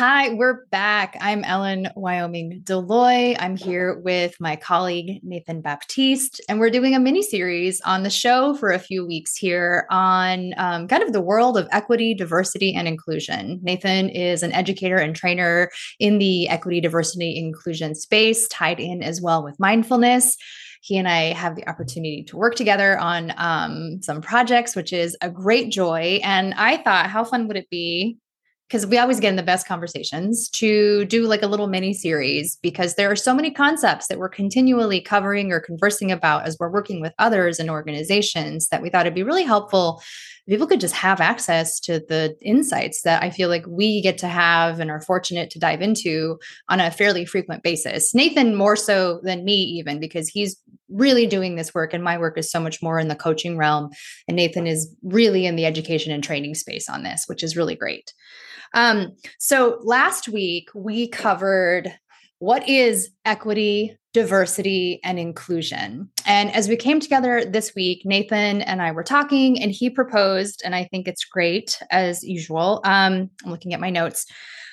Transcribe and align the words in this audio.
Hi, 0.00 0.32
we're 0.32 0.64
back. 0.70 1.14
I'm 1.20 1.44
Ellen 1.44 1.90
Wyoming 1.94 2.62
Deloy. 2.64 3.36
I'm 3.38 3.54
here 3.54 3.98
with 3.98 4.34
my 4.40 4.56
colleague 4.56 5.20
Nathan 5.22 5.60
Baptiste, 5.60 6.40
and 6.48 6.58
we're 6.58 6.70
doing 6.70 6.94
a 6.94 6.98
mini 6.98 7.20
series 7.20 7.82
on 7.82 8.02
the 8.02 8.08
show 8.08 8.54
for 8.54 8.72
a 8.72 8.78
few 8.78 9.06
weeks 9.06 9.36
here 9.36 9.86
on 9.90 10.54
um, 10.56 10.88
kind 10.88 11.02
of 11.02 11.12
the 11.12 11.20
world 11.20 11.58
of 11.58 11.68
equity, 11.70 12.14
diversity, 12.14 12.74
and 12.74 12.88
inclusion. 12.88 13.60
Nathan 13.62 14.08
is 14.08 14.42
an 14.42 14.52
educator 14.52 14.96
and 14.96 15.14
trainer 15.14 15.70
in 15.98 16.16
the 16.16 16.48
equity, 16.48 16.80
diversity, 16.80 17.36
inclusion 17.36 17.94
space, 17.94 18.48
tied 18.48 18.80
in 18.80 19.02
as 19.02 19.20
well 19.20 19.44
with 19.44 19.60
mindfulness 19.60 20.38
he 20.82 20.96
and 20.96 21.06
I 21.06 21.34
have 21.34 21.56
the 21.56 21.68
opportunity 21.68 22.22
to 22.28 22.38
work 22.38 22.54
together 22.54 22.98
on 22.98 23.34
um, 23.36 24.00
some 24.00 24.22
projects, 24.22 24.74
which 24.74 24.94
is 24.94 25.14
a 25.20 25.28
great 25.28 25.70
joy. 25.70 26.20
And 26.24 26.54
I 26.54 26.78
thought, 26.78 27.10
how 27.10 27.22
fun 27.22 27.48
would 27.48 27.58
it 27.58 27.68
be 27.68 28.16
because 28.70 28.86
we 28.86 28.98
always 28.98 29.18
get 29.18 29.30
in 29.30 29.36
the 29.36 29.42
best 29.42 29.66
conversations 29.66 30.48
to 30.48 31.04
do 31.06 31.26
like 31.26 31.42
a 31.42 31.48
little 31.48 31.66
mini 31.66 31.92
series 31.92 32.56
because 32.62 32.94
there 32.94 33.10
are 33.10 33.16
so 33.16 33.34
many 33.34 33.50
concepts 33.50 34.06
that 34.06 34.18
we're 34.18 34.28
continually 34.28 35.00
covering 35.00 35.50
or 35.50 35.58
conversing 35.58 36.12
about 36.12 36.46
as 36.46 36.56
we're 36.60 36.70
working 36.70 37.00
with 37.00 37.12
others 37.18 37.58
and 37.58 37.68
organizations 37.68 38.68
that 38.68 38.80
we 38.80 38.88
thought 38.88 39.06
it'd 39.06 39.14
be 39.14 39.24
really 39.24 39.42
helpful 39.42 40.00
people 40.48 40.66
could 40.66 40.80
just 40.80 40.94
have 40.94 41.20
access 41.20 41.78
to 41.78 42.00
the 42.08 42.36
insights 42.42 43.02
that 43.02 43.22
I 43.22 43.30
feel 43.30 43.48
like 43.48 43.64
we 43.68 44.02
get 44.02 44.18
to 44.18 44.26
have 44.26 44.80
and 44.80 44.90
are 44.90 45.00
fortunate 45.00 45.48
to 45.50 45.60
dive 45.60 45.80
into 45.80 46.40
on 46.68 46.80
a 46.80 46.90
fairly 46.90 47.24
frequent 47.24 47.62
basis. 47.62 48.14
Nathan 48.14 48.56
more 48.56 48.74
so 48.74 49.20
than 49.22 49.44
me 49.44 49.54
even 49.54 50.00
because 50.00 50.28
he's 50.28 50.60
really 50.88 51.24
doing 51.26 51.54
this 51.54 51.72
work 51.72 51.94
and 51.94 52.02
my 52.02 52.18
work 52.18 52.36
is 52.36 52.50
so 52.50 52.58
much 52.58 52.82
more 52.82 52.98
in 52.98 53.06
the 53.06 53.14
coaching 53.14 53.56
realm 53.56 53.90
and 54.26 54.36
Nathan 54.36 54.66
is 54.66 54.92
really 55.04 55.46
in 55.46 55.54
the 55.54 55.66
education 55.66 56.12
and 56.12 56.24
training 56.24 56.56
space 56.56 56.88
on 56.88 57.04
this, 57.04 57.26
which 57.28 57.44
is 57.44 57.56
really 57.56 57.76
great. 57.76 58.12
Um, 58.74 59.16
so 59.38 59.78
last 59.82 60.28
week 60.28 60.68
we 60.74 61.08
covered 61.08 61.92
what 62.38 62.66
is 62.68 63.10
equity, 63.24 63.96
diversity, 64.12 64.98
and 65.04 65.18
inclusion. 65.18 66.08
And 66.26 66.50
as 66.54 66.68
we 66.68 66.76
came 66.76 66.98
together 67.00 67.44
this 67.44 67.74
week, 67.74 68.02
Nathan 68.04 68.62
and 68.62 68.80
I 68.82 68.92
were 68.92 69.04
talking, 69.04 69.62
and 69.62 69.70
he 69.70 69.90
proposed, 69.90 70.62
and 70.64 70.74
I 70.74 70.84
think 70.84 71.06
it's 71.06 71.24
great 71.24 71.78
as 71.90 72.24
usual. 72.24 72.80
Um, 72.84 73.30
I'm 73.44 73.50
looking 73.50 73.74
at 73.74 73.80
my 73.80 73.90
notes. 73.90 74.26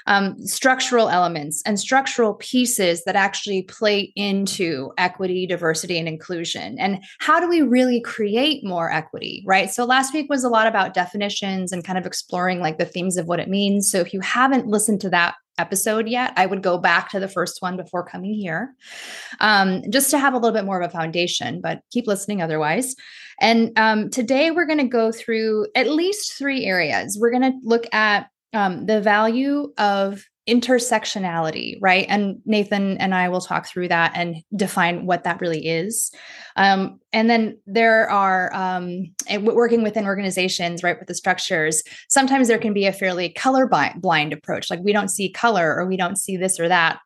Um, 0.07 0.39
structural 0.45 1.09
elements 1.09 1.61
and 1.65 1.79
structural 1.79 2.33
pieces 2.35 3.03
that 3.03 3.15
actually 3.15 3.63
play 3.63 4.13
into 4.15 4.91
equity, 4.97 5.45
diversity, 5.45 5.99
and 5.99 6.07
inclusion. 6.07 6.79
And 6.79 7.03
how 7.19 7.39
do 7.39 7.47
we 7.47 7.61
really 7.61 8.01
create 8.01 8.63
more 8.63 8.91
equity, 8.91 9.43
right? 9.45 9.69
So 9.69 9.85
last 9.85 10.13
week 10.13 10.29
was 10.29 10.43
a 10.43 10.49
lot 10.49 10.65
about 10.65 10.93
definitions 10.93 11.71
and 11.71 11.83
kind 11.83 11.99
of 11.99 12.05
exploring 12.05 12.61
like 12.61 12.77
the 12.77 12.85
themes 12.85 13.17
of 13.17 13.27
what 13.27 13.39
it 13.39 13.49
means. 13.49 13.91
So 13.91 13.99
if 13.99 14.13
you 14.13 14.21
haven't 14.21 14.67
listened 14.67 15.01
to 15.01 15.09
that 15.09 15.35
episode 15.57 16.07
yet, 16.07 16.33
I 16.37 16.45
would 16.45 16.61
go 16.61 16.77
back 16.77 17.09
to 17.09 17.19
the 17.19 17.27
first 17.27 17.61
one 17.61 17.77
before 17.77 18.05
coming 18.05 18.33
here, 18.33 18.75
um, 19.39 19.81
just 19.89 20.11
to 20.11 20.19
have 20.19 20.33
a 20.33 20.37
little 20.37 20.53
bit 20.53 20.65
more 20.65 20.79
of 20.79 20.87
a 20.87 20.91
foundation. 20.91 21.61
But 21.61 21.81
keep 21.91 22.07
listening 22.07 22.41
otherwise. 22.41 22.95
And 23.39 23.71
um, 23.77 24.09
today 24.09 24.51
we're 24.51 24.65
going 24.65 24.79
to 24.79 24.87
go 24.87 25.11
through 25.11 25.67
at 25.75 25.89
least 25.89 26.37
three 26.37 26.65
areas. 26.65 27.17
We're 27.19 27.31
going 27.31 27.51
to 27.51 27.59
look 27.63 27.85
at 27.93 28.29
um, 28.53 28.85
the 28.85 29.01
value 29.01 29.73
of 29.77 30.23
intersectionality, 30.47 31.77
right? 31.81 32.05
And 32.07 32.39
Nathan 32.45 32.97
and 32.99 33.13
I 33.13 33.27
will 33.27 33.41
talk 33.41 33.67
through 33.67 33.89
that 33.89 34.13
and 34.15 34.37
define 34.55 35.05
what 35.05 35.25
that 35.25 35.41
really 35.41 35.67
is. 35.67 36.11
Um, 36.55 37.01
and 37.11 37.29
then 37.29 37.59
there 37.67 38.09
are 38.09 38.53
um, 38.53 39.13
working 39.41 39.83
within 39.83 40.05
organizations, 40.05 40.83
right, 40.83 40.97
with 40.97 41.09
the 41.09 41.15
structures. 41.15 41.83
Sometimes 42.07 42.47
there 42.47 42.57
can 42.57 42.73
be 42.73 42.85
a 42.85 42.93
fairly 42.93 43.29
color 43.29 43.69
blind 43.97 44.31
approach, 44.31 44.69
like 44.69 44.79
we 44.81 44.93
don't 44.93 45.11
see 45.11 45.29
color 45.29 45.75
or 45.75 45.85
we 45.85 45.97
don't 45.97 46.17
see 46.17 46.37
this 46.37 46.59
or 46.59 46.69
that. 46.69 46.99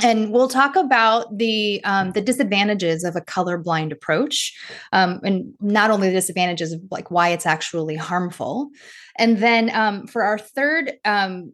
And 0.00 0.32
we'll 0.32 0.48
talk 0.48 0.74
about 0.74 1.36
the 1.36 1.82
um, 1.84 2.12
the 2.12 2.22
disadvantages 2.22 3.04
of 3.04 3.14
a 3.14 3.20
colorblind 3.20 3.92
approach, 3.92 4.58
um, 4.92 5.20
and 5.22 5.52
not 5.60 5.90
only 5.90 6.08
the 6.08 6.14
disadvantages 6.14 6.72
of 6.72 6.80
like 6.90 7.10
why 7.10 7.28
it's 7.28 7.46
actually 7.46 7.96
harmful. 7.96 8.70
And 9.18 9.38
then 9.38 9.70
um, 9.74 10.06
for 10.06 10.22
our 10.22 10.38
third 10.38 10.94
um, 11.04 11.52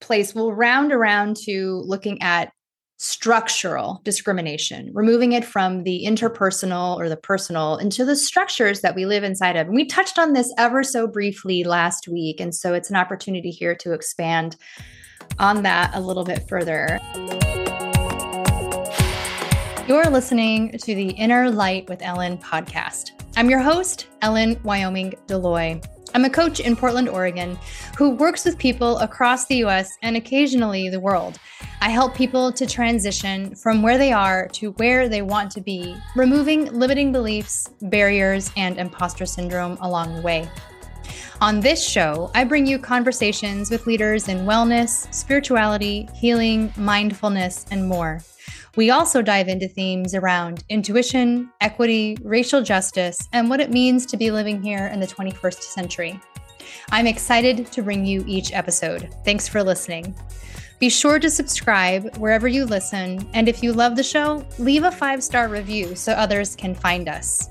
place, 0.00 0.34
we'll 0.34 0.52
round 0.52 0.92
around 0.92 1.36
to 1.44 1.82
looking 1.86 2.20
at 2.20 2.52
structural 2.98 4.00
discrimination, 4.04 4.90
removing 4.92 5.32
it 5.32 5.44
from 5.44 5.84
the 5.84 6.04
interpersonal 6.04 6.96
or 6.98 7.08
the 7.08 7.16
personal 7.16 7.76
into 7.76 8.04
the 8.04 8.16
structures 8.16 8.80
that 8.80 8.96
we 8.96 9.06
live 9.06 9.22
inside 9.22 9.56
of. 9.56 9.68
And 9.68 9.74
we 9.74 9.86
touched 9.86 10.18
on 10.18 10.32
this 10.32 10.52
ever 10.58 10.82
so 10.82 11.06
briefly 11.06 11.64
last 11.64 12.08
week. 12.08 12.40
And 12.40 12.54
so 12.54 12.74
it's 12.74 12.90
an 12.90 12.96
opportunity 12.96 13.50
here 13.50 13.76
to 13.76 13.92
expand 13.92 14.56
on 15.38 15.62
that 15.62 15.94
a 15.94 16.00
little 16.00 16.24
bit 16.24 16.48
further. 16.48 16.98
You're 19.88 20.10
listening 20.10 20.76
to 20.76 20.94
the 20.94 21.08
Inner 21.12 21.50
Light 21.50 21.88
with 21.88 22.02
Ellen 22.02 22.36
podcast. 22.36 23.12
I'm 23.38 23.48
your 23.48 23.60
host, 23.60 24.08
Ellen 24.20 24.60
Wyoming 24.62 25.14
Deloy. 25.26 25.82
I'm 26.14 26.26
a 26.26 26.30
coach 26.30 26.60
in 26.60 26.76
Portland, 26.76 27.08
Oregon, 27.08 27.58
who 27.96 28.10
works 28.10 28.44
with 28.44 28.58
people 28.58 28.98
across 28.98 29.46
the 29.46 29.64
US 29.64 29.96
and 30.02 30.14
occasionally 30.14 30.90
the 30.90 31.00
world. 31.00 31.38
I 31.80 31.88
help 31.88 32.14
people 32.14 32.52
to 32.52 32.66
transition 32.66 33.54
from 33.54 33.80
where 33.80 33.96
they 33.96 34.12
are 34.12 34.46
to 34.48 34.72
where 34.72 35.08
they 35.08 35.22
want 35.22 35.50
to 35.52 35.62
be, 35.62 35.96
removing 36.14 36.66
limiting 36.66 37.10
beliefs, 37.10 37.70
barriers, 37.80 38.52
and 38.58 38.76
imposter 38.76 39.24
syndrome 39.24 39.78
along 39.80 40.14
the 40.14 40.20
way. 40.20 40.50
On 41.40 41.60
this 41.60 41.82
show, 41.82 42.30
I 42.34 42.44
bring 42.44 42.66
you 42.66 42.78
conversations 42.78 43.70
with 43.70 43.86
leaders 43.86 44.28
in 44.28 44.44
wellness, 44.44 45.10
spirituality, 45.14 46.10
healing, 46.14 46.74
mindfulness, 46.76 47.64
and 47.70 47.88
more. 47.88 48.20
We 48.78 48.88
also 48.90 49.20
dive 49.22 49.48
into 49.48 49.66
themes 49.66 50.14
around 50.14 50.62
intuition, 50.68 51.50
equity, 51.60 52.16
racial 52.22 52.62
justice, 52.62 53.18
and 53.32 53.50
what 53.50 53.58
it 53.58 53.72
means 53.72 54.06
to 54.06 54.16
be 54.16 54.30
living 54.30 54.62
here 54.62 54.86
in 54.86 55.00
the 55.00 55.06
21st 55.08 55.62
century. 55.62 56.20
I'm 56.92 57.08
excited 57.08 57.72
to 57.72 57.82
bring 57.82 58.06
you 58.06 58.22
each 58.28 58.52
episode. 58.52 59.12
Thanks 59.24 59.48
for 59.48 59.64
listening. 59.64 60.14
Be 60.78 60.88
sure 60.88 61.18
to 61.18 61.28
subscribe 61.28 62.16
wherever 62.18 62.46
you 62.46 62.66
listen, 62.66 63.28
and 63.34 63.48
if 63.48 63.64
you 63.64 63.72
love 63.72 63.96
the 63.96 64.04
show, 64.04 64.46
leave 64.60 64.84
a 64.84 64.92
five 64.92 65.24
star 65.24 65.48
review 65.48 65.96
so 65.96 66.12
others 66.12 66.54
can 66.54 66.72
find 66.72 67.08
us. 67.08 67.48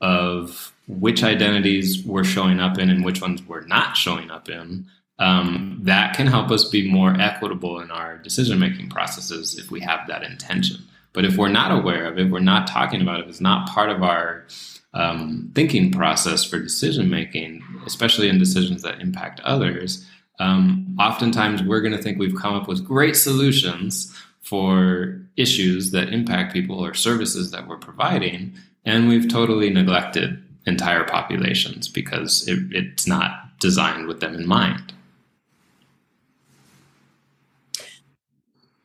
of 0.00 0.72
which 0.86 1.22
identities 1.22 2.04
we're 2.04 2.24
showing 2.24 2.60
up 2.60 2.78
in 2.78 2.90
and 2.90 3.04
which 3.04 3.20
ones 3.20 3.42
we're 3.42 3.66
not 3.66 3.96
showing 3.96 4.30
up 4.30 4.48
in, 4.48 4.86
um, 5.20 5.78
that 5.82 6.16
can 6.16 6.26
help 6.26 6.50
us 6.50 6.64
be 6.64 6.90
more 6.90 7.14
equitable 7.20 7.80
in 7.80 7.90
our 7.90 8.18
decision 8.18 8.58
making 8.58 8.88
processes 8.88 9.56
if 9.58 9.70
we 9.70 9.80
have 9.80 10.08
that 10.08 10.24
intention. 10.24 10.78
But 11.12 11.24
if 11.24 11.36
we're 11.36 11.48
not 11.48 11.70
aware 11.70 12.06
of 12.06 12.18
it, 12.18 12.30
we're 12.30 12.40
not 12.40 12.66
talking 12.66 13.00
about 13.00 13.20
it, 13.20 13.28
it's 13.28 13.40
not 13.40 13.68
part 13.68 13.90
of 13.90 14.02
our 14.02 14.46
um, 14.94 15.52
thinking 15.54 15.92
process 15.92 16.42
for 16.42 16.58
decision 16.58 17.10
making, 17.10 17.62
especially 17.86 18.28
in 18.28 18.38
decisions 18.38 18.82
that 18.82 19.00
impact 19.00 19.40
others, 19.40 20.04
um, 20.40 20.96
oftentimes 20.98 21.62
we're 21.62 21.82
going 21.82 21.96
to 21.96 22.02
think 22.02 22.18
we've 22.18 22.34
come 22.34 22.54
up 22.54 22.66
with 22.66 22.84
great 22.84 23.14
solutions 23.14 24.12
for 24.40 25.20
issues 25.36 25.90
that 25.90 26.12
impact 26.12 26.52
people 26.52 26.84
or 26.84 26.94
services 26.94 27.50
that 27.50 27.68
we're 27.68 27.76
providing, 27.76 28.54
and 28.84 29.08
we've 29.08 29.28
totally 29.28 29.70
neglected 29.70 30.42
entire 30.66 31.04
populations 31.04 31.88
because 31.88 32.48
it, 32.48 32.58
it's 32.70 33.06
not 33.06 33.58
designed 33.60 34.06
with 34.06 34.20
them 34.20 34.34
in 34.34 34.48
mind. 34.48 34.92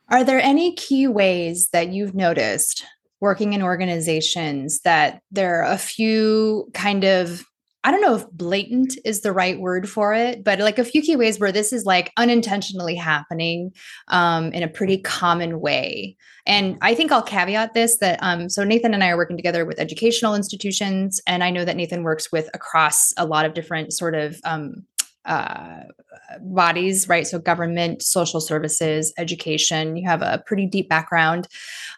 Are 0.08 0.22
there 0.22 0.40
any 0.40 0.74
key 0.74 1.06
ways 1.06 1.68
that 1.72 1.92
you've 1.92 2.14
noticed 2.14 2.84
working 3.20 3.54
in 3.54 3.62
organizations 3.62 4.80
that 4.80 5.20
there 5.30 5.62
are 5.62 5.72
a 5.72 5.78
few 5.78 6.68
kind 6.74 7.04
of 7.04 7.44
I 7.82 7.92
don't 7.92 8.00
know 8.00 8.16
if 8.16 8.28
blatant 8.32 8.98
is 9.04 9.20
the 9.20 9.30
right 9.30 9.60
word 9.60 9.88
for 9.88 10.12
it, 10.12 10.42
but 10.42 10.58
like 10.58 10.80
a 10.80 10.84
few 10.84 11.00
key 11.02 11.14
ways 11.14 11.38
where 11.38 11.52
this 11.52 11.72
is 11.72 11.84
like 11.84 12.12
unintentionally 12.16 12.96
happening 12.96 13.70
um, 14.08 14.52
in 14.52 14.64
a 14.64 14.68
pretty 14.68 14.98
common 14.98 15.60
way. 15.60 16.16
And 16.46 16.78
I 16.82 16.96
think 16.96 17.12
I'll 17.12 17.22
caveat 17.22 17.74
this 17.74 17.98
that 17.98 18.18
um, 18.22 18.48
so 18.48 18.64
Nathan 18.64 18.92
and 18.92 19.04
I 19.04 19.10
are 19.10 19.16
working 19.16 19.36
together 19.36 19.64
with 19.64 19.78
educational 19.78 20.34
institutions, 20.34 21.20
and 21.28 21.44
I 21.44 21.50
know 21.50 21.64
that 21.64 21.76
Nathan 21.76 22.02
works 22.02 22.32
with 22.32 22.50
across 22.54 23.12
a 23.18 23.24
lot 23.24 23.46
of 23.46 23.54
different 23.54 23.92
sort 23.92 24.16
of 24.16 24.40
um, 24.42 24.84
uh, 25.26 25.82
bodies, 26.40 27.08
right? 27.08 27.26
So, 27.26 27.38
government, 27.38 28.02
social 28.02 28.40
services, 28.40 29.12
education. 29.18 29.96
You 29.96 30.08
have 30.08 30.22
a 30.22 30.42
pretty 30.46 30.66
deep 30.66 30.88
background 30.88 31.48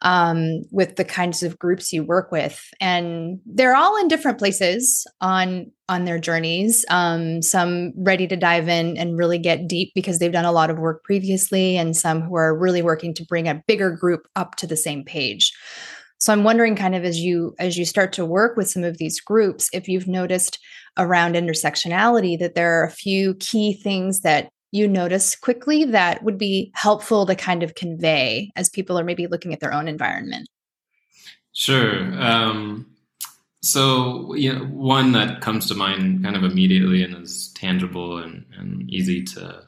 um, 0.03 0.63
with 0.71 0.97
the 0.97 1.05
kinds 1.05 1.43
of 1.43 1.59
groups 1.59 1.93
you 1.93 2.05
work 2.05 2.33
with, 2.33 2.69
and 2.81 3.41
they're 3.47 3.77
all 3.77 3.97
in 4.01 4.09
different 4.09 4.39
places 4.39 5.07
on 5.21 5.71
on 5.89 6.05
their 6.05 6.19
journeys. 6.19 6.85
Um, 6.91 7.41
some 7.43 7.93
ready 7.97 8.27
to 8.27 8.37
dive 8.37 8.69
in 8.69 8.97
and 8.97 9.17
really 9.17 9.39
get 9.39 9.69
deep 9.69 9.93
because 9.95 10.19
they've 10.19 10.33
done 10.33 10.45
a 10.45 10.53
lot 10.53 10.71
of 10.71 10.79
work 10.79 11.05
previously, 11.05 11.77
and 11.77 11.97
some 11.97 12.23
who 12.23 12.37
are 12.37 12.57
really 12.57 12.83
working 12.83 13.15
to 13.15 13.25
bring 13.25 13.49
a 13.49 13.63
bigger 13.67 13.91
group 13.91 14.27
up 14.37 14.57
to 14.57 14.67
the 14.67 14.77
same 14.77 15.05
page. 15.05 15.53
So 16.19 16.33
I'm 16.33 16.45
wondering 16.45 16.75
kind 16.75 16.95
of 16.95 17.05
as 17.05 17.21
you 17.21 17.55
as 17.59 17.79
you 17.79 17.85
start 17.85 18.13
to 18.15 18.27
work 18.27 18.57
with 18.57 18.69
some 18.69 18.85
of 18.85 18.99
these 18.99 19.21
groups 19.21 19.71
if 19.73 19.89
you've 19.89 20.09
noticed 20.09 20.59
around 20.97 21.35
intersectionality 21.35 22.39
that 22.39 22.55
there 22.55 22.81
are 22.81 22.85
a 22.85 22.91
few 22.91 23.35
key 23.35 23.73
things 23.73 24.21
that 24.21 24.51
you 24.73 24.87
notice 24.87 25.35
quickly 25.35 25.85
that 25.85 26.23
would 26.23 26.37
be 26.37 26.71
helpful 26.75 27.25
to 27.25 27.35
kind 27.35 27.63
of 27.63 27.75
convey 27.75 28.51
as 28.57 28.69
people 28.69 28.99
are 28.99 29.05
maybe 29.05 29.27
looking 29.27 29.53
at 29.53 29.61
their 29.61 29.73
own 29.73 29.89
environment? 29.89 30.49
Sure. 31.55 32.03
Um, 32.21 32.87
so, 33.63 34.35
you 34.35 34.53
know, 34.53 34.65
one 34.67 35.13
that 35.13 35.41
comes 35.41 35.67
to 35.69 35.75
mind 35.75 36.23
kind 36.23 36.37
of 36.37 36.45
immediately 36.45 37.03
and 37.03 37.17
is 37.17 37.53
tangible 37.55 38.19
and, 38.19 38.45
and 38.57 38.89
easy 38.91 39.23
to 39.25 39.65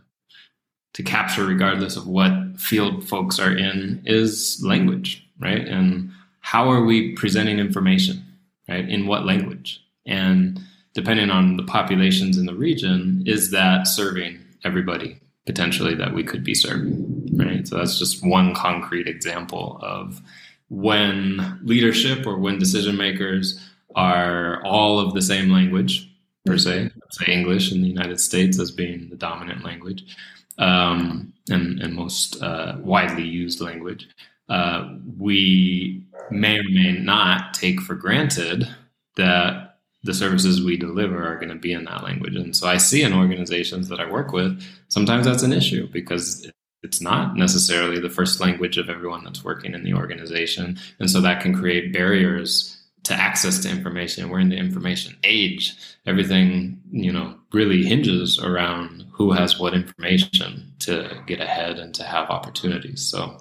to 0.92 1.02
capture, 1.04 1.46
regardless 1.46 1.96
of 1.96 2.08
what 2.08 2.32
field 2.58 3.06
folks 3.06 3.38
are 3.38 3.56
in, 3.56 4.02
is 4.06 4.60
language, 4.64 5.24
right? 5.38 5.66
And 5.68 6.10
how 6.40 6.70
are 6.70 6.82
we 6.84 7.12
presenting 7.14 7.58
information, 7.58 8.22
right? 8.68 8.88
In 8.88 9.06
what 9.06 9.24
language? 9.24 9.82
And 10.06 10.60
depending 10.94 11.30
on 11.30 11.56
the 11.56 11.62
populations 11.62 12.36
in 12.36 12.46
the 12.46 12.54
region, 12.54 13.22
is 13.26 13.50
that 13.50 13.86
serving 13.86 14.40
everybody 14.64 15.20
potentially 15.46 15.94
that 15.94 16.12
we 16.12 16.22
could 16.22 16.44
be 16.44 16.54
serving, 16.54 17.28
right? 17.36 17.66
So 17.66 17.76
that's 17.76 17.98
just 17.98 18.24
one 18.24 18.54
concrete 18.54 19.08
example 19.08 19.78
of 19.82 20.20
when 20.68 21.58
leadership 21.62 22.26
or 22.26 22.38
when 22.38 22.58
decision 22.58 22.96
makers 22.96 23.60
are 23.96 24.62
all 24.64 25.00
of 25.00 25.14
the 25.14 25.22
same 25.22 25.50
language 25.50 26.08
per 26.46 26.56
se, 26.56 26.90
say 27.10 27.32
English 27.32 27.72
in 27.72 27.82
the 27.82 27.88
United 27.88 28.20
States 28.20 28.58
as 28.60 28.70
being 28.70 29.08
the 29.08 29.16
dominant 29.16 29.64
language 29.64 30.16
um, 30.58 31.32
and, 31.48 31.80
and 31.80 31.94
most 31.94 32.40
uh, 32.42 32.76
widely 32.78 33.24
used 33.24 33.60
language, 33.60 34.08
uh, 34.50 34.96
we 35.16 36.04
may 36.30 36.58
or 36.58 36.64
may 36.70 36.92
not 36.92 37.54
take 37.54 37.80
for 37.80 37.94
granted 37.94 38.68
that 39.16 39.78
the 40.02 40.14
services 40.14 40.64
we 40.64 40.76
deliver 40.76 41.26
are 41.26 41.36
going 41.36 41.50
to 41.50 41.54
be 41.54 41.72
in 41.72 41.84
that 41.84 42.02
language. 42.02 42.34
And 42.34 42.56
so 42.56 42.66
I 42.66 42.78
see 42.78 43.02
in 43.02 43.12
organizations 43.12 43.88
that 43.88 44.00
I 44.00 44.10
work 44.10 44.32
with, 44.32 44.62
sometimes 44.88 45.26
that's 45.26 45.42
an 45.42 45.52
issue 45.52 45.88
because 45.92 46.50
it's 46.82 47.00
not 47.00 47.36
necessarily 47.36 48.00
the 48.00 48.08
first 48.08 48.40
language 48.40 48.78
of 48.78 48.88
everyone 48.88 49.22
that's 49.24 49.44
working 49.44 49.74
in 49.74 49.84
the 49.84 49.94
organization. 49.94 50.78
And 50.98 51.10
so 51.10 51.20
that 51.20 51.42
can 51.42 51.54
create 51.54 51.92
barriers 51.92 52.76
to 53.04 53.14
access 53.14 53.58
to 53.60 53.70
information. 53.70 54.30
We're 54.30 54.40
in 54.40 54.48
the 54.48 54.56
information 54.56 55.16
age. 55.24 55.76
Everything, 56.06 56.80
you 56.90 57.12
know, 57.12 57.36
really 57.52 57.84
hinges 57.84 58.38
around 58.38 59.04
who 59.12 59.32
has 59.32 59.58
what 59.58 59.74
information 59.74 60.72
to 60.80 61.22
get 61.26 61.40
ahead 61.40 61.78
and 61.78 61.94
to 61.94 62.02
have 62.02 62.30
opportunities. 62.30 63.02
So 63.02 63.38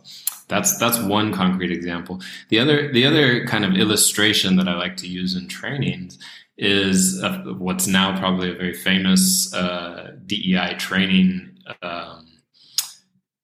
that's 0.50 0.78
that's 0.78 1.00
one 1.00 1.32
concrete 1.32 1.72
example. 1.72 2.22
The 2.50 2.60
other 2.60 2.92
the 2.92 3.06
other 3.06 3.46
kind 3.46 3.64
of 3.64 3.74
illustration 3.76 4.58
that 4.58 4.68
I 4.68 4.76
like 4.76 4.98
to 4.98 5.08
use 5.08 5.36
in 5.36 5.48
trainings 5.48 6.18
is 6.58 7.22
a, 7.24 7.32
what's 7.58 7.88
now 7.88 8.18
probably 8.20 8.52
a 8.52 8.56
very 8.56 8.74
famous 8.74 9.54
uh, 9.54 10.16
DEI 10.26 10.76
training 10.78 11.58
um, 11.82 12.28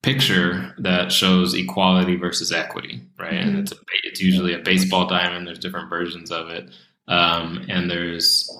picture 0.02 0.76
that 0.80 1.12
shows 1.12 1.54
equality 1.54 2.18
versus 2.18 2.52
equity, 2.52 3.02
right? 3.18 3.34
Mm-hmm. 3.34 3.50
And 3.50 3.60
it's 3.60 3.72
a, 3.72 3.76
it's 4.04 4.22
usually 4.22 4.54
a 4.54 4.60
baseball 4.60 5.08
diamond. 5.08 5.48
There's 5.48 5.60
different 5.60 5.90
versions 5.90 6.32
of 6.32 6.50
it, 6.50 6.70
um, 7.08 7.66
and 7.70 7.90
there's 7.90 8.52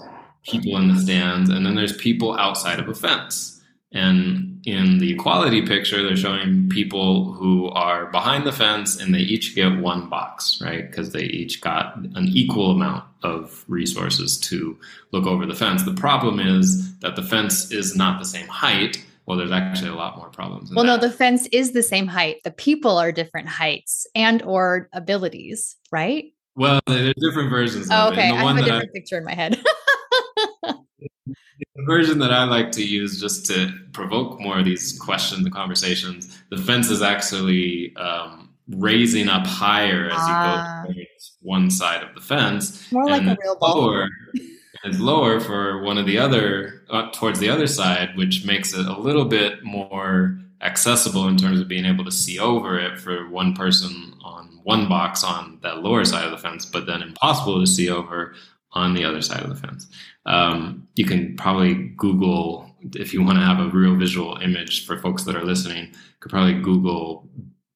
people 0.44 0.78
in 0.78 0.88
the 0.88 1.00
stands, 1.00 1.50
and 1.50 1.66
then 1.66 1.76
there's 1.76 1.98
people 1.98 2.38
outside 2.38 2.80
of 2.80 2.88
a 2.88 2.94
fence. 2.94 3.60
And 3.92 4.45
in 4.66 4.98
the 4.98 5.14
equality 5.14 5.62
picture, 5.62 6.02
they're 6.02 6.16
showing 6.16 6.68
people 6.70 7.34
who 7.34 7.70
are 7.70 8.08
behind 8.08 8.48
the 8.48 8.52
fence 8.52 9.00
and 9.00 9.14
they 9.14 9.20
each 9.20 9.56
get 9.56 9.78
one 9.78 10.10
box, 10.10 10.60
right? 10.62 10.90
Because 10.90 11.12
they 11.12 11.24
each 11.24 11.62
got 11.62 11.96
an 11.98 12.28
equal 12.30 12.72
amount 12.72 13.04
of 13.22 13.64
resources 13.68 14.40
to 14.40 14.78
look 15.12 15.26
over 15.28 15.46
the 15.46 15.54
fence. 15.54 15.84
The 15.84 15.94
problem 15.94 16.40
is 16.40 16.98
that 17.00 17.16
the 17.16 17.22
fence 17.22 17.72
is 17.72 17.96
not 17.96 18.20
the 18.20 18.26
same 18.26 18.48
height. 18.48 19.04
Well, 19.28 19.38
there's 19.38 19.52
actually 19.52 19.90
a 19.90 19.96
lot 19.96 20.18
more 20.18 20.30
problems. 20.30 20.72
Well, 20.74 20.86
that. 20.86 21.02
no, 21.02 21.08
the 21.08 21.14
fence 21.14 21.48
is 21.52 21.74
the 21.74 21.84
same 21.84 22.08
height. 22.08 22.38
The 22.44 22.52
people 22.52 22.98
are 22.98 23.12
different 23.12 23.48
heights 23.48 24.08
and 24.16 24.42
or 24.44 24.90
abilities, 24.94 25.76
right? 25.92 26.26
Well, 26.56 26.80
there's 26.88 27.14
different 27.18 27.50
versions. 27.50 27.90
Oh, 27.92 28.12
okay, 28.12 28.30
I 28.30 28.36
have 28.36 28.58
a 28.58 28.64
different 28.64 28.90
I, 28.90 28.94
picture 28.94 29.18
in 29.18 29.26
my 29.26 29.34
head. 29.34 29.62
the 31.26 31.84
version 31.86 32.20
that 32.20 32.32
I 32.32 32.44
like 32.44 32.72
to 32.74 32.86
use 32.86 33.20
just 33.20 33.46
to 33.48 33.72
provoke 33.94 34.40
more 34.40 34.60
of 34.60 34.66
these 34.66 34.98
questions 35.00 35.46
and 35.46 35.54
conversations, 35.54 36.38
the 36.50 36.58
fence 36.58 36.90
is 36.90 37.02
actually 37.02 37.96
um, 37.96 38.54
raising 38.70 39.28
up 39.28 39.46
higher 39.46 40.08
as 40.08 40.14
ah. 40.16 40.84
you 40.84 40.88
go 40.88 40.94
towards 40.94 41.38
one 41.42 41.72
side 41.72 42.04
of 42.04 42.14
the 42.16 42.22
fence. 42.22 42.92
More 42.92 43.08
like 43.08 43.24
a 43.24 43.38
real 43.42 43.56
ball. 43.56 43.82
Lower, 43.82 44.10
it's 44.84 45.00
lower 45.00 45.40
for 45.40 45.82
one 45.84 45.98
of 45.98 46.06
the 46.06 46.18
other 46.18 46.84
uh, 46.90 47.10
towards 47.12 47.40
the 47.40 47.50
other 47.50 47.68
side, 47.68 48.16
which 48.16 48.46
makes 48.46 48.74
it 48.74 48.86
a 48.86 48.98
little 48.98 49.26
bit 49.26 49.64
more 49.64 50.40
accessible 50.62 51.28
in 51.28 51.38
terms 51.38 51.60
of 51.60 51.68
being 51.68 51.86
able 51.86 52.06
to 52.06 52.12
see 52.12 52.40
over 52.40 52.80
it 52.80 53.00
for 53.00 53.30
one 53.30 53.54
person 53.54 54.14
on 54.24 54.60
one 54.64 54.90
box 54.90 55.24
on 55.24 55.60
that 55.62 55.80
lower 55.80 56.04
side 56.04 56.26
of 56.26 56.32
the 56.32 56.38
fence, 56.38 56.66
but 56.66 56.88
then 56.88 57.02
impossible 57.02 57.60
to 57.60 57.68
see 57.68 57.90
over 57.90 58.34
on 58.76 58.94
the 58.94 59.04
other 59.04 59.22
side 59.22 59.42
of 59.42 59.50
the 59.50 59.56
fence. 59.56 59.88
Um, 60.26 60.88
you 60.96 61.06
can 61.06 61.36
probably 61.38 61.74
Google 61.98 62.70
if 62.94 63.14
you 63.14 63.24
want 63.24 63.40
to 63.40 63.44
have 63.44 63.60
a 63.60 63.70
real 63.70 63.96
visual 63.96 64.38
image 64.38 64.86
for 64.86 65.00
folks 65.00 65.24
that 65.24 65.36
are 65.36 65.44
listening. 65.44 65.92
Could 66.20 66.32
probably 66.32 66.60
Google 66.62 67.28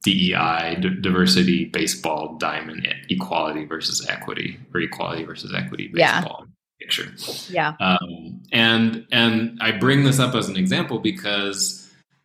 DEI, 0.03 0.77
d- 0.79 1.01
diversity, 1.01 1.65
baseball, 1.65 2.37
diamond, 2.37 2.87
equality 3.09 3.65
versus 3.65 4.07
equity, 4.07 4.59
or 4.73 4.81
equality 4.81 5.23
versus 5.23 5.53
equity, 5.53 5.87
baseball. 5.87 6.45
Yeah. 6.45 6.45
Picture. 6.79 7.11
Yeah. 7.49 7.73
Um, 7.81 8.41
and 8.53 9.05
and 9.11 9.57
I 9.61 9.71
bring 9.71 10.05
this 10.05 10.17
up 10.17 10.33
as 10.33 10.47
an 10.47 10.55
example 10.55 10.99
because 10.99 11.78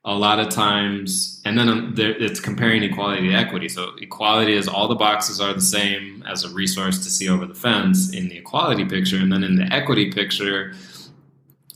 a 0.07 0.15
lot 0.15 0.39
of 0.39 0.51
times, 0.51 1.41
and 1.47 1.59
then 1.59 1.69
um, 1.69 1.95
it's 1.97 2.39
comparing 2.39 2.83
equality 2.83 3.29
to 3.29 3.35
equity. 3.35 3.69
So 3.69 3.93
equality 4.01 4.53
is 4.53 4.69
all 4.69 4.87
the 4.87 4.95
boxes 4.95 5.41
are 5.41 5.55
the 5.55 5.63
same 5.63 6.23
as 6.29 6.45
a 6.45 6.51
resource 6.51 7.03
to 7.05 7.11
see 7.11 7.29
over 7.29 7.47
the 7.47 7.55
fence 7.55 8.13
in 8.13 8.29
the 8.29 8.37
equality 8.37 8.85
picture, 8.85 9.17
and 9.17 9.33
then 9.33 9.43
in 9.43 9.57
the 9.57 9.65
equity 9.73 10.13
picture, 10.13 10.75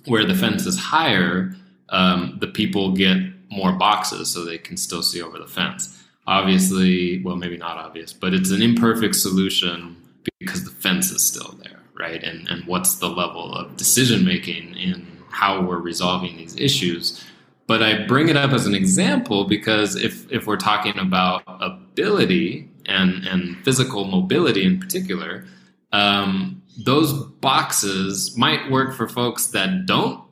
where 0.06 0.25
the 0.25 0.35
fence 0.35 0.66
is 0.66 0.78
higher, 0.78 1.54
um, 1.88 2.37
the 2.40 2.49
people 2.49 2.92
get 2.92 3.16
more 3.50 3.73
boxes 3.73 4.30
so 4.30 4.44
they 4.44 4.58
can 4.58 4.76
still 4.76 5.02
see 5.02 5.23
over 5.23 5.38
the 5.38 5.47
fence. 5.47 6.04
Obviously, 6.26 7.23
well, 7.25 7.37
maybe 7.37 7.56
not 7.56 7.78
obvious, 7.78 8.12
but 8.12 8.35
it's 8.35 8.50
an 8.50 8.61
imperfect 8.61 9.14
solution 9.14 9.97
because 10.38 10.64
the 10.64 10.70
fence 10.70 11.11
is 11.11 11.25
still 11.25 11.58
there 11.62 11.78
right? 11.99 12.23
And 12.23 12.49
and 12.49 12.64
what's 12.66 12.97
the 12.97 13.08
level 13.08 13.52
of 13.52 13.76
decision 13.76 14.25
making 14.25 14.75
in 14.76 15.18
how 15.30 15.61
we're 15.61 15.78
resolving 15.78 16.37
these 16.37 16.56
issues. 16.56 17.25
But 17.69 17.83
I 17.83 18.07
bring 18.07 18.31
it 18.31 18.37
up 18.37 18.53
as 18.53 18.67
an 18.67 18.75
example 18.75 19.45
because 19.45 19.95
if 19.95 20.31
if 20.33 20.47
we're 20.47 20.57
talking 20.57 20.99
about 20.99 21.43
ability 21.47 22.69
and 22.87 23.25
and 23.27 23.63
physical 23.65 24.07
mobility 24.07 24.65
in 24.65 24.81
particular, 24.81 25.45
um, 25.93 26.63
those 26.85 27.13
boxes 27.13 28.37
might 28.37 28.71
work 28.71 28.97
for 28.97 29.07
folks 29.07 29.49
that 29.49 29.87
don't 29.87 30.25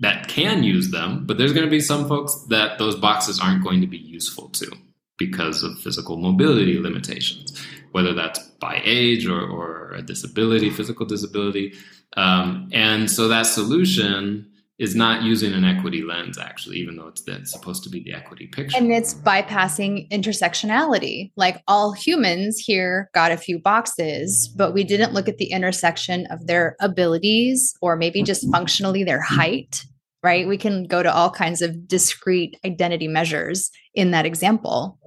that 0.00 0.28
can 0.28 0.62
use 0.62 0.90
them, 0.90 1.24
but 1.26 1.38
there's 1.38 1.52
going 1.52 1.64
to 1.64 1.70
be 1.70 1.80
some 1.80 2.06
folks 2.06 2.34
that 2.50 2.78
those 2.78 2.96
boxes 2.96 3.40
aren't 3.40 3.64
going 3.64 3.80
to 3.80 3.86
be 3.86 3.96
useful 3.96 4.48
to 4.50 4.70
because 5.16 5.62
of 5.62 5.78
physical 5.78 6.16
mobility 6.16 6.78
limitations, 6.78 7.58
whether 7.92 8.12
that's 8.12 8.40
by 8.60 8.82
age 8.84 9.26
or, 9.26 9.40
or 9.40 9.92
a 9.92 10.02
disability, 10.02 10.68
physical 10.68 11.06
disability. 11.06 11.72
Um, 12.16 12.68
and 12.72 13.10
so 13.10 13.28
that 13.28 13.46
solution 13.46 14.50
is 14.78 14.94
not 14.96 15.22
using 15.22 15.52
an 15.52 15.64
equity 15.64 16.02
lens 16.02 16.36
actually 16.36 16.76
even 16.78 16.96
though 16.96 17.06
it's 17.06 17.22
that's 17.22 17.52
supposed 17.52 17.84
to 17.84 17.90
be 17.90 18.02
the 18.02 18.12
equity 18.12 18.46
picture. 18.46 18.76
And 18.76 18.92
it's 18.92 19.14
bypassing 19.14 20.10
intersectionality. 20.10 21.30
Like 21.36 21.62
all 21.68 21.92
humans 21.92 22.58
here 22.58 23.08
got 23.14 23.30
a 23.30 23.36
few 23.36 23.58
boxes 23.58 24.48
but 24.48 24.72
we 24.72 24.84
didn't 24.84 25.12
look 25.12 25.28
at 25.28 25.38
the 25.38 25.52
intersection 25.52 26.26
of 26.26 26.46
their 26.46 26.76
abilities 26.80 27.74
or 27.80 27.96
maybe 27.96 28.22
just 28.22 28.50
functionally 28.50 29.04
their 29.04 29.20
height 29.20 29.84
right? 30.24 30.48
We 30.48 30.56
can 30.56 30.84
go 30.84 31.02
to 31.02 31.14
all 31.14 31.30
kinds 31.30 31.60
of 31.60 31.86
discrete 31.86 32.58
identity 32.64 33.06
measures 33.06 33.70
in 33.92 34.10
that 34.12 34.24
example. 34.24 34.98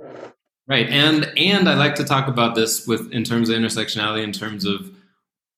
Right 0.68 0.88
and 0.90 1.32
and 1.38 1.70
i 1.70 1.76
like 1.76 1.96
to 1.96 2.04
talk 2.04 2.28
about 2.28 2.54
this 2.56 2.86
with 2.86 3.12
in 3.14 3.24
terms 3.24 3.50
of 3.50 3.58
intersectionality 3.58 4.22
in 4.22 4.34
terms 4.34 4.66
of 4.66 4.92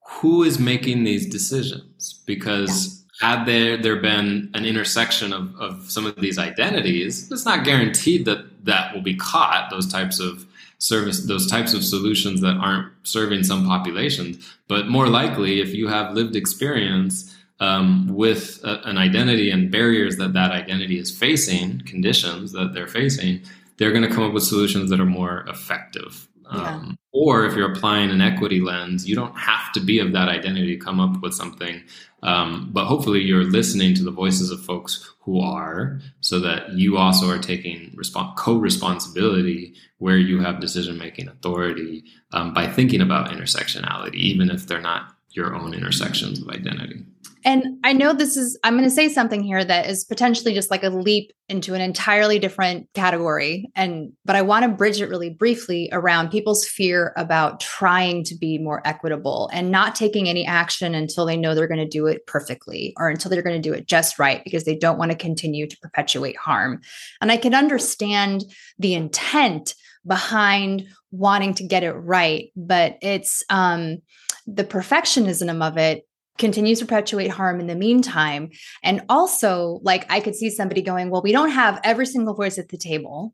who 0.08 0.44
is 0.44 0.60
making 0.60 1.04
these 1.04 1.28
decisions 1.28 2.24
because 2.28 2.94
yeah 2.94 2.99
had 3.20 3.46
there 3.46 3.78
there 3.78 3.98
been 3.98 4.50
an 4.54 4.66
intersection 4.66 5.34
of, 5.34 5.54
of 5.60 5.92
some 5.92 6.06
of 6.06 6.16
these 6.16 6.38
identities, 6.38 7.30
it's 7.32 7.46
not 7.46 7.66
guaranteed 7.66 8.26
that 8.26 8.66
that 8.66 8.94
will 8.94 9.02
be 9.02 9.16
caught. 9.16 9.70
Those 9.70 9.88
types 9.88 10.20
of 10.20 10.46
service, 10.78 11.26
those 11.26 11.46
types 11.46 11.74
of 11.74 11.84
solutions 11.84 12.40
that 12.42 12.56
aren't 12.56 12.92
serving 13.04 13.44
some 13.44 13.66
populations, 13.66 14.50
but 14.68 14.88
more 14.88 15.08
likely, 15.08 15.60
if 15.60 15.74
you 15.74 15.90
have 15.90 16.14
lived 16.14 16.36
experience 16.36 17.36
um, 17.60 18.08
with 18.08 18.62
a, 18.64 18.82
an 18.88 18.98
identity 18.98 19.52
and 19.52 19.70
barriers 19.70 20.16
that 20.16 20.32
that 20.32 20.52
identity 20.52 20.98
is 20.98 21.16
facing, 21.16 21.82
conditions 21.82 22.54
that 22.54 22.74
they're 22.74 22.88
facing, 22.88 23.42
they're 23.78 23.92
going 23.92 24.08
to 24.08 24.14
come 24.14 24.24
up 24.24 24.34
with 24.34 24.44
solutions 24.44 24.90
that 24.90 25.02
are 25.02 25.06
more 25.06 25.46
effective. 25.50 26.28
Yeah. 26.54 26.76
Um, 26.76 26.98
or 27.12 27.46
if 27.46 27.56
you're 27.56 27.72
applying 27.72 28.12
an 28.12 28.22
equity 28.22 28.62
lens, 28.62 29.08
you 29.08 29.16
don't 29.16 29.38
have 29.38 29.72
to 29.74 29.80
be 29.80 30.00
of 30.00 30.14
that 30.14 30.30
identity 30.30 30.78
to 30.78 30.84
come 30.84 31.00
up 31.00 31.22
with 31.22 31.34
something 31.34 31.84
um, 32.24 32.70
but 32.72 32.86
hopefully, 32.86 33.22
you're 33.22 33.44
listening 33.44 33.94
to 33.96 34.04
the 34.04 34.12
voices 34.12 34.52
of 34.52 34.64
folks 34.64 35.14
who 35.22 35.40
are, 35.40 36.00
so 36.22 36.40
that 36.40 36.74
you 36.74 36.98
also 36.98 37.30
are 37.30 37.40
taking 37.40 37.92
respons- 37.96 38.36
co-responsibility 38.36 39.74
where 40.00 40.18
you 40.18 40.40
have 40.42 40.60
decision-making 40.60 41.28
authority 41.28 42.04
um, 42.32 42.54
by 42.54 42.68
thinking 42.68 43.02
about 43.02 43.30
intersectionality, 43.30 44.16
even 44.16 44.50
if 44.50 44.68
they're 44.68 44.82
not 44.82 45.16
your 45.32 45.56
own 45.56 45.74
intersections 45.74 46.42
of 46.42 46.50
identity. 46.50 47.06
And 47.46 47.80
I 47.84 47.94
know 47.94 48.14
this 48.14 48.36
is, 48.36 48.58
I'm 48.64 48.74
going 48.74 48.84
to 48.84 48.90
say 48.90 49.08
something 49.08 49.44
here 49.44 49.64
that 49.64 49.90
is 49.90 50.04
potentially 50.04 50.54
just 50.54 50.70
like 50.70 50.84
a 50.84 50.90
leap 50.90 51.32
into 51.48 51.74
an 51.74 51.82
entirely 51.82 52.38
different 52.38 52.88
category. 52.94 53.70
And, 53.76 54.12
but 54.26 54.36
I 54.36 54.42
want 54.42 54.64
to 54.64 54.70
bridge 54.70 55.00
it 55.00 55.10
really 55.10 55.30
briefly 55.30 55.90
around 55.92 56.30
people's 56.30 56.68
fear 56.68 57.14
about 57.16 57.60
trying 57.60 58.24
to 58.26 58.36
be 58.36 58.58
more 58.58 58.82
equitable 58.86 59.50
and 59.54 59.72
not 59.72 59.96
taking 59.96 60.28
any 60.28 60.46
action 60.46 60.94
until 60.94 61.26
they 61.26 61.38
know 61.38 61.56
they're 61.56 61.68
going 61.68 61.80
to 61.80 61.88
do 61.88 62.08
it 62.08 62.28
perfectly 62.28 62.94
or 62.98 63.10
until 63.10 63.32
they're 63.32 63.42
going 63.42 63.62
to 63.62 63.70
do 63.70 63.74
it 63.74 63.88
just 63.88 64.20
right 64.20 64.44
because 64.44 64.66
they 64.66 64.76
don't 64.76 65.00
want 65.00 65.12
to 65.12 65.18
continue 65.18 65.68
to 65.68 65.78
perpetuate 65.78 66.38
harm. 66.38 66.82
And 67.22 67.32
I 67.32 67.38
can 67.38 67.56
understand 67.56 68.44
the 68.78 68.94
intent 68.94 69.76
behind 70.06 70.88
wanting 71.12 71.54
to 71.56 71.64
get 71.64 71.84
it 71.84 71.94
right, 71.94 72.52
but 72.56 72.98
it's, 73.02 73.44
um, 73.50 74.00
the 74.46 74.64
perfectionism 74.64 75.62
of 75.62 75.78
it 75.78 76.08
continues 76.40 76.80
to 76.80 76.86
perpetuate 76.86 77.30
harm 77.30 77.60
in 77.60 77.68
the 77.68 77.76
meantime. 77.76 78.50
And 78.84 79.04
also, 79.10 79.80
like, 79.84 80.06
I 80.10 80.20
could 80.20 80.36
see 80.36 80.50
somebody 80.50 80.82
going, 80.82 81.10
Well, 81.10 81.22
we 81.22 81.32
don't 81.32 81.52
have 81.52 81.80
every 81.84 82.06
single 82.06 82.34
voice 82.34 82.58
at 82.58 82.70
the 82.70 82.78
table. 82.78 83.34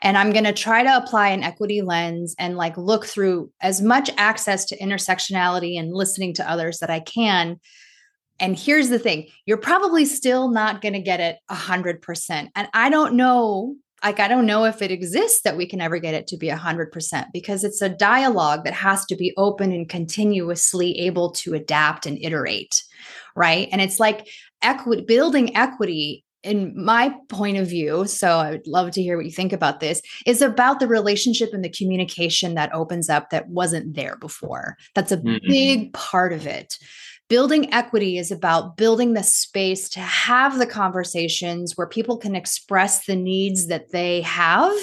And 0.00 0.16
I'm 0.16 0.32
going 0.32 0.44
to 0.44 0.52
try 0.52 0.82
to 0.84 0.96
apply 0.96 1.30
an 1.30 1.42
equity 1.42 1.82
lens 1.82 2.34
and 2.38 2.56
like 2.56 2.76
look 2.76 3.04
through 3.04 3.50
as 3.60 3.82
much 3.82 4.10
access 4.16 4.64
to 4.66 4.78
intersectionality 4.78 5.78
and 5.78 5.92
listening 5.92 6.34
to 6.34 6.48
others 6.48 6.78
that 6.78 6.90
I 6.90 7.00
can. 7.00 7.58
And 8.38 8.58
here's 8.58 8.90
the 8.90 8.98
thing 8.98 9.28
you're 9.46 9.56
probably 9.56 10.04
still 10.04 10.50
not 10.50 10.82
going 10.82 10.92
to 10.92 11.00
get 11.00 11.20
it 11.20 11.38
100%. 11.50 12.48
And 12.54 12.68
I 12.72 12.90
don't 12.90 13.14
know 13.14 13.76
like 14.06 14.20
i 14.20 14.28
don't 14.28 14.46
know 14.46 14.64
if 14.64 14.82
it 14.82 14.90
exists 14.90 15.42
that 15.42 15.56
we 15.56 15.66
can 15.66 15.80
ever 15.80 15.98
get 15.98 16.14
it 16.14 16.26
to 16.26 16.36
be 16.36 16.48
100% 16.48 17.26
because 17.32 17.64
it's 17.64 17.82
a 17.82 17.88
dialogue 17.88 18.64
that 18.64 18.74
has 18.74 19.04
to 19.06 19.16
be 19.16 19.34
open 19.36 19.72
and 19.72 19.88
continuously 19.88 20.98
able 21.00 21.30
to 21.30 21.54
adapt 21.54 22.06
and 22.06 22.18
iterate 22.22 22.82
right? 23.36 23.68
And 23.70 23.80
it's 23.80 24.00
like 24.00 24.26
equity 24.62 25.02
building 25.02 25.54
equity 25.54 26.24
in 26.42 26.72
my 26.82 27.14
point 27.28 27.58
of 27.58 27.68
view 27.68 28.06
so 28.06 28.38
i 28.38 28.50
would 28.50 28.66
love 28.66 28.90
to 28.90 29.02
hear 29.02 29.16
what 29.16 29.26
you 29.26 29.32
think 29.32 29.52
about 29.52 29.80
this 29.80 30.00
is 30.24 30.40
about 30.40 30.80
the 30.80 30.86
relationship 30.86 31.50
and 31.52 31.62
the 31.62 31.68
communication 31.68 32.54
that 32.54 32.72
opens 32.72 33.10
up 33.10 33.30
that 33.30 33.48
wasn't 33.48 33.94
there 33.94 34.16
before. 34.16 34.76
That's 34.94 35.12
a 35.12 35.18
mm-hmm. 35.18 35.46
big 35.46 35.92
part 35.92 36.32
of 36.32 36.46
it 36.46 36.78
building 37.28 37.72
equity 37.72 38.18
is 38.18 38.30
about 38.30 38.76
building 38.76 39.14
the 39.14 39.22
space 39.22 39.88
to 39.90 40.00
have 40.00 40.58
the 40.58 40.66
conversations 40.66 41.76
where 41.76 41.86
people 41.86 42.16
can 42.16 42.36
express 42.36 43.06
the 43.06 43.16
needs 43.16 43.66
that 43.66 43.90
they 43.90 44.20
have 44.22 44.76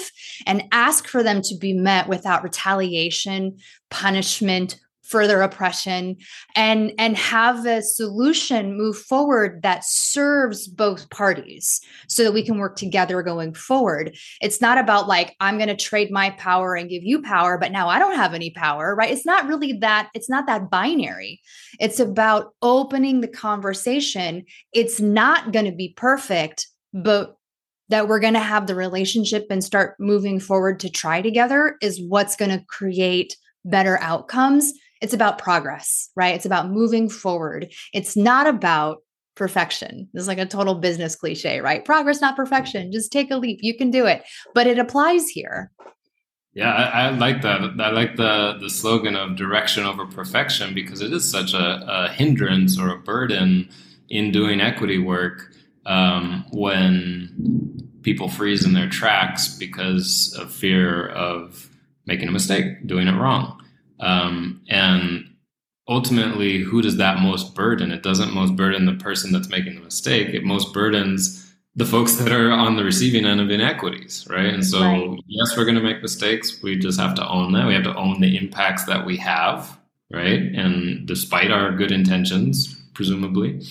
and 0.46 0.64
ask 0.72 1.06
for 1.06 1.22
them 1.22 1.40
to 1.42 1.56
be 1.56 1.72
met 1.72 2.08
without 2.08 2.42
retaliation, 2.42 3.56
punishment, 3.90 4.78
further 5.04 5.42
oppression 5.42 6.16
and 6.56 6.92
and 6.98 7.16
have 7.16 7.66
a 7.66 7.82
solution 7.82 8.76
move 8.76 8.96
forward 8.96 9.62
that 9.62 9.84
serves 9.84 10.66
both 10.66 11.10
parties 11.10 11.80
so 12.08 12.24
that 12.24 12.32
we 12.32 12.42
can 12.42 12.58
work 12.58 12.76
together 12.76 13.22
going 13.22 13.54
forward. 13.54 14.16
It's 14.40 14.60
not 14.60 14.78
about 14.78 15.08
like 15.08 15.36
i'm 15.40 15.56
going 15.56 15.68
to 15.68 15.76
trade 15.76 16.10
my 16.10 16.30
power 16.30 16.74
and 16.74 16.88
give 16.88 17.02
you 17.02 17.22
power 17.22 17.58
but 17.58 17.72
now 17.72 17.88
i 17.88 17.98
don't 17.98 18.16
have 18.16 18.34
any 18.34 18.50
power 18.50 18.94
right? 18.94 19.10
It's 19.10 19.26
not 19.26 19.46
really 19.46 19.74
that 19.74 20.10
it's 20.14 20.30
not 20.30 20.46
that 20.46 20.70
binary. 20.70 21.40
It's 21.80 22.00
about 22.00 22.54
opening 22.62 23.20
the 23.20 23.28
conversation. 23.28 24.44
It's 24.72 25.00
not 25.00 25.52
going 25.52 25.66
to 25.66 25.72
be 25.72 25.94
perfect 25.96 26.66
but 26.92 27.36
that 27.88 28.08
we're 28.08 28.20
going 28.20 28.34
to 28.34 28.40
have 28.40 28.66
the 28.66 28.74
relationship 28.74 29.46
and 29.50 29.62
start 29.62 29.96
moving 29.98 30.40
forward 30.40 30.80
to 30.80 30.88
try 30.88 31.20
together 31.20 31.76
is 31.82 32.00
what's 32.00 32.36
going 32.36 32.50
to 32.50 32.64
create 32.66 33.36
better 33.64 33.98
outcomes 34.00 34.72
it's 35.00 35.14
about 35.14 35.38
progress, 35.38 36.10
right? 36.16 36.34
It's 36.34 36.46
about 36.46 36.70
moving 36.70 37.08
forward. 37.08 37.72
It's 37.92 38.16
not 38.16 38.46
about 38.46 38.98
perfection. 39.34 40.08
This 40.12 40.22
is 40.22 40.28
like 40.28 40.38
a 40.38 40.46
total 40.46 40.76
business 40.76 41.16
cliche, 41.16 41.60
right? 41.60 41.84
Progress, 41.84 42.20
not 42.20 42.36
perfection. 42.36 42.92
Just 42.92 43.12
take 43.12 43.30
a 43.30 43.36
leap. 43.36 43.58
You 43.62 43.76
can 43.76 43.90
do 43.90 44.06
it. 44.06 44.22
But 44.54 44.66
it 44.66 44.78
applies 44.78 45.28
here. 45.28 45.70
Yeah, 46.54 46.72
I, 46.72 47.06
I, 47.06 47.10
like 47.10 47.42
that. 47.42 47.60
I 47.80 47.90
like 47.90 48.14
the 48.14 48.56
the 48.60 48.70
slogan 48.70 49.16
of 49.16 49.34
direction 49.34 49.84
over 49.84 50.06
perfection 50.06 50.72
because 50.72 51.00
it 51.00 51.12
is 51.12 51.28
such 51.28 51.52
a, 51.52 51.84
a 51.88 52.12
hindrance 52.12 52.78
or 52.78 52.90
a 52.90 52.98
burden 52.98 53.68
in 54.08 54.30
doing 54.30 54.60
equity 54.60 54.98
work 54.98 55.50
um, 55.86 56.46
when 56.52 57.90
people 58.02 58.28
freeze 58.28 58.64
in 58.64 58.72
their 58.72 58.88
tracks 58.88 59.56
because 59.58 60.36
of 60.38 60.52
fear 60.52 61.08
of 61.08 61.68
making 62.06 62.28
a 62.28 62.32
mistake, 62.32 62.86
doing 62.86 63.08
it 63.08 63.18
wrong. 63.18 63.60
Um, 64.00 64.62
and 64.68 65.34
ultimately, 65.88 66.58
who 66.58 66.82
does 66.82 66.96
that 66.96 67.20
most 67.20 67.54
burden? 67.54 67.90
It 67.90 68.02
doesn't 68.02 68.34
most 68.34 68.56
burden 68.56 68.86
the 68.86 68.94
person 68.94 69.32
that's 69.32 69.48
making 69.48 69.74
the 69.74 69.80
mistake. 69.80 70.28
It 70.28 70.44
most 70.44 70.72
burdens 70.72 71.40
the 71.76 71.84
folks 71.84 72.16
that 72.16 72.30
are 72.30 72.52
on 72.52 72.76
the 72.76 72.84
receiving 72.84 73.24
end 73.24 73.40
of 73.40 73.50
inequities, 73.50 74.26
right? 74.30 74.46
And 74.46 74.64
so, 74.64 74.80
right. 74.80 75.18
yes, 75.26 75.56
we're 75.56 75.64
going 75.64 75.76
to 75.76 75.82
make 75.82 76.02
mistakes. 76.02 76.62
We 76.62 76.78
just 76.78 77.00
have 77.00 77.14
to 77.16 77.28
own 77.28 77.52
that. 77.52 77.66
We 77.66 77.74
have 77.74 77.82
to 77.84 77.96
own 77.96 78.20
the 78.20 78.36
impacts 78.36 78.84
that 78.84 79.04
we 79.04 79.16
have, 79.16 79.76
right? 80.10 80.40
And 80.40 81.06
despite 81.06 81.50
our 81.50 81.72
good 81.72 81.90
intentions, 81.90 82.80
presumably. 82.94 83.62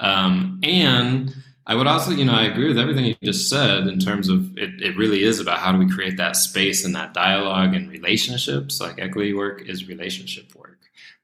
Um, 0.00 0.60
and 0.62 1.34
I 1.68 1.74
would 1.74 1.86
also, 1.86 2.12
you 2.12 2.24
know, 2.24 2.32
I 2.32 2.44
agree 2.44 2.66
with 2.66 2.78
everything 2.78 3.04
you 3.04 3.14
just 3.22 3.50
said 3.50 3.86
in 3.86 3.98
terms 3.98 4.30
of 4.30 4.56
it, 4.56 4.82
it 4.82 4.96
really 4.96 5.22
is 5.22 5.38
about 5.38 5.58
how 5.58 5.70
do 5.70 5.76
we 5.76 5.88
create 5.88 6.16
that 6.16 6.34
space 6.34 6.82
and 6.82 6.94
that 6.94 7.12
dialogue 7.12 7.74
and 7.74 7.90
relationships. 7.90 8.80
Like 8.80 8.98
equity 8.98 9.34
work 9.34 9.68
is 9.68 9.86
relationship 9.86 10.54
work. 10.54 10.78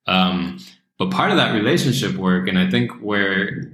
Um, 0.07 0.59
but 0.99 1.11
part 1.11 1.31
of 1.31 1.39
that 1.39 1.55
relationship 1.55 2.17
work, 2.17 2.47
and 2.47 2.59
I 2.59 2.69
think 2.69 2.93
where 3.01 3.73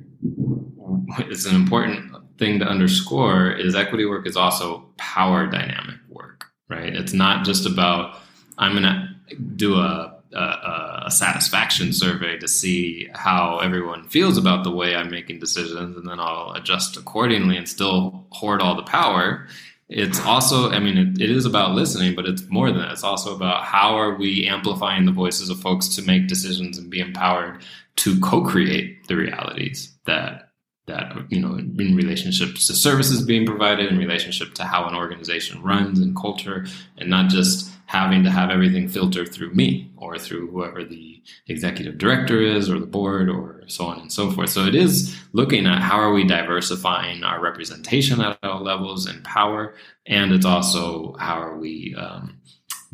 it's 1.18 1.44
an 1.44 1.56
important 1.56 2.14
thing 2.38 2.60
to 2.60 2.64
underscore, 2.64 3.50
is 3.50 3.74
equity 3.74 4.06
work 4.06 4.28
is 4.28 4.36
also 4.36 4.84
power 4.96 5.48
dynamic 5.48 5.96
work, 6.08 6.44
right? 6.68 6.94
It's 6.94 7.12
not 7.12 7.44
just 7.44 7.66
about, 7.66 8.20
I'm 8.58 8.72
going 8.72 8.84
to 8.84 9.34
do 9.56 9.74
a 9.74 10.19
a, 10.32 11.04
a, 11.06 11.10
satisfaction 11.10 11.92
survey 11.92 12.38
to 12.38 12.46
see 12.46 13.08
how 13.14 13.58
everyone 13.58 14.08
feels 14.08 14.38
about 14.38 14.64
the 14.64 14.70
way 14.70 14.94
I'm 14.94 15.10
making 15.10 15.40
decisions, 15.40 15.96
and 15.96 16.08
then 16.08 16.20
I'll 16.20 16.52
adjust 16.54 16.96
accordingly 16.96 17.56
and 17.56 17.68
still 17.68 18.26
hoard 18.30 18.60
all 18.60 18.76
the 18.76 18.82
power. 18.82 19.46
It's 19.88 20.20
also, 20.20 20.70
I 20.70 20.78
mean, 20.78 20.96
it, 20.96 21.20
it 21.20 21.30
is 21.30 21.46
about 21.46 21.74
listening, 21.74 22.14
but 22.14 22.26
it's 22.26 22.48
more 22.48 22.70
than 22.70 22.80
that. 22.80 22.92
It's 22.92 23.02
also 23.02 23.34
about 23.34 23.64
how 23.64 23.96
are 23.96 24.14
we 24.14 24.46
amplifying 24.46 25.04
the 25.04 25.12
voices 25.12 25.50
of 25.50 25.60
folks 25.60 25.88
to 25.96 26.02
make 26.02 26.28
decisions 26.28 26.78
and 26.78 26.88
be 26.88 27.00
empowered 27.00 27.62
to 27.96 28.20
co-create 28.20 29.06
the 29.08 29.16
realities 29.16 29.92
that 30.06 30.46
that 30.86 31.12
you 31.28 31.40
know 31.40 31.56
in 31.56 31.94
relationships 31.94 32.66
to 32.66 32.74
services 32.74 33.22
being 33.22 33.46
provided 33.46 33.90
in 33.90 33.98
relationship 33.98 34.54
to 34.54 34.64
how 34.64 34.86
an 34.86 34.94
organization 34.94 35.62
runs 35.62 36.00
and 36.00 36.16
culture 36.16 36.66
and 36.98 37.08
not 37.08 37.30
just 37.30 37.70
having 37.90 38.22
to 38.22 38.30
have 38.30 38.50
everything 38.50 38.86
filtered 38.86 39.32
through 39.32 39.52
me 39.52 39.90
or 39.96 40.16
through 40.16 40.48
whoever 40.48 40.84
the 40.84 41.20
executive 41.48 41.98
director 41.98 42.40
is 42.40 42.70
or 42.70 42.78
the 42.78 42.86
board 42.86 43.28
or 43.28 43.64
so 43.66 43.84
on 43.84 43.98
and 43.98 44.12
so 44.12 44.30
forth 44.30 44.48
so 44.48 44.64
it 44.64 44.76
is 44.76 45.20
looking 45.32 45.66
at 45.66 45.82
how 45.82 45.98
are 45.98 46.12
we 46.12 46.24
diversifying 46.24 47.24
our 47.24 47.40
representation 47.40 48.20
at 48.20 48.38
all 48.44 48.62
levels 48.62 49.06
and 49.06 49.24
power 49.24 49.74
and 50.06 50.30
it's 50.30 50.46
also 50.46 51.16
how 51.18 51.34
are 51.34 51.58
we 51.58 51.92
um, 51.98 52.38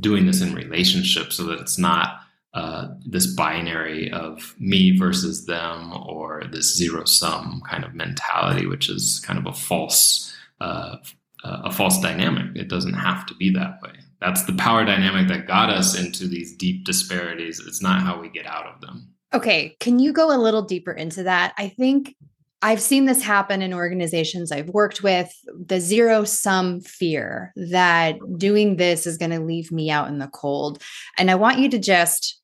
doing 0.01 0.25
this 0.25 0.41
in 0.41 0.55
relationships 0.55 1.37
so 1.37 1.45
that 1.45 1.61
it's 1.61 1.77
not 1.77 2.21
uh, 2.55 2.89
this 3.05 3.27
binary 3.27 4.11
of 4.13 4.55
me 4.59 4.97
versus 4.97 5.45
them 5.45 5.93
or 6.07 6.45
this 6.51 6.75
zero 6.75 7.05
sum 7.05 7.61
kind 7.69 7.85
of 7.85 7.95
mentality, 7.95 8.65
which 8.65 8.89
is 8.89 9.21
kind 9.27 9.39
of 9.39 9.45
a 9.45 9.53
false 9.53 10.35
uh, 10.63 10.97
a 11.45 11.71
false 11.71 12.01
dynamic. 12.01 12.57
It 12.57 12.69
doesn't 12.69 12.95
have 12.95 13.27
to 13.27 13.35
be 13.35 13.51
that 13.51 13.79
way. 13.83 13.93
That's 14.21 14.45
the 14.45 14.55
power 14.55 14.85
dynamic 14.85 15.29
that 15.29 15.47
got 15.47 15.71
us 15.71 15.99
into 15.99 16.27
these 16.27 16.57
deep 16.57 16.85
disparities. 16.85 17.61
It's 17.67 17.83
not 17.83 18.03
how 18.03 18.21
we 18.21 18.29
get 18.29 18.47
out 18.47 18.67
of 18.67 18.81
them. 18.81 19.13
Okay, 19.35 19.77
can 19.81 19.99
you 19.99 20.13
go 20.13 20.35
a 20.35 20.39
little 20.41 20.63
deeper 20.63 20.93
into 20.93 21.25
that? 21.25 21.53
I 21.59 21.69
think 21.69 22.15
I've 22.63 22.81
seen 22.81 23.05
this 23.05 23.23
happen 23.23 23.61
in 23.61 23.75
organizations 23.75 24.51
I've 24.51 24.71
worked 24.71 25.03
with 25.03 25.33
the 25.55 25.79
zero 25.79 26.25
sum 26.25 26.81
fear 26.81 27.53
that 27.57 28.17
doing 28.39 28.77
this 28.77 29.07
is 29.07 29.19
going 29.19 29.33
to 29.33 29.41
leave 29.41 29.71
me 29.71 29.91
out 29.91 30.09
in 30.09 30.19
the 30.19 30.29
cold. 30.29 30.83
And 31.19 31.31
I 31.31 31.35
want 31.35 31.59
you 31.59 31.69
to 31.71 31.79
just 31.79 32.41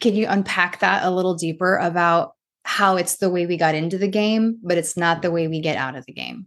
can 0.00 0.14
you 0.14 0.26
unpack 0.28 0.80
that 0.80 1.04
a 1.04 1.10
little 1.10 1.34
deeper 1.34 1.76
about 1.76 2.32
how 2.64 2.96
it's 2.96 3.16
the 3.16 3.30
way 3.30 3.46
we 3.46 3.56
got 3.56 3.74
into 3.74 3.98
the 3.98 4.08
game, 4.08 4.58
but 4.62 4.78
it's 4.78 4.96
not 4.96 5.22
the 5.22 5.30
way 5.30 5.46
we 5.46 5.60
get 5.60 5.76
out 5.76 5.96
of 5.96 6.06
the 6.06 6.12
game? 6.12 6.46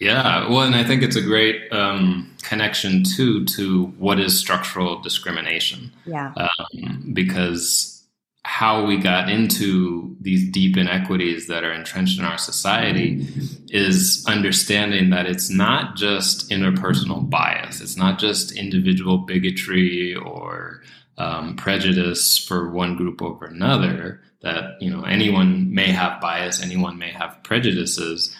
Yeah, 0.00 0.48
well, 0.48 0.62
and 0.62 0.76
I 0.76 0.84
think 0.84 1.02
it's 1.02 1.16
a 1.16 1.22
great 1.22 1.72
um, 1.72 2.32
connection 2.42 3.02
too 3.02 3.44
to 3.46 3.86
what 3.98 4.20
is 4.20 4.38
structural 4.38 5.00
discrimination. 5.00 5.92
Yeah, 6.06 6.32
um, 6.36 7.10
because 7.12 7.98
how 8.44 8.84
we 8.84 8.96
got 8.96 9.28
into 9.28 10.16
these 10.20 10.48
deep 10.50 10.76
inequities 10.76 11.48
that 11.48 11.64
are 11.64 11.72
entrenched 11.72 12.18
in 12.18 12.24
our 12.24 12.38
society 12.38 13.26
is 13.70 14.24
understanding 14.26 15.10
that 15.10 15.26
it's 15.26 15.50
not 15.50 15.96
just 15.96 16.48
interpersonal 16.48 17.28
bias, 17.28 17.80
it's 17.80 17.96
not 17.96 18.18
just 18.18 18.52
individual 18.52 19.18
bigotry 19.18 20.14
or 20.14 20.82
um, 21.18 21.56
prejudice 21.56 22.38
for 22.38 22.70
one 22.70 22.96
group 22.96 23.20
over 23.20 23.46
another 23.46 24.20
that 24.40 24.80
you 24.80 24.88
know 24.88 25.02
anyone 25.02 25.74
may 25.74 25.90
have 25.90 26.20
bias 26.20 26.62
anyone 26.62 26.96
may 26.96 27.10
have 27.10 27.36
prejudices 27.42 28.34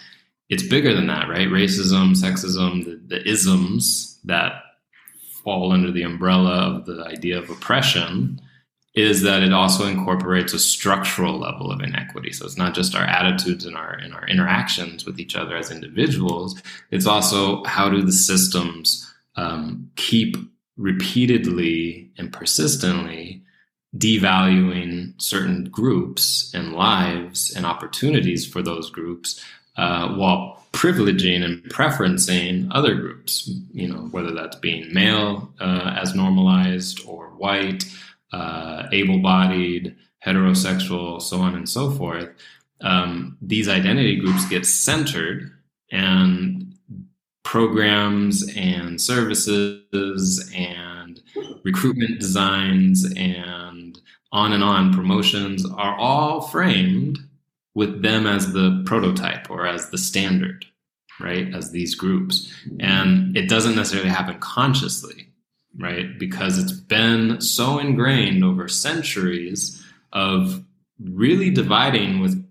it's 0.49 0.63
bigger 0.63 0.93
than 0.93 1.07
that 1.07 1.29
right? 1.29 1.47
Racism 1.47 2.15
sexism 2.15 2.85
the, 2.85 3.01
the 3.07 3.27
isms 3.29 4.19
that 4.23 4.63
fall 5.43 5.71
under 5.71 5.91
the 5.91 6.03
umbrella 6.03 6.75
of 6.75 6.85
the 6.85 7.03
idea 7.05 7.37
of 7.37 7.49
oppression 7.49 8.41
is 8.95 9.21
that 9.21 9.43
it 9.43 9.53
also 9.53 9.85
incorporates 9.85 10.51
a 10.51 10.59
structural 10.59 11.37
level 11.39 11.71
of 11.71 11.79
inequity. 11.79 12.33
So 12.33 12.45
it's 12.45 12.57
not 12.57 12.73
just 12.73 12.95
our 12.95 13.03
attitudes 13.03 13.65
and 13.65 13.77
our 13.77 13.97
in 13.99 14.11
our 14.13 14.27
interactions 14.27 15.05
with 15.05 15.19
each 15.19 15.35
other 15.35 15.55
as 15.55 15.71
individuals 15.71 16.61
it's 16.91 17.05
also 17.05 17.63
how 17.65 17.89
do 17.89 18.01
the 18.01 18.11
systems 18.11 19.05
um, 19.35 19.89
keep 19.95 20.35
repeatedly 20.77 22.09
and 22.17 22.31
persistently 22.31 23.43
devaluing 23.97 25.19
certain 25.19 25.65
groups 25.65 26.51
and 26.53 26.73
lives 26.73 27.53
and 27.55 27.65
opportunities 27.65 28.45
for 28.45 28.61
those 28.61 28.89
groups 28.89 29.43
uh, 29.79 30.13
while 30.15 30.61
privileging 30.73 31.41
and 31.41 31.63
preferencing 31.63 32.67
other 32.71 32.95
groups, 32.95 33.49
you 33.71 33.87
know, 33.87 34.09
whether 34.11 34.33
that's 34.33 34.57
being 34.57 34.93
male 34.93 35.53
uh, 35.61 35.95
as 35.97 36.13
normalized 36.13 37.01
or 37.07 37.27
white, 37.37 37.85
uh, 38.33 38.87
able 38.91 39.19
bodied, 39.19 39.95
heterosexual, 40.25 41.21
so 41.21 41.39
on 41.39 41.55
and 41.55 41.69
so 41.69 41.89
forth. 41.91 42.27
Um, 42.81 43.37
these 43.41 43.69
identity 43.69 44.17
groups 44.17 44.45
get 44.49 44.65
centered 44.65 45.49
and 45.93 46.75
programs 47.43 48.53
and 48.57 48.99
services 48.99 50.51
and 50.53 51.21
recruitment 51.63 52.19
designs 52.19 53.11
and 53.15 53.97
on 54.33 54.51
and 54.51 54.63
on 54.63 54.93
promotions 54.93 55.65
are 55.65 55.95
all 55.95 56.41
framed 56.41 57.17
with 57.75 58.01
them 58.01 58.25
as 58.27 58.53
the 58.53 58.83
prototype 58.85 59.49
or 59.49 59.65
as 59.67 59.89
the 59.89 59.97
standard, 59.97 60.65
right? 61.19 61.53
As 61.53 61.71
these 61.71 61.95
groups. 61.95 62.51
And 62.79 63.35
it 63.37 63.47
doesn't 63.47 63.75
necessarily 63.75 64.09
happen 64.09 64.39
consciously, 64.39 65.29
right? 65.77 66.17
Because 66.17 66.57
it's 66.57 66.73
been 66.73 67.41
so 67.41 67.79
ingrained 67.79 68.43
over 68.43 68.67
centuries 68.67 69.83
of 70.13 70.63
really 70.99 71.49
dividing 71.49 72.19
with 72.19 72.45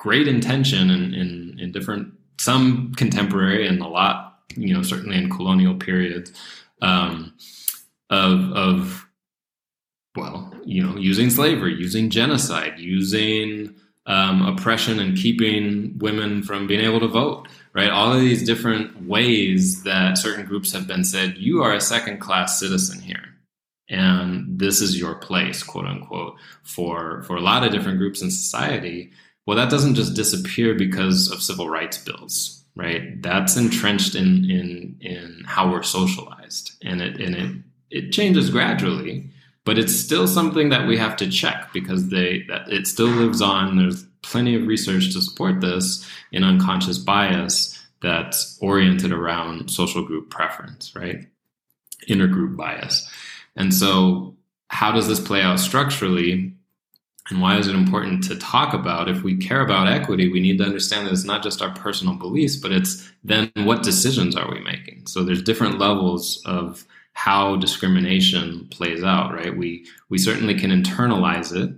great 0.00 0.28
intention 0.28 0.90
in, 0.90 1.14
in, 1.14 1.58
in 1.58 1.72
different, 1.72 2.12
some 2.38 2.92
contemporary 2.94 3.66
and 3.66 3.80
a 3.80 3.88
lot 3.88 4.28
you 4.56 4.74
know, 4.74 4.82
certainly 4.82 5.16
in 5.16 5.30
colonial 5.30 5.74
periods, 5.74 6.32
um, 6.82 7.34
of 8.10 8.52
of 8.52 9.06
well, 10.16 10.52
you 10.64 10.82
know, 10.82 10.96
using 10.96 11.30
slavery, 11.30 11.74
using 11.74 12.10
genocide, 12.10 12.78
using 12.78 13.74
um, 14.08 14.44
oppression, 14.44 14.98
and 14.98 15.16
keeping 15.16 15.96
women 15.98 16.42
from 16.42 16.66
being 16.66 16.84
able 16.84 17.00
to 17.00 17.08
vote. 17.08 17.46
Right, 17.72 17.90
all 17.90 18.12
of 18.12 18.20
these 18.20 18.44
different 18.44 19.06
ways 19.06 19.84
that 19.84 20.18
certain 20.18 20.46
groups 20.46 20.72
have 20.72 20.88
been 20.88 21.04
said, 21.04 21.36
you 21.36 21.62
are 21.62 21.74
a 21.74 21.80
second 21.80 22.18
class 22.18 22.58
citizen 22.58 23.00
here 23.00 23.22
and 23.90 24.58
this 24.58 24.82
is 24.82 25.00
your 25.00 25.14
place 25.14 25.62
quote 25.62 25.86
unquote 25.86 26.34
for 26.62 27.22
for 27.22 27.36
a 27.36 27.40
lot 27.40 27.64
of 27.64 27.72
different 27.72 27.96
groups 27.96 28.20
in 28.20 28.30
society 28.30 29.10
well 29.46 29.56
that 29.56 29.70
doesn't 29.70 29.94
just 29.94 30.12
disappear 30.12 30.74
because 30.74 31.30
of 31.30 31.40
civil 31.40 31.70
rights 31.70 31.96
bills 31.96 32.58
right? 32.78 33.20
That's 33.20 33.56
entrenched 33.56 34.14
in 34.14 34.48
in 34.50 34.96
in 35.00 35.42
how 35.46 35.70
we're 35.70 35.82
socialized, 35.82 36.72
and 36.82 37.02
it 37.02 37.20
and 37.20 37.34
it 37.34 37.56
it 37.90 38.12
changes 38.12 38.48
gradually, 38.48 39.30
but 39.64 39.78
it's 39.78 39.94
still 39.94 40.26
something 40.26 40.70
that 40.70 40.86
we 40.86 40.96
have 40.96 41.16
to 41.16 41.28
check 41.28 41.72
because 41.72 42.08
they 42.08 42.46
it 42.68 42.86
still 42.86 43.08
lives 43.08 43.42
on. 43.42 43.76
There's 43.76 44.04
plenty 44.22 44.54
of 44.54 44.66
research 44.66 45.12
to 45.12 45.20
support 45.20 45.60
this 45.60 46.08
in 46.32 46.44
unconscious 46.44 46.98
bias 46.98 47.78
that's 48.00 48.58
oriented 48.60 49.12
around 49.12 49.70
social 49.70 50.04
group 50.04 50.30
preference, 50.30 50.94
right? 50.94 51.26
Intergroup 52.08 52.56
bias. 52.56 53.08
And 53.56 53.74
so, 53.74 54.36
how 54.68 54.92
does 54.92 55.08
this 55.08 55.20
play 55.20 55.42
out 55.42 55.58
structurally? 55.58 56.54
And 57.30 57.42
why 57.42 57.58
is 57.58 57.66
it 57.66 57.74
important 57.74 58.24
to 58.24 58.36
talk 58.36 58.72
about? 58.72 59.08
If 59.08 59.22
we 59.22 59.36
care 59.36 59.60
about 59.60 59.88
equity, 59.88 60.30
we 60.30 60.40
need 60.40 60.58
to 60.58 60.64
understand 60.64 61.06
that 61.06 61.12
it's 61.12 61.24
not 61.24 61.42
just 61.42 61.60
our 61.60 61.74
personal 61.74 62.14
beliefs, 62.14 62.56
but 62.56 62.72
it's 62.72 63.10
then 63.22 63.50
what 63.56 63.82
decisions 63.82 64.34
are 64.34 64.50
we 64.50 64.60
making? 64.60 65.06
So 65.06 65.24
there's 65.24 65.42
different 65.42 65.78
levels 65.78 66.42
of 66.46 66.86
how 67.18 67.56
discrimination 67.56 68.68
plays 68.70 69.02
out, 69.02 69.34
right? 69.34 69.56
We 69.56 69.84
we 70.08 70.18
certainly 70.18 70.54
can 70.54 70.70
internalize 70.70 71.52
it. 71.52 71.74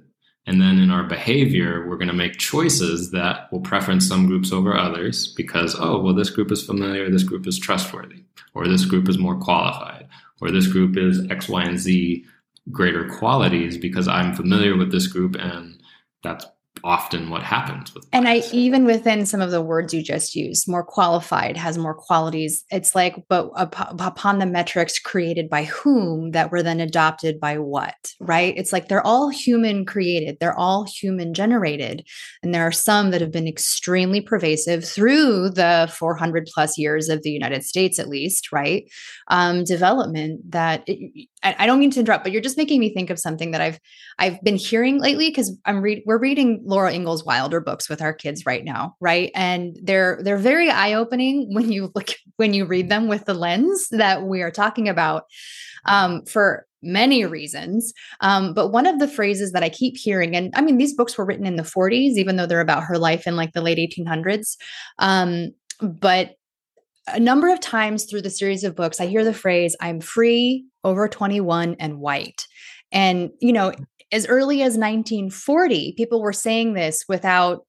And 0.46 0.60
then 0.60 0.78
in 0.78 0.90
our 0.90 1.04
behavior, 1.04 1.88
we're 1.88 1.96
going 1.96 2.08
to 2.08 2.14
make 2.24 2.36
choices 2.36 3.10
that 3.12 3.50
will 3.50 3.60
preference 3.60 4.06
some 4.06 4.26
groups 4.26 4.52
over 4.52 4.76
others 4.76 5.32
because, 5.34 5.74
oh, 5.78 5.98
well, 6.02 6.14
this 6.14 6.28
group 6.28 6.52
is 6.52 6.62
familiar, 6.62 7.08
this 7.08 7.22
group 7.22 7.46
is 7.46 7.58
trustworthy, 7.58 8.24
or 8.52 8.68
this 8.68 8.84
group 8.84 9.08
is 9.08 9.16
more 9.16 9.38
qualified, 9.38 10.08
or 10.42 10.50
this 10.50 10.66
group 10.66 10.98
is 10.98 11.26
X, 11.30 11.48
Y, 11.48 11.62
and 11.62 11.78
Z 11.78 12.26
greater 12.70 13.08
qualities 13.08 13.78
because 13.78 14.08
I'm 14.08 14.34
familiar 14.34 14.76
with 14.76 14.92
this 14.92 15.06
group 15.06 15.36
and 15.36 15.80
that's 16.22 16.44
often 16.84 17.30
what 17.30 17.42
happens 17.42 17.94
with 17.94 18.06
and 18.12 18.28
i 18.28 18.42
even 18.52 18.84
within 18.84 19.26
some 19.26 19.40
of 19.40 19.50
the 19.50 19.62
words 19.62 19.92
you 19.94 20.02
just 20.02 20.34
used 20.34 20.68
more 20.68 20.84
qualified 20.84 21.56
has 21.56 21.78
more 21.78 21.94
qualities. 21.94 22.64
It's 22.70 22.94
like 22.94 23.16
but 23.28 23.50
upon 23.56 24.38
the 24.38 24.46
metrics 24.46 24.98
created 24.98 25.48
by 25.48 25.64
whom 25.64 26.32
that 26.32 26.50
were 26.50 26.62
then 26.62 26.80
adopted 26.80 27.40
by 27.40 27.58
what 27.58 27.94
right? 28.20 28.54
It's 28.56 28.72
like 28.72 28.88
they're 28.88 29.06
all 29.06 29.28
human 29.28 29.84
created. 29.84 30.38
They're 30.40 30.58
all 30.58 30.84
human 30.84 31.34
generated. 31.34 32.06
And 32.42 32.54
there 32.54 32.66
are 32.66 32.72
some 32.72 33.10
that 33.10 33.20
have 33.20 33.32
been 33.32 33.48
extremely 33.48 34.20
pervasive 34.20 34.84
through 34.84 35.50
the 35.50 35.92
400 35.96 36.48
plus 36.52 36.78
years 36.78 37.08
of 37.08 37.22
the 37.22 37.30
united 37.30 37.64
states 37.64 37.98
at 37.98 38.08
least 38.08 38.52
right? 38.52 38.84
Um, 39.28 39.64
development 39.64 40.50
that 40.52 40.82
it, 40.86 41.28
I 41.42 41.66
don't 41.66 41.78
mean 41.78 41.90
to 41.92 42.00
interrupt, 42.00 42.24
but 42.24 42.32
you're 42.32 42.42
just 42.42 42.58
making 42.58 42.80
me 42.80 42.92
think 42.92 43.08
of 43.08 43.18
something 43.18 43.52
that 43.52 43.60
I've 43.60 43.80
I've 44.18 44.42
been 44.42 44.56
hearing 44.56 45.00
lately 45.00 45.30
because 45.30 45.56
I'm 45.64 45.80
read 45.80 46.02
we're 46.04 46.18
reading 46.18 46.60
Laura 46.64 46.92
Ingalls 46.92 47.24
Wilder 47.24 47.60
books 47.60 47.88
with 47.88 48.02
our 48.02 48.12
kids 48.12 48.44
right 48.44 48.64
now, 48.64 48.96
right? 49.00 49.30
And 49.34 49.78
they're 49.82 50.20
they're 50.22 50.36
very 50.36 50.70
eye 50.70 50.92
opening 50.92 51.48
when 51.54 51.72
you 51.72 51.90
look 51.94 52.10
when 52.36 52.52
you 52.54 52.66
read 52.66 52.88
them 52.88 53.08
with 53.08 53.24
the 53.24 53.34
lens 53.34 53.88
that 53.90 54.24
we 54.24 54.42
are 54.42 54.50
talking 54.50 54.88
about 54.88 55.24
um, 55.86 56.24
for 56.26 56.66
many 56.82 57.24
reasons. 57.24 57.92
Um, 58.20 58.54
but 58.54 58.68
one 58.68 58.86
of 58.86 58.98
the 58.98 59.08
phrases 59.08 59.52
that 59.52 59.62
I 59.62 59.68
keep 59.68 59.96
hearing, 59.96 60.36
and 60.36 60.52
I 60.54 60.60
mean 60.60 60.78
these 60.78 60.94
books 60.94 61.16
were 61.16 61.24
written 61.24 61.46
in 61.46 61.56
the 61.56 61.62
40s, 61.62 62.12
even 62.12 62.36
though 62.36 62.46
they're 62.46 62.60
about 62.60 62.84
her 62.84 62.98
life 62.98 63.26
in 63.26 63.36
like 63.36 63.52
the 63.52 63.62
late 63.62 63.78
1800s. 63.78 64.56
Um, 64.98 65.50
but 65.80 66.36
a 67.06 67.20
number 67.20 67.48
of 67.48 67.60
times 67.60 68.04
through 68.04 68.22
the 68.22 68.30
series 68.30 68.64
of 68.64 68.76
books, 68.76 69.00
I 69.00 69.06
hear 69.06 69.24
the 69.24 69.34
phrase, 69.34 69.76
I'm 69.80 70.00
free, 70.00 70.66
over 70.84 71.08
21, 71.08 71.76
and 71.78 71.98
white. 71.98 72.46
And, 72.92 73.30
you 73.40 73.52
know, 73.52 73.72
as 74.12 74.26
early 74.26 74.62
as 74.62 74.76
1940, 74.76 75.94
people 75.96 76.20
were 76.20 76.32
saying 76.32 76.74
this 76.74 77.04
without 77.08 77.66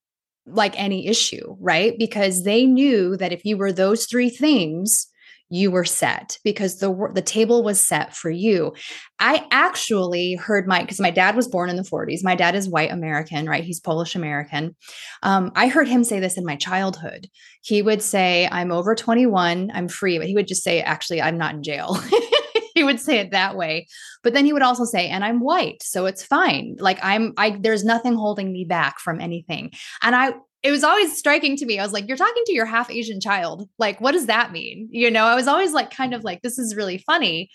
like 0.47 0.79
any 0.79 1.07
issue, 1.07 1.55
right? 1.59 1.97
Because 1.97 2.43
they 2.43 2.65
knew 2.65 3.15
that 3.17 3.31
if 3.31 3.45
you 3.45 3.57
were 3.57 3.71
those 3.71 4.05
three 4.05 4.29
things, 4.29 5.07
you 5.51 5.69
were 5.69 5.85
set 5.85 6.37
because 6.43 6.79
the 6.79 7.11
the 7.13 7.21
table 7.21 7.63
was 7.63 7.85
set 7.85 8.15
for 8.15 8.29
you. 8.29 8.73
I 9.19 9.45
actually 9.51 10.35
heard 10.35 10.65
my 10.67 10.81
because 10.81 10.99
my 10.99 11.11
dad 11.11 11.35
was 11.35 11.47
born 11.47 11.69
in 11.69 11.75
the 11.75 11.83
40s. 11.83 12.23
My 12.23 12.35
dad 12.35 12.55
is 12.55 12.69
white 12.69 12.91
American, 12.91 13.47
right? 13.47 13.63
He's 13.63 13.79
Polish 13.79 14.15
American. 14.15 14.75
Um, 15.23 15.51
I 15.55 15.67
heard 15.67 15.87
him 15.87 16.03
say 16.03 16.19
this 16.19 16.37
in 16.37 16.45
my 16.45 16.55
childhood. 16.55 17.27
He 17.61 17.81
would 17.81 18.01
say, 18.01 18.47
"I'm 18.51 18.71
over 18.71 18.95
21, 18.95 19.71
I'm 19.73 19.87
free," 19.89 20.17
but 20.17 20.27
he 20.27 20.35
would 20.35 20.47
just 20.47 20.63
say, 20.63 20.81
"Actually, 20.81 21.21
I'm 21.21 21.37
not 21.37 21.55
in 21.55 21.63
jail." 21.63 21.99
he 22.73 22.83
would 22.83 22.99
say 22.99 23.19
it 23.19 23.31
that 23.31 23.55
way 23.55 23.85
but 24.23 24.33
then 24.33 24.45
he 24.45 24.53
would 24.53 24.61
also 24.61 24.85
say 24.85 25.07
and 25.07 25.23
i'm 25.23 25.39
white 25.39 25.83
so 25.83 26.05
it's 26.05 26.23
fine 26.23 26.75
like 26.79 26.97
i'm 27.03 27.33
i 27.37 27.51
there's 27.59 27.83
nothing 27.83 28.15
holding 28.15 28.51
me 28.51 28.65
back 28.65 28.99
from 28.99 29.19
anything 29.19 29.71
and 30.01 30.15
i 30.15 30.33
it 30.63 30.71
was 30.71 30.83
always 30.83 31.17
striking 31.17 31.55
to 31.57 31.65
me. 31.65 31.79
I 31.79 31.83
was 31.83 31.93
like, 31.93 32.07
you're 32.07 32.17
talking 32.17 32.43
to 32.45 32.53
your 32.53 32.65
half 32.65 32.91
Asian 32.91 33.19
child. 33.19 33.67
Like, 33.79 33.99
what 33.99 34.11
does 34.11 34.27
that 34.27 34.51
mean? 34.51 34.87
You 34.91 35.09
know, 35.09 35.25
I 35.25 35.35
was 35.35 35.47
always 35.47 35.73
like, 35.73 35.89
kind 35.91 36.13
of 36.13 36.23
like, 36.23 36.41
this 36.41 36.59
is 36.59 36.75
really 36.75 36.99
funny. 36.99 37.49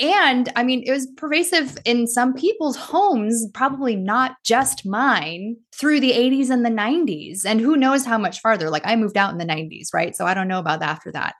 And 0.00 0.52
I 0.54 0.62
mean, 0.62 0.84
it 0.86 0.92
was 0.92 1.08
pervasive 1.16 1.76
in 1.84 2.06
some 2.06 2.32
people's 2.32 2.76
homes, 2.76 3.44
probably 3.52 3.96
not 3.96 4.36
just 4.44 4.86
mine, 4.86 5.56
through 5.74 5.98
the 5.98 6.12
80s 6.12 6.50
and 6.50 6.64
the 6.64 6.70
90s. 6.70 7.44
And 7.44 7.60
who 7.60 7.76
knows 7.76 8.04
how 8.04 8.16
much 8.16 8.40
farther? 8.40 8.70
Like, 8.70 8.86
I 8.86 8.94
moved 8.94 9.16
out 9.16 9.32
in 9.32 9.38
the 9.38 9.44
90s, 9.44 9.88
right? 9.92 10.14
So 10.14 10.24
I 10.24 10.34
don't 10.34 10.46
know 10.46 10.60
about 10.60 10.82
after 10.82 11.10
that. 11.12 11.34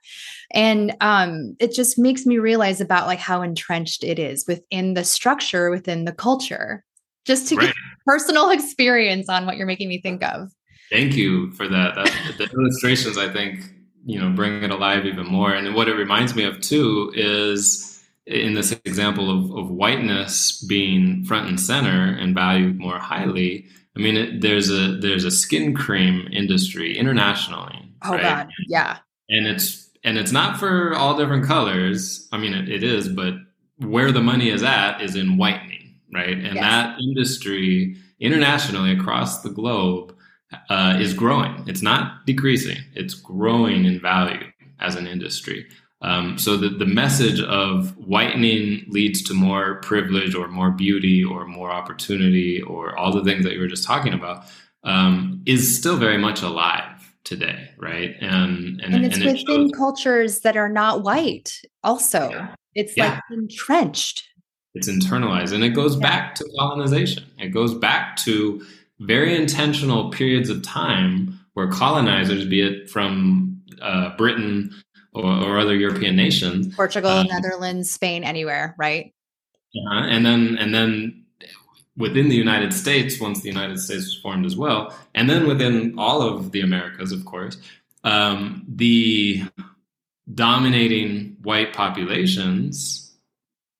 And 0.51 0.95
um, 0.99 1.55
it 1.61 1.71
just 1.73 1.97
makes 1.97 2.25
me 2.25 2.37
realize 2.37 2.81
about 2.81 3.07
like 3.07 3.19
how 3.19 3.41
entrenched 3.41 4.03
it 4.03 4.19
is 4.19 4.45
within 4.45 4.93
the 4.93 5.05
structure, 5.05 5.69
within 5.69 6.03
the 6.03 6.11
culture, 6.11 6.83
just 7.23 7.47
to 7.49 7.55
right. 7.55 7.67
get 7.67 7.75
personal 8.05 8.49
experience 8.49 9.29
on 9.29 9.45
what 9.45 9.55
you're 9.55 9.67
making 9.67 9.87
me 9.87 10.01
think 10.01 10.21
of. 10.21 10.51
Thank 10.89 11.15
you 11.15 11.51
for 11.51 11.67
that. 11.67 11.95
that 11.95 12.37
the 12.37 12.49
illustrations, 12.51 13.17
I 13.17 13.31
think, 13.31 13.71
you 14.05 14.19
know, 14.19 14.29
bring 14.31 14.63
it 14.63 14.71
alive 14.71 15.05
even 15.05 15.27
more. 15.27 15.53
And 15.53 15.75
what 15.75 15.87
it 15.87 15.93
reminds 15.93 16.35
me 16.35 16.43
of 16.43 16.59
too 16.61 17.11
is 17.15 18.03
in 18.25 18.53
this 18.53 18.71
example 18.85 19.29
of, 19.29 19.57
of 19.57 19.71
whiteness 19.71 20.63
being 20.63 21.23
front 21.25 21.47
and 21.47 21.59
center 21.59 22.15
and 22.15 22.35
valued 22.35 22.79
more 22.79 22.99
highly. 22.99 23.65
I 23.95 23.99
mean, 23.99 24.17
it, 24.17 24.41
there's 24.41 24.69
a 24.69 24.97
there's 24.97 25.25
a 25.25 25.31
skin 25.31 25.75
cream 25.75 26.27
industry 26.31 26.97
internationally. 26.97 27.91
Oh 28.03 28.11
right? 28.11 28.21
God, 28.21 28.49
yeah. 28.67 28.99
And 29.29 29.47
it's 29.47 29.89
and 30.03 30.17
it's 30.17 30.31
not 30.31 30.59
for 30.59 30.95
all 30.95 31.17
different 31.17 31.45
colors. 31.45 32.27
I 32.31 32.37
mean, 32.37 32.53
it, 32.53 32.69
it 32.69 32.83
is, 32.83 33.09
but 33.09 33.33
where 33.77 34.11
the 34.11 34.21
money 34.21 34.49
is 34.49 34.63
at 34.63 35.01
is 35.01 35.15
in 35.15 35.37
whitening, 35.37 35.95
right? 36.13 36.37
And 36.37 36.55
yes. 36.55 36.59
that 36.59 36.99
industry 36.99 37.97
internationally 38.19 38.91
across 38.91 39.41
the 39.41 39.49
globe 39.49 40.15
uh, 40.69 40.97
is 40.99 41.13
growing. 41.13 41.63
It's 41.67 41.81
not 41.81 42.25
decreasing. 42.25 42.77
It's 42.95 43.13
growing 43.13 43.85
in 43.85 43.99
value 43.99 44.51
as 44.79 44.95
an 44.95 45.07
industry. 45.07 45.67
Um, 46.01 46.37
so 46.37 46.55
the, 46.55 46.69
the 46.69 46.85
message 46.85 47.41
of 47.41 47.95
whitening 47.97 48.85
leads 48.87 49.21
to 49.23 49.33
more 49.33 49.75
privilege 49.81 50.33
or 50.33 50.47
more 50.47 50.71
beauty 50.71 51.23
or 51.23 51.45
more 51.45 51.71
opportunity 51.71 52.61
or 52.61 52.97
all 52.97 53.11
the 53.11 53.23
things 53.23 53.43
that 53.43 53.53
you 53.53 53.59
were 53.59 53.67
just 53.67 53.83
talking 53.83 54.13
about 54.13 54.45
um, 54.83 55.43
is 55.45 55.77
still 55.77 55.97
very 55.97 56.17
much 56.17 56.41
alive 56.41 56.99
today, 57.25 57.69
right? 57.77 58.15
And 58.21 58.79
and, 58.81 58.95
and 58.95 59.05
it's 59.05 59.17
and 59.17 59.25
it 59.25 59.47
within 59.47 59.71
cultures 59.71 60.39
that 60.41 60.55
are 60.55 60.69
not 60.69 61.03
white. 61.03 61.61
Also, 61.83 62.29
yeah. 62.29 62.55
it's 62.75 62.95
yeah. 62.95 63.15
like 63.15 63.23
entrenched. 63.31 64.25
It's 64.75 64.89
internalized, 64.89 65.51
and 65.51 65.63
it 65.63 65.69
goes 65.69 65.95
yeah. 65.95 66.01
back 66.01 66.35
to 66.35 66.49
colonization. 66.57 67.25
It 67.39 67.49
goes 67.49 67.73
back 67.73 68.15
to 68.17 68.65
very 68.99 69.35
intentional 69.35 70.09
periods 70.11 70.49
of 70.49 70.61
time 70.61 71.39
where 71.53 71.67
colonizers, 71.67 72.45
be 72.45 72.61
it 72.61 72.89
from 72.89 73.61
uh, 73.81 74.15
Britain 74.17 74.73
or, 75.13 75.25
or, 75.25 75.59
other 75.59 75.75
European 75.75 76.15
nations, 76.15 76.73
Portugal, 76.75 77.09
uh, 77.09 77.23
Netherlands, 77.23 77.89
Spain, 77.89 78.23
anywhere, 78.23 78.75
right? 78.77 79.13
Uh, 79.75 80.03
and 80.03 80.25
then 80.25 80.57
and 80.57 80.73
then 80.73 81.25
within 81.97 82.29
the 82.29 82.35
United 82.35 82.73
States, 82.73 83.19
once 83.19 83.41
the 83.41 83.49
United 83.49 83.79
States 83.79 84.05
was 84.05 84.19
formed 84.21 84.45
as 84.45 84.55
well, 84.55 84.95
and 85.15 85.29
then 85.29 85.47
within 85.47 85.97
all 85.97 86.21
of 86.21 86.51
the 86.51 86.61
Americas, 86.61 87.11
of 87.11 87.25
course, 87.25 87.57
um, 88.03 88.65
the 88.67 89.43
dominating 90.33 91.37
white 91.41 91.73
populations 91.73 93.15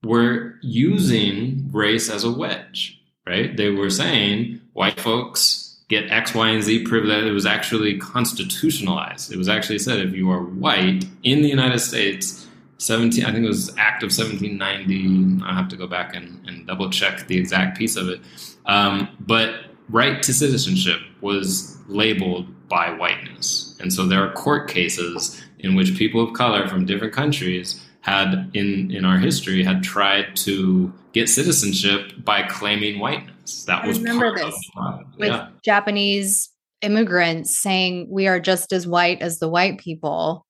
were 0.03 0.55
using 0.61 1.69
race 1.71 2.09
as 2.09 2.23
a 2.23 2.31
wedge, 2.31 3.01
right? 3.27 3.55
They 3.55 3.69
were 3.69 3.89
saying 3.89 4.61
white 4.79 4.97
folks 4.97 5.75
get 5.89 6.09
X, 6.09 6.33
Y, 6.33 6.47
and 6.47 6.63
Z 6.63 6.85
privilege. 6.85 7.25
It 7.25 7.33
was 7.33 7.45
actually 7.45 7.97
constitutionalized. 7.97 9.29
It 9.29 9.37
was 9.37 9.49
actually 9.49 9.79
said 9.79 9.99
if 9.99 10.13
you 10.13 10.31
are 10.31 10.41
white 10.41 11.03
in 11.23 11.41
the 11.41 11.49
United 11.49 11.79
States, 11.79 12.47
17, 12.77 13.25
I 13.25 13.33
think 13.33 13.43
it 13.43 13.49
was 13.49 13.75
Act 13.77 14.03
of 14.03 14.07
1790. 14.07 15.43
I 15.43 15.53
have 15.53 15.67
to 15.67 15.75
go 15.75 15.85
back 15.85 16.15
and, 16.15 16.47
and 16.47 16.65
double 16.65 16.89
check 16.89 17.27
the 17.27 17.37
exact 17.37 17.77
piece 17.77 17.97
of 17.97 18.07
it. 18.07 18.21
Um, 18.67 19.09
but 19.19 19.65
right 19.89 20.23
to 20.23 20.33
citizenship 20.33 21.01
was 21.19 21.77
labeled 21.87 22.47
by 22.69 22.89
whiteness. 22.91 23.75
And 23.81 23.91
so 23.91 24.05
there 24.05 24.25
are 24.25 24.31
court 24.31 24.69
cases 24.69 25.43
in 25.57 25.75
which 25.75 25.97
people 25.97 26.21
of 26.21 26.33
color 26.33 26.69
from 26.69 26.85
different 26.85 27.13
countries 27.13 27.85
had 27.99 28.49
in 28.53 28.91
in 28.91 29.03
our 29.03 29.17
history 29.17 29.61
had 29.61 29.83
tried 29.83 30.37
to 30.37 30.93
get 31.11 31.27
citizenship 31.27 32.13
by 32.23 32.43
claiming 32.43 32.97
whiteness. 32.99 33.38
That 33.65 33.85
was 33.85 33.99
remember 33.99 34.35
this 34.35 34.55
with 35.17 35.29
yeah. 35.29 35.49
Japanese 35.63 36.49
immigrants 36.81 37.57
saying 37.57 38.07
we 38.09 38.27
are 38.27 38.39
just 38.39 38.71
as 38.71 38.87
white 38.87 39.21
as 39.21 39.39
the 39.39 39.49
white 39.49 39.79
people. 39.79 40.45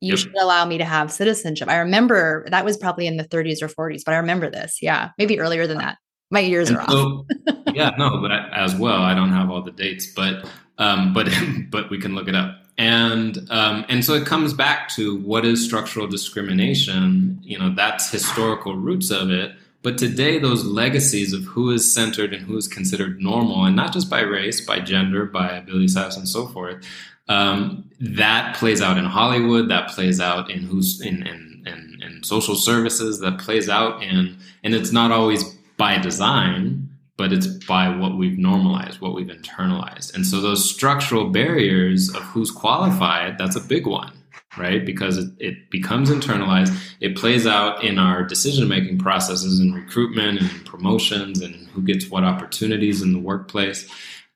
You 0.00 0.10
yep. 0.10 0.18
should 0.18 0.36
allow 0.36 0.64
me 0.64 0.78
to 0.78 0.84
have 0.84 1.12
citizenship. 1.12 1.68
I 1.68 1.76
remember 1.76 2.46
that 2.50 2.64
was 2.64 2.76
probably 2.76 3.06
in 3.06 3.18
the 3.18 3.24
30s 3.24 3.62
or 3.62 3.68
40s, 3.68 4.02
but 4.04 4.14
I 4.14 4.18
remember 4.18 4.50
this. 4.50 4.78
Yeah, 4.82 5.10
maybe 5.16 5.38
earlier 5.38 5.66
than 5.66 5.78
that. 5.78 5.98
My 6.30 6.40
years 6.40 6.70
and 6.70 6.78
are 6.78 6.88
so, 6.88 6.96
off. 6.96 7.56
yeah, 7.74 7.90
no, 7.98 8.20
but 8.20 8.32
as 8.32 8.74
well, 8.74 9.02
I 9.02 9.14
don't 9.14 9.30
have 9.30 9.50
all 9.50 9.62
the 9.62 9.70
dates, 9.70 10.06
but 10.06 10.48
um, 10.78 11.12
but 11.12 11.28
but 11.70 11.90
we 11.90 12.00
can 12.00 12.14
look 12.14 12.28
it 12.28 12.34
up 12.34 12.62
and 12.78 13.46
um, 13.50 13.84
and 13.88 14.04
so 14.04 14.14
it 14.14 14.26
comes 14.26 14.52
back 14.52 14.88
to 14.88 15.18
what 15.18 15.44
is 15.44 15.64
structural 15.64 16.06
discrimination 16.06 17.38
you 17.42 17.58
know 17.58 17.74
that's 17.74 18.10
historical 18.10 18.76
roots 18.76 19.10
of 19.10 19.30
it 19.30 19.52
but 19.82 19.98
today 19.98 20.38
those 20.38 20.64
legacies 20.64 21.32
of 21.32 21.44
who 21.44 21.70
is 21.70 21.92
centered 21.92 22.32
and 22.32 22.46
who 22.46 22.56
is 22.56 22.68
considered 22.68 23.20
normal 23.20 23.64
and 23.64 23.76
not 23.76 23.92
just 23.92 24.08
by 24.08 24.20
race 24.20 24.60
by 24.60 24.78
gender 24.78 25.26
by 25.26 25.50
ability 25.50 25.88
status 25.88 26.16
and 26.16 26.28
so 26.28 26.46
forth 26.48 26.84
um, 27.28 27.88
that 28.00 28.56
plays 28.56 28.80
out 28.80 28.98
in 28.98 29.04
hollywood 29.04 29.68
that 29.68 29.88
plays 29.90 30.20
out 30.20 30.50
in 30.50 30.60
who's 30.60 31.00
in, 31.00 31.26
in, 31.26 31.62
in, 31.66 32.02
in 32.02 32.22
social 32.22 32.54
services 32.54 33.20
that 33.20 33.38
plays 33.38 33.68
out 33.68 34.02
in 34.02 34.36
and 34.64 34.74
it's 34.74 34.92
not 34.92 35.10
always 35.10 35.44
by 35.76 35.98
design 35.98 36.88
but 37.16 37.32
it's 37.32 37.46
by 37.46 37.88
what 37.88 38.16
we've 38.16 38.38
normalized, 38.38 39.00
what 39.00 39.14
we've 39.14 39.28
internalized. 39.28 40.14
And 40.14 40.26
so 40.26 40.40
those 40.40 40.68
structural 40.68 41.30
barriers 41.30 42.08
of 42.14 42.22
who's 42.22 42.50
qualified, 42.50 43.38
that's 43.38 43.56
a 43.56 43.60
big 43.60 43.86
one, 43.86 44.12
right? 44.56 44.84
Because 44.84 45.18
it, 45.18 45.30
it 45.38 45.70
becomes 45.70 46.10
internalized. 46.10 46.76
It 47.00 47.16
plays 47.16 47.46
out 47.46 47.82
in 47.82 47.98
our 47.98 48.22
decision 48.22 48.68
making 48.68 48.98
processes 48.98 49.58
and 49.58 49.74
recruitment 49.74 50.40
and 50.40 50.66
promotions 50.66 51.40
and 51.40 51.54
who 51.68 51.82
gets 51.82 52.08
what 52.08 52.24
opportunities 52.24 53.02
in 53.02 53.12
the 53.12 53.18
workplace. 53.18 53.88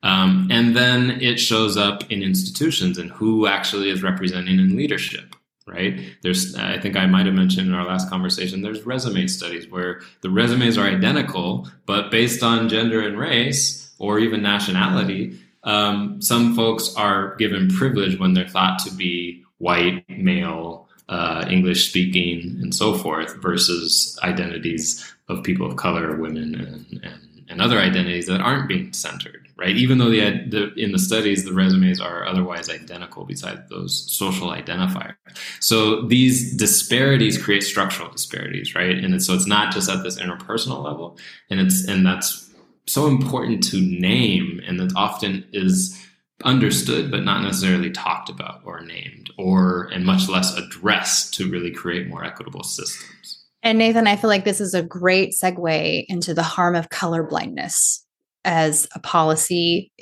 Um, 0.02 0.48
and 0.50 0.76
then 0.76 1.20
it 1.20 1.40
shows 1.40 1.76
up 1.76 2.10
in 2.10 2.22
institutions 2.22 2.98
and 2.98 3.10
who 3.10 3.46
actually 3.46 3.90
is 3.90 4.02
representing 4.02 4.58
in 4.58 4.76
leadership 4.76 5.36
right? 5.66 6.00
There's, 6.22 6.54
I 6.54 6.78
think 6.78 6.96
I 6.96 7.06
might 7.06 7.26
have 7.26 7.34
mentioned 7.34 7.68
in 7.68 7.74
our 7.74 7.84
last 7.84 8.08
conversation, 8.08 8.62
there's 8.62 8.86
resume 8.86 9.26
studies 9.26 9.68
where 9.68 10.00
the 10.20 10.30
resumes 10.30 10.78
are 10.78 10.86
identical, 10.86 11.68
but 11.86 12.10
based 12.10 12.42
on 12.42 12.68
gender 12.68 13.00
and 13.00 13.18
race 13.18 13.92
or 13.98 14.18
even 14.18 14.42
nationality, 14.42 15.38
um, 15.64 16.22
some 16.22 16.54
folks 16.54 16.94
are 16.94 17.34
given 17.36 17.68
privilege 17.68 18.18
when 18.18 18.32
they're 18.32 18.46
thought 18.46 18.78
to 18.80 18.94
be 18.94 19.42
white, 19.58 20.04
male, 20.08 20.88
uh, 21.08 21.46
English 21.48 21.88
speaking, 21.88 22.58
and 22.60 22.74
so 22.74 22.94
forth, 22.94 23.36
versus 23.36 24.18
identities 24.22 25.14
of 25.28 25.42
people 25.42 25.66
of 25.66 25.76
color, 25.76 26.16
women, 26.16 26.54
and, 26.54 27.04
and, 27.04 27.44
and 27.48 27.60
other 27.60 27.78
identities 27.78 28.26
that 28.26 28.40
aren't 28.40 28.68
being 28.68 28.92
centered, 28.92 29.46
right? 29.56 29.76
Even 29.76 29.98
though 29.98 30.10
the, 30.10 30.20
the, 30.48 30.74
in 30.74 30.92
the 30.92 30.98
studies 30.98 31.44
the 31.44 31.52
resumes 31.52 32.00
are 32.00 32.26
otherwise 32.26 32.68
identical, 32.68 33.24
besides 33.24 33.60
those 33.70 34.10
social 34.12 34.48
identifiers. 34.48 35.14
So 35.60 36.02
these 36.02 36.56
disparities 36.56 37.40
create 37.42 37.62
structural 37.62 38.10
disparities, 38.10 38.74
right? 38.74 38.96
And 38.98 39.22
so 39.22 39.34
it's 39.34 39.46
not 39.46 39.72
just 39.72 39.88
at 39.88 40.02
this 40.02 40.18
interpersonal 40.18 40.82
level, 40.82 41.18
and 41.50 41.60
it's 41.60 41.86
and 41.86 42.04
that's 42.04 42.50
so 42.86 43.06
important 43.06 43.64
to 43.64 43.80
name, 43.80 44.60
and 44.66 44.78
that 44.80 44.92
often 44.96 45.44
is 45.52 46.05
understood 46.44 47.10
but 47.10 47.24
not 47.24 47.42
necessarily 47.42 47.90
talked 47.90 48.28
about 48.28 48.60
or 48.64 48.82
named 48.82 49.30
or 49.38 49.88
and 49.92 50.04
much 50.04 50.28
less 50.28 50.56
addressed 50.56 51.32
to 51.34 51.50
really 51.50 51.70
create 51.70 52.08
more 52.08 52.24
equitable 52.24 52.62
systems. 52.62 53.44
And 53.62 53.78
nathan 53.78 54.06
i 54.06 54.16
feel 54.16 54.28
like 54.28 54.44
this 54.44 54.60
is 54.60 54.74
a 54.74 54.82
great 54.82 55.32
segue 55.32 56.04
into 56.08 56.34
the 56.34 56.42
harm 56.42 56.74
of 56.74 56.90
color 56.90 57.22
blindness 57.22 58.06
as 58.46 58.86
a 58.94 59.00
policy 59.00 59.92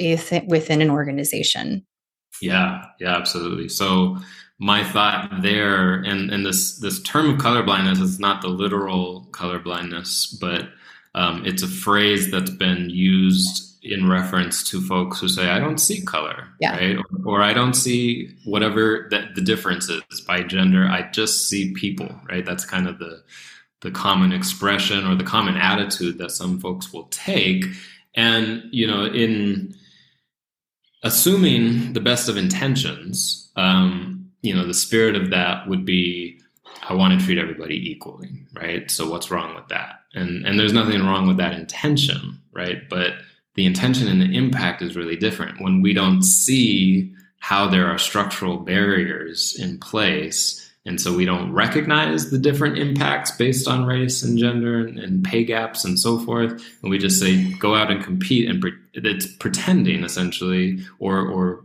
within 0.47 0.83
an 0.83 0.91
organization. 0.91 1.85
Yeah 2.41 2.85
yeah 3.01 3.17
absolutely. 3.17 3.69
So 3.69 4.19
my 4.59 4.85
thought 4.85 5.43
there 5.43 5.95
and 5.95 6.31
and 6.31 6.47
this 6.47 6.79
this 6.79 7.03
term 7.03 7.31
of 7.31 7.39
color 7.39 7.63
blindness 7.63 7.99
is 7.99 8.21
not 8.21 8.43
the 8.43 8.49
literal 8.49 9.25
color 9.33 9.59
blindness 9.59 10.27
but 10.41 10.69
um, 11.17 11.45
it's 11.45 11.63
a 11.63 11.69
phrase 11.69 12.31
that's 12.31 12.51
been 12.51 12.91
used 12.91 13.74
in 13.85 14.09
reference 14.09 14.69
to 14.71 14.81
folks 14.81 15.21
who 15.21 15.29
say, 15.29 15.49
I 15.49 15.59
don't 15.59 15.79
see 15.79 16.03
color, 16.03 16.49
yeah. 16.59 16.77
right? 16.77 16.97
Or, 16.97 17.37
or, 17.37 17.43
I 17.43 17.53
don't 17.53 17.75
see 17.75 18.35
whatever 18.45 19.07
that 19.11 19.35
the 19.35 19.43
difference 19.43 19.89
is 19.91 20.21
by 20.23 20.43
gender. 20.43 20.87
I 20.87 21.11
just 21.11 21.49
see 21.49 21.75
people, 21.75 22.09
right? 22.29 22.45
That's 22.45 22.65
kind 22.65 22.89
of 22.89 22.99
the 22.99 23.23
the 23.83 23.91
common 23.91 24.33
expression 24.33 25.07
or 25.07 25.15
the 25.15 25.25
common 25.25 25.57
attitude 25.59 26.17
that 26.17 26.31
some 26.31 26.59
folks 26.59 26.91
will 26.91 27.05
take. 27.09 27.67
And, 28.15 28.63
you 28.71 28.87
know, 28.87 29.05
in 29.05 29.75
assuming 31.03 31.93
the 31.93 32.01
best 32.01 32.31
of 32.31 32.39
intentions, 32.39 33.53
um, 33.57 34.31
you 34.41 34.55
know, 34.55 34.67
the 34.67 34.73
spirit 34.73 35.17
of 35.17 35.29
that 35.31 35.69
would 35.69 35.85
be 35.85 36.41
I 36.89 36.95
want 36.95 37.19
to 37.19 37.25
treat 37.25 37.39
everybody 37.39 37.91
equally, 37.91 38.31
right? 38.55 38.91
So 38.91 39.09
what's 39.09 39.31
wrong 39.31 39.55
with 39.55 39.69
that? 39.69 40.01
And 40.15 40.47
and 40.47 40.59
there's 40.59 40.73
nothing 40.73 41.03
wrong 41.03 41.27
with 41.27 41.37
that 41.37 41.53
intention, 41.53 42.41
right? 42.53 42.89
But 42.89 43.13
the 43.55 43.67
intention 43.67 44.09
and 44.09 44.21
the 44.21 44.37
impact 44.37 44.83
is 44.83 44.97
really 44.97 45.17
different. 45.17 45.61
When 45.61 45.81
we 45.81 45.93
don't 45.93 46.23
see 46.23 47.13
how 47.39 47.69
there 47.69 47.87
are 47.87 47.99
structural 47.99 48.59
barriers 48.59 49.57
in 49.59 49.79
place, 49.79 50.61
and 50.87 51.01
so 51.01 51.15
we 51.15 51.25
don't 51.25 51.53
recognize 51.53 52.31
the 52.31 52.39
different 52.39 52.79
impacts 52.79 53.31
based 53.31 53.67
on 53.67 53.87
race 53.87 54.23
and 54.23 54.39
gender 54.39 54.79
and, 54.79 54.99
and 54.99 55.25
pay 55.25 55.45
gaps 55.45 55.85
and 55.85 55.99
so 55.99 56.19
forth, 56.19 56.53
and 56.83 56.91
we 56.91 56.99
just 56.99 57.21
say 57.21 57.53
go 57.55 57.75
out 57.75 57.91
and 57.91 58.05
compete, 58.05 58.49
and 58.49 58.61
pre- 58.61 58.73
it's 58.93 59.27
pretending 59.27 60.05
essentially, 60.05 60.81
or 60.99 61.19
or 61.19 61.65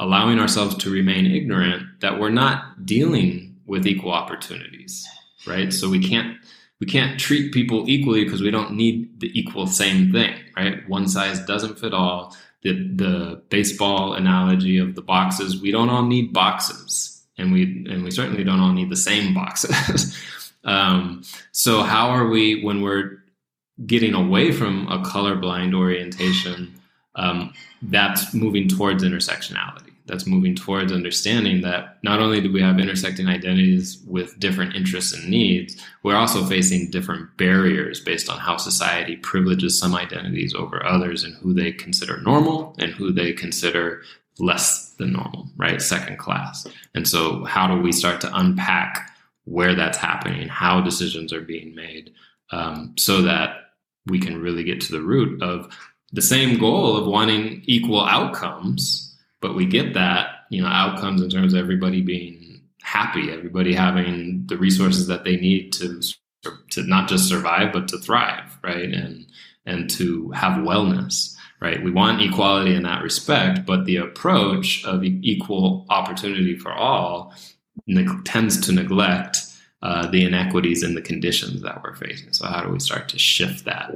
allowing 0.00 0.38
ourselves 0.38 0.76
to 0.76 0.90
remain 0.90 1.26
ignorant 1.26 1.82
that 2.00 2.18
we're 2.18 2.28
not 2.28 2.84
dealing 2.84 3.56
with 3.66 3.86
equal 3.86 4.12
opportunities, 4.12 5.06
right? 5.46 5.72
So 5.72 5.88
we 5.88 6.00
can't 6.00 6.36
we 6.80 6.86
can't 6.86 7.18
treat 7.18 7.52
people 7.52 7.88
equally 7.88 8.24
because 8.24 8.42
we 8.42 8.50
don't 8.50 8.72
need 8.72 9.20
the 9.20 9.30
equal 9.38 9.66
same 9.66 10.12
thing, 10.12 10.34
right? 10.56 10.86
One 10.88 11.08
size 11.08 11.40
doesn't 11.40 11.78
fit 11.78 11.94
all. 11.94 12.36
The 12.62 12.72
the 12.72 13.42
baseball 13.48 14.14
analogy 14.14 14.78
of 14.78 14.94
the 14.94 15.02
boxes, 15.02 15.60
we 15.60 15.70
don't 15.70 15.90
all 15.90 16.04
need 16.04 16.32
boxes, 16.32 17.22
and 17.38 17.52
we 17.52 17.84
and 17.88 18.02
we 18.04 18.10
certainly 18.10 18.44
don't 18.44 18.60
all 18.60 18.72
need 18.72 18.90
the 18.90 18.96
same 18.96 19.34
boxes. 19.34 20.16
um, 20.64 21.22
so 21.52 21.82
how 21.82 22.08
are 22.08 22.28
we 22.28 22.62
when 22.62 22.82
we're 22.82 23.18
getting 23.86 24.14
away 24.14 24.50
from 24.50 24.88
a 24.88 24.98
colorblind 24.98 25.74
orientation? 25.74 26.74
Um, 27.16 27.52
that's 27.80 28.34
moving 28.34 28.66
towards 28.66 29.04
intersectionality 29.04 29.93
that's 30.06 30.26
moving 30.26 30.54
towards 30.54 30.92
understanding 30.92 31.62
that 31.62 31.98
not 32.02 32.20
only 32.20 32.40
do 32.40 32.52
we 32.52 32.60
have 32.60 32.78
intersecting 32.78 33.26
identities 33.26 34.02
with 34.06 34.38
different 34.38 34.74
interests 34.74 35.14
and 35.14 35.30
needs, 35.30 35.80
we're 36.02 36.16
also 36.16 36.44
facing 36.44 36.90
different 36.90 37.34
barriers 37.38 38.00
based 38.00 38.28
on 38.28 38.38
how 38.38 38.56
society 38.56 39.16
privileges 39.16 39.78
some 39.78 39.94
identities 39.94 40.54
over 40.54 40.84
others 40.84 41.24
and 41.24 41.34
who 41.36 41.54
they 41.54 41.72
consider 41.72 42.20
normal 42.20 42.74
and 42.78 42.92
who 42.92 43.12
they 43.12 43.32
consider 43.32 44.02
less 44.38 44.90
than 44.98 45.12
normal, 45.12 45.48
right? 45.56 45.80
Second 45.80 46.18
class. 46.18 46.66
And 46.94 47.08
so, 47.08 47.44
how 47.44 47.66
do 47.66 47.80
we 47.80 47.92
start 47.92 48.20
to 48.22 48.36
unpack 48.36 49.10
where 49.44 49.74
that's 49.74 49.98
happening, 49.98 50.48
how 50.48 50.80
decisions 50.80 51.32
are 51.32 51.40
being 51.40 51.74
made, 51.74 52.12
um, 52.50 52.94
so 52.98 53.22
that 53.22 53.56
we 54.06 54.18
can 54.18 54.40
really 54.40 54.64
get 54.64 54.80
to 54.82 54.92
the 54.92 55.00
root 55.00 55.42
of 55.42 55.74
the 56.12 56.22
same 56.22 56.58
goal 56.58 56.96
of 56.96 57.06
wanting 57.06 57.62
equal 57.64 58.04
outcomes 58.04 59.03
but 59.44 59.54
we 59.54 59.66
get 59.66 59.92
that 59.92 60.46
you 60.48 60.62
know 60.62 60.68
outcomes 60.68 61.20
in 61.20 61.28
terms 61.28 61.52
of 61.52 61.60
everybody 61.60 62.00
being 62.00 62.62
happy 62.80 63.30
everybody 63.30 63.74
having 63.74 64.42
the 64.46 64.56
resources 64.56 65.06
that 65.06 65.22
they 65.24 65.36
need 65.36 65.70
to 65.70 66.00
to 66.70 66.82
not 66.84 67.10
just 67.10 67.28
survive 67.28 67.70
but 67.70 67.86
to 67.86 67.98
thrive 67.98 68.58
right? 68.62 68.90
And 68.94 69.26
and 69.66 69.90
to 69.90 70.30
have 70.30 70.64
wellness 70.64 71.34
right? 71.60 71.84
We 71.84 71.90
want 71.90 72.22
equality 72.22 72.74
in 72.74 72.84
that 72.84 73.02
respect 73.02 73.66
but 73.66 73.84
the 73.84 73.96
approach 73.96 74.82
of 74.86 75.04
equal 75.04 75.84
opportunity 75.90 76.56
for 76.56 76.72
all 76.72 77.34
tends 78.24 78.58
to 78.66 78.72
neglect 78.72 79.42
uh, 79.82 80.06
the 80.10 80.24
inequities 80.24 80.82
and 80.82 80.96
the 80.96 81.02
conditions 81.02 81.60
that 81.60 81.82
we're 81.82 81.94
facing. 81.94 82.32
So 82.32 82.46
how 82.46 82.62
do 82.62 82.70
we 82.70 82.80
start 82.80 83.10
to 83.10 83.18
shift 83.18 83.66
that 83.66 83.90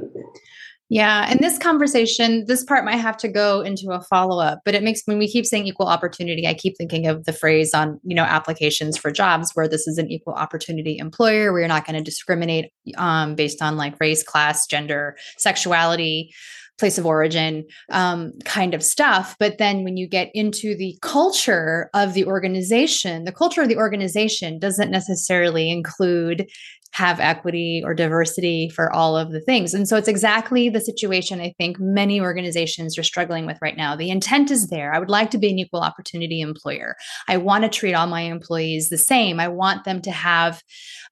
yeah. 0.89 1.27
And 1.29 1.39
this 1.39 1.59
conversation, 1.59 2.45
this 2.47 2.63
part 2.63 2.83
might 2.83 2.95
have 2.95 3.15
to 3.17 3.27
go 3.27 3.61
into 3.61 3.91
a 3.91 4.01
follow 4.01 4.41
up, 4.41 4.61
but 4.65 4.73
it 4.73 4.81
makes, 4.81 5.03
when 5.05 5.19
we 5.19 5.27
keep 5.27 5.45
saying 5.45 5.67
equal 5.67 5.87
opportunity, 5.87 6.47
I 6.47 6.55
keep 6.55 6.75
thinking 6.77 7.05
of 7.05 7.25
the 7.25 7.33
phrase 7.33 7.75
on, 7.75 7.99
you 8.03 8.15
know, 8.15 8.23
applications 8.23 8.97
for 8.97 9.11
jobs 9.11 9.51
where 9.53 9.67
this 9.67 9.87
is 9.87 9.99
an 9.99 10.11
equal 10.11 10.33
opportunity 10.33 10.97
employer, 10.97 11.57
you're 11.57 11.67
not 11.67 11.85
going 11.85 11.95
to 11.95 12.03
discriminate 12.03 12.71
um, 12.97 13.35
based 13.35 13.61
on 13.61 13.77
like 13.77 13.99
race, 13.99 14.23
class, 14.23 14.65
gender, 14.65 15.15
sexuality, 15.37 16.33
place 16.79 16.97
of 16.97 17.05
origin 17.05 17.65
um, 17.91 18.31
kind 18.45 18.73
of 18.73 18.81
stuff. 18.81 19.35
But 19.37 19.57
then 19.57 19.83
when 19.83 19.97
you 19.97 20.07
get 20.07 20.31
into 20.33 20.75
the 20.75 20.97
culture 21.01 21.89
of 21.93 22.13
the 22.13 22.25
organization, 22.25 23.25
the 23.25 23.31
culture 23.31 23.61
of 23.61 23.67
the 23.67 23.77
organization 23.77 24.57
doesn't 24.57 24.89
necessarily 24.89 25.69
include 25.69 26.49
have 26.91 27.19
equity 27.19 27.81
or 27.85 27.93
diversity 27.93 28.69
for 28.69 28.91
all 28.91 29.15
of 29.15 29.31
the 29.31 29.41
things. 29.41 29.73
And 29.73 29.87
so 29.87 29.95
it's 29.95 30.07
exactly 30.07 30.69
the 30.69 30.81
situation 30.81 31.39
I 31.39 31.53
think 31.57 31.79
many 31.79 32.19
organizations 32.19 32.97
are 32.97 33.03
struggling 33.03 33.45
with 33.45 33.57
right 33.61 33.77
now. 33.77 33.95
The 33.95 34.09
intent 34.09 34.51
is 34.51 34.67
there. 34.67 34.93
I 34.93 34.99
would 34.99 35.09
like 35.09 35.29
to 35.31 35.37
be 35.37 35.49
an 35.49 35.59
equal 35.59 35.81
opportunity 35.81 36.41
employer. 36.41 36.95
I 37.27 37.37
want 37.37 37.63
to 37.63 37.69
treat 37.69 37.93
all 37.93 38.07
my 38.07 38.21
employees 38.21 38.89
the 38.89 38.97
same. 38.97 39.39
I 39.39 39.47
want 39.47 39.85
them 39.85 40.01
to 40.01 40.11
have 40.11 40.63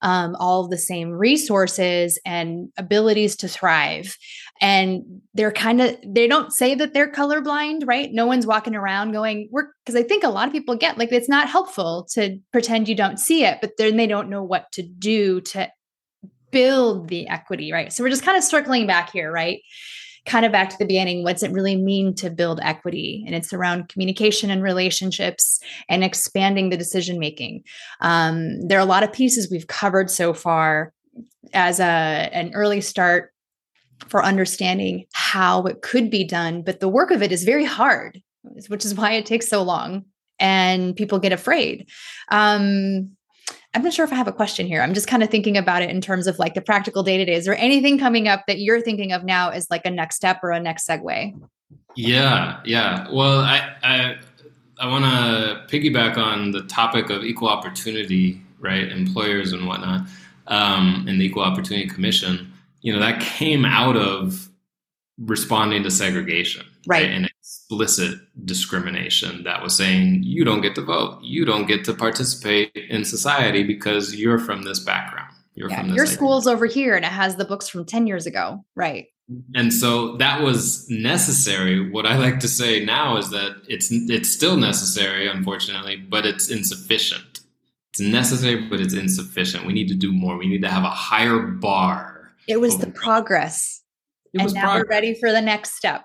um, 0.02 0.36
all 0.38 0.68
the 0.68 0.78
same 0.78 1.10
resources 1.10 2.18
and 2.26 2.70
abilities 2.76 3.36
to 3.36 3.48
thrive. 3.48 4.16
And 4.60 5.22
they're 5.34 5.52
kind 5.52 5.80
of, 5.80 5.96
they 6.04 6.26
don't 6.26 6.52
say 6.52 6.74
that 6.74 6.92
they're 6.92 7.12
colorblind, 7.12 7.82
right? 7.86 8.10
No 8.12 8.26
one's 8.26 8.46
walking 8.46 8.74
around 8.74 9.12
going, 9.12 9.48
we're, 9.52 9.68
because 9.84 9.94
I 9.94 10.02
think 10.02 10.24
a 10.24 10.28
lot 10.28 10.48
of 10.48 10.52
people 10.52 10.74
get 10.74 10.98
like 10.98 11.12
it's 11.12 11.28
not 11.28 11.48
helpful 11.48 12.06
to 12.12 12.38
pretend 12.52 12.88
you 12.88 12.94
don't 12.94 13.18
see 13.18 13.44
it, 13.44 13.58
but 13.60 13.72
then 13.78 13.96
they 13.96 14.06
don't 14.06 14.28
know 14.28 14.42
what 14.42 14.70
to 14.72 14.82
do 14.82 15.40
to 15.42 15.70
build 16.50 17.08
the 17.08 17.28
equity, 17.28 17.72
right? 17.72 17.92
So 17.92 18.02
we're 18.02 18.10
just 18.10 18.24
kind 18.24 18.36
of 18.36 18.44
circling 18.44 18.86
back 18.86 19.12
here, 19.12 19.30
right? 19.30 19.60
Kind 20.26 20.44
of 20.44 20.52
back 20.52 20.70
to 20.70 20.76
the 20.78 20.86
beginning. 20.86 21.22
What's 21.22 21.42
it 21.42 21.52
really 21.52 21.76
mean 21.76 22.14
to 22.16 22.30
build 22.30 22.60
equity? 22.62 23.22
And 23.26 23.34
it's 23.34 23.52
around 23.52 23.88
communication 23.88 24.50
and 24.50 24.62
relationships 24.62 25.60
and 25.88 26.02
expanding 26.02 26.70
the 26.70 26.76
decision 26.76 27.18
making. 27.18 27.62
Um, 28.00 28.60
there 28.62 28.78
are 28.78 28.82
a 28.82 28.86
lot 28.86 29.02
of 29.02 29.12
pieces 29.12 29.50
we've 29.50 29.66
covered 29.66 30.10
so 30.10 30.34
far 30.34 30.92
as 31.54 31.80
a 31.80 31.84
an 32.32 32.52
early 32.54 32.80
start 32.80 33.32
for 34.06 34.24
understanding 34.24 35.06
how 35.12 35.64
it 35.64 35.82
could 35.82 36.10
be 36.10 36.24
done, 36.24 36.62
but 36.62 36.80
the 36.80 36.88
work 36.88 37.10
of 37.10 37.22
it 37.22 37.32
is 37.32 37.44
very 37.44 37.64
hard, 37.64 38.22
which 38.68 38.84
is 38.84 38.94
why 38.94 39.12
it 39.12 39.26
takes 39.26 39.48
so 39.48 39.62
long 39.62 40.04
and 40.38 40.94
people 40.96 41.18
get 41.18 41.32
afraid. 41.32 41.88
Um, 42.30 43.10
I'm 43.74 43.82
not 43.82 43.92
sure 43.92 44.04
if 44.04 44.12
I 44.12 44.16
have 44.16 44.28
a 44.28 44.32
question 44.32 44.66
here. 44.66 44.82
I'm 44.82 44.94
just 44.94 45.08
kind 45.08 45.22
of 45.22 45.30
thinking 45.30 45.56
about 45.56 45.82
it 45.82 45.90
in 45.90 46.00
terms 46.00 46.26
of 46.26 46.38
like 46.38 46.54
the 46.54 46.60
practical 46.60 47.02
day 47.02 47.18
to 47.18 47.24
day. 47.24 47.34
Is 47.34 47.44
there 47.44 47.56
anything 47.58 47.98
coming 47.98 48.26
up 48.26 48.44
that 48.46 48.60
you're 48.60 48.80
thinking 48.80 49.12
of 49.12 49.24
now 49.24 49.50
as 49.50 49.68
like 49.70 49.84
a 49.84 49.90
next 49.90 50.16
step 50.16 50.40
or 50.42 50.50
a 50.50 50.60
next 50.60 50.88
segue? 50.88 51.38
Yeah, 51.94 52.60
yeah. 52.64 53.06
Well, 53.12 53.40
I 53.40 53.74
I, 53.82 54.16
I 54.80 54.86
want 54.86 55.04
to 55.04 55.66
piggyback 55.68 56.16
on 56.16 56.50
the 56.50 56.62
topic 56.62 57.10
of 57.10 57.24
equal 57.24 57.48
opportunity, 57.48 58.40
right? 58.58 58.90
Employers 58.90 59.52
and 59.52 59.66
whatnot, 59.66 60.02
um, 60.46 61.04
and 61.08 61.20
the 61.20 61.26
Equal 61.26 61.42
Opportunity 61.42 61.88
Commission. 61.88 62.47
You 62.88 62.94
know, 62.94 63.00
that 63.00 63.20
came 63.20 63.66
out 63.66 63.98
of 63.98 64.48
responding 65.18 65.82
to 65.82 65.90
segregation, 65.90 66.64
right? 66.86 67.02
right? 67.02 67.10
And 67.10 67.30
explicit 67.38 68.18
discrimination 68.46 69.44
that 69.44 69.62
was 69.62 69.76
saying 69.76 70.22
you 70.22 70.42
don't 70.42 70.62
get 70.62 70.74
to 70.76 70.80
vote, 70.80 71.20
you 71.22 71.44
don't 71.44 71.66
get 71.66 71.84
to 71.84 71.92
participate 71.92 72.74
in 72.74 73.04
society 73.04 73.62
because 73.62 74.14
you're 74.14 74.38
from 74.38 74.62
this 74.62 74.78
background. 74.78 75.30
You're 75.54 75.68
yeah, 75.68 75.80
from 75.80 75.88
this 75.88 75.96
your 75.96 76.06
school's 76.06 76.46
over 76.46 76.64
here 76.64 76.96
and 76.96 77.04
it 77.04 77.12
has 77.12 77.36
the 77.36 77.44
books 77.44 77.68
from 77.68 77.84
10 77.84 78.06
years 78.06 78.24
ago. 78.24 78.64
Right. 78.74 79.08
And 79.54 79.70
so 79.70 80.16
that 80.16 80.40
was 80.40 80.88
necessary. 80.88 81.90
What 81.90 82.06
I 82.06 82.16
like 82.16 82.40
to 82.40 82.48
say 82.48 82.82
now 82.82 83.18
is 83.18 83.28
that 83.32 83.56
it's 83.68 83.90
it's 83.90 84.30
still 84.30 84.56
necessary, 84.56 85.28
unfortunately, 85.28 85.96
but 85.96 86.24
it's 86.24 86.48
insufficient. 86.48 87.40
It's 87.90 88.00
necessary, 88.00 88.66
but 88.66 88.80
it's 88.80 88.94
insufficient. 88.94 89.66
We 89.66 89.74
need 89.74 89.88
to 89.88 89.94
do 89.94 90.12
more. 90.12 90.38
We 90.38 90.48
need 90.48 90.62
to 90.62 90.68
have 90.68 90.84
a 90.84 90.90
higher 90.90 91.40
bar. 91.40 92.17
It 92.48 92.60
was 92.60 92.78
the 92.78 92.90
progress. 92.90 93.82
It 94.32 94.40
and 94.40 94.54
now 94.54 94.62
progress. 94.62 94.82
we're 94.82 94.88
ready 94.88 95.14
for 95.14 95.30
the 95.30 95.40
next 95.40 95.76
step. 95.76 96.04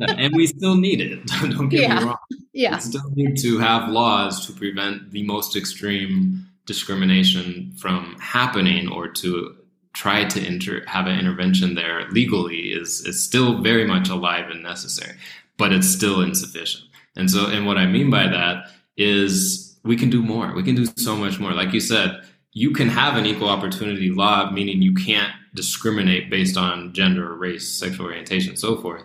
and 0.00 0.34
we 0.34 0.46
still 0.46 0.76
need 0.76 1.00
it. 1.00 1.26
Don't 1.40 1.68
get 1.68 1.82
yeah. 1.82 2.00
me 2.00 2.04
wrong. 2.06 2.16
Yeah. 2.52 2.74
We 2.76 2.80
still 2.80 3.10
need 3.14 3.36
to 3.38 3.58
have 3.58 3.88
laws 3.88 4.46
to 4.46 4.52
prevent 4.52 5.10
the 5.10 5.22
most 5.24 5.56
extreme 5.56 6.46
discrimination 6.66 7.72
from 7.76 8.16
happening 8.20 8.88
or 8.88 9.08
to 9.08 9.56
try 9.92 10.24
to 10.24 10.46
inter- 10.46 10.84
have 10.86 11.06
an 11.06 11.18
intervention 11.18 11.74
there 11.74 12.08
legally 12.10 12.72
is 12.72 13.00
is 13.06 13.22
still 13.22 13.60
very 13.60 13.86
much 13.86 14.08
alive 14.08 14.48
and 14.48 14.62
necessary, 14.62 15.16
but 15.56 15.72
it's 15.72 15.88
still 15.88 16.20
insufficient. 16.20 16.84
And 17.16 17.30
so, 17.30 17.46
and 17.46 17.66
what 17.66 17.76
I 17.76 17.86
mean 17.86 18.08
by 18.10 18.28
that 18.28 18.70
is 18.96 19.78
we 19.82 19.96
can 19.96 20.10
do 20.10 20.22
more. 20.22 20.54
We 20.54 20.62
can 20.62 20.74
do 20.74 20.86
so 20.96 21.16
much 21.16 21.40
more. 21.40 21.52
Like 21.52 21.72
you 21.72 21.80
said, 21.80 22.22
you 22.52 22.72
can 22.72 22.88
have 22.88 23.16
an 23.16 23.26
equal 23.26 23.48
opportunity 23.48 24.10
law, 24.10 24.50
meaning 24.50 24.82
you 24.82 24.94
can't 24.94 25.32
discriminate 25.54 26.30
based 26.30 26.56
on 26.56 26.92
gender, 26.92 27.34
race, 27.34 27.68
sexual 27.68 28.06
orientation, 28.06 28.56
so 28.56 28.76
forth. 28.80 29.04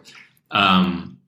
Um, 0.51 1.19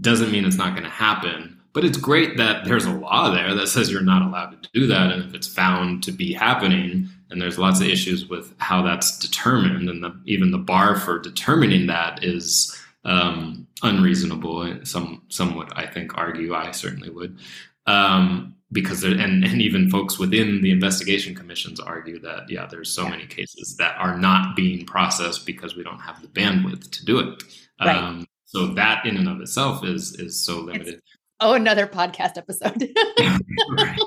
doesn't 0.00 0.32
mean 0.32 0.44
it's 0.44 0.56
not 0.56 0.72
going 0.72 0.84
to 0.84 0.90
happen 0.90 1.56
but 1.76 1.84
it's 1.84 1.98
great 1.98 2.38
that 2.38 2.64
there's 2.64 2.86
a 2.86 2.90
law 2.90 3.30
there 3.30 3.54
that 3.54 3.66
says 3.66 3.92
you're 3.92 4.00
not 4.00 4.22
allowed 4.22 4.62
to 4.62 4.70
do 4.72 4.86
that. 4.86 5.12
And 5.12 5.22
if 5.22 5.34
it's 5.34 5.46
found 5.46 6.02
to 6.04 6.10
be 6.10 6.32
happening, 6.32 7.10
and 7.28 7.42
there's 7.42 7.58
lots 7.58 7.82
of 7.82 7.86
issues 7.86 8.26
with 8.30 8.54
how 8.56 8.80
that's 8.80 9.18
determined, 9.18 9.90
and 9.90 10.02
the, 10.02 10.18
even 10.24 10.52
the 10.52 10.56
bar 10.56 10.96
for 10.96 11.18
determining 11.18 11.86
that 11.88 12.24
is 12.24 12.74
um, 13.04 13.66
unreasonable. 13.82 14.74
Some 14.84 15.20
some 15.28 15.54
would, 15.54 15.70
I 15.74 15.86
think, 15.86 16.16
argue. 16.16 16.54
I 16.54 16.70
certainly 16.70 17.10
would, 17.10 17.38
um, 17.86 18.55
because 18.72 19.00
there, 19.00 19.12
and 19.12 19.44
and 19.44 19.62
even 19.62 19.90
folks 19.90 20.18
within 20.18 20.60
the 20.62 20.70
investigation 20.70 21.34
commissions 21.34 21.80
argue 21.80 22.20
that 22.20 22.48
yeah, 22.48 22.66
there's 22.66 22.90
so 22.90 23.08
many 23.08 23.26
cases 23.26 23.76
that 23.78 23.96
are 23.98 24.18
not 24.18 24.56
being 24.56 24.84
processed 24.84 25.46
because 25.46 25.76
we 25.76 25.82
don't 25.82 26.00
have 26.00 26.20
the 26.22 26.28
bandwidth 26.28 26.90
to 26.90 27.04
do 27.04 27.18
it. 27.18 27.42
Right. 27.80 27.96
Um, 27.96 28.26
so 28.44 28.68
that 28.68 29.04
in 29.04 29.16
and 29.16 29.28
of 29.28 29.40
itself 29.40 29.84
is 29.84 30.14
is 30.16 30.42
so 30.44 30.60
limited. 30.60 30.94
It's, 30.94 31.16
Oh, 31.40 31.52
another 31.52 31.86
podcast 31.86 32.38
episode. 32.38 32.88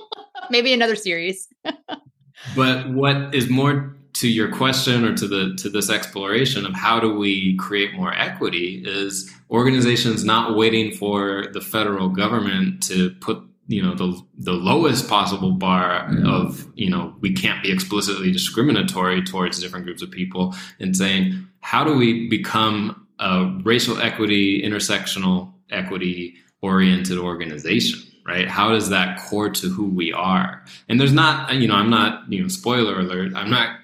Maybe 0.49 0.73
another 0.73 0.95
series. 0.95 1.47
but 2.55 2.89
what 2.89 3.35
is 3.35 3.49
more 3.49 3.95
to 4.13 4.27
your 4.27 4.51
question 4.51 5.05
or 5.05 5.15
to 5.15 5.27
the 5.27 5.55
to 5.57 5.69
this 5.69 5.91
exploration 5.91 6.65
of 6.65 6.73
how 6.73 6.99
do 6.99 7.13
we 7.13 7.55
create 7.57 7.93
more 7.93 8.13
equity 8.13 8.83
is 8.83 9.31
organizations 9.51 10.25
not 10.25 10.57
waiting 10.57 10.91
for 10.91 11.45
the 11.53 11.61
federal 11.61 12.09
government 12.09 12.81
to 12.83 13.11
put 13.21 13.43
you 13.69 13.81
know 13.81 13.93
the 13.93 14.21
the 14.39 14.51
lowest 14.51 15.07
possible 15.07 15.51
bar 15.51 16.07
mm-hmm. 16.09 16.25
of 16.25 16.67
you 16.75 16.89
know 16.89 17.15
we 17.21 17.31
can't 17.31 17.63
be 17.63 17.71
explicitly 17.71 18.31
discriminatory 18.31 19.21
towards 19.23 19.59
different 19.59 19.85
groups 19.85 20.01
of 20.01 20.11
people 20.11 20.53
and 20.79 20.97
saying 20.97 21.47
how 21.61 21.83
do 21.83 21.95
we 21.95 22.27
become 22.27 23.07
a 23.19 23.45
racial 23.63 24.01
equity 24.01 24.61
intersectional 24.63 25.53
equity 25.71 26.35
oriented 26.61 27.17
organization 27.17 27.99
right? 28.27 28.47
How 28.47 28.69
does 28.69 28.89
that 28.89 29.19
core 29.21 29.49
to 29.49 29.69
who 29.69 29.85
we 29.85 30.13
are? 30.13 30.63
And 30.87 30.99
there's 30.99 31.13
not 31.13 31.51
you 31.55 31.67
know 31.67 31.75
i'm 31.75 31.89
not 31.89 32.31
you 32.31 32.41
know 32.41 32.47
spoiler 32.47 32.99
alert 32.99 33.33
i'm 33.35 33.49
not 33.49 33.77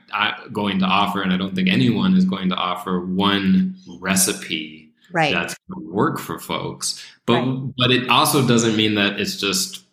going 0.53 0.79
to 0.79 0.85
offer 0.85 1.21
and 1.21 1.33
i 1.33 1.37
don't 1.37 1.55
think 1.55 1.67
anyone 1.67 2.15
is 2.15 2.25
going 2.25 2.47
to 2.49 2.55
offer 2.55 3.05
one 3.05 3.75
recipe 3.99 4.74
right. 5.15 5.33
that's 5.33 5.55
going 5.69 5.85
to 5.85 5.93
work 5.93 6.19
for 6.19 6.39
folks. 6.39 7.03
But 7.25 7.45
right. 7.45 7.73
but 7.77 7.91
it 7.91 8.09
also 8.09 8.47
doesn't 8.47 8.75
mean 8.75 8.95
that 8.95 9.19
it's 9.19 9.37
just 9.37 9.83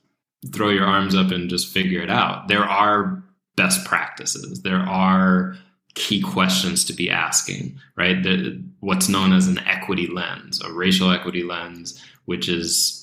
throw 0.52 0.70
your 0.70 0.84
arms 0.84 1.14
up 1.14 1.30
and 1.30 1.48
just 1.48 1.68
figure 1.68 2.02
it 2.02 2.10
out. 2.10 2.48
There 2.48 2.64
are 2.64 3.22
best 3.56 3.84
practices. 3.86 4.62
There 4.62 4.80
are 4.80 5.56
key 5.94 6.22
questions 6.22 6.86
to 6.86 6.94
be 6.94 7.10
asking 7.10 7.78
right? 7.96 8.22
The, 8.22 8.64
what's 8.80 9.10
known 9.10 9.34
as 9.34 9.46
an 9.46 9.58
equity 9.58 10.06
lens 10.06 10.58
a 10.62 10.72
racial 10.72 11.10
equity 11.10 11.42
lens 11.42 12.02
which 12.24 12.48
is 12.48 13.02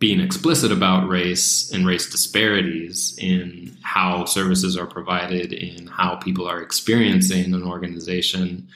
being 0.00 0.18
explicit 0.18 0.72
about 0.72 1.08
race 1.08 1.70
and 1.72 1.86
race 1.86 2.10
disparities 2.10 3.16
in 3.18 3.76
how 3.82 4.24
services 4.24 4.76
are 4.76 4.86
provided, 4.86 5.52
in 5.52 5.86
how 5.86 6.16
people 6.16 6.48
are 6.48 6.62
experiencing 6.62 7.52
an 7.52 7.62
organization 7.62 8.66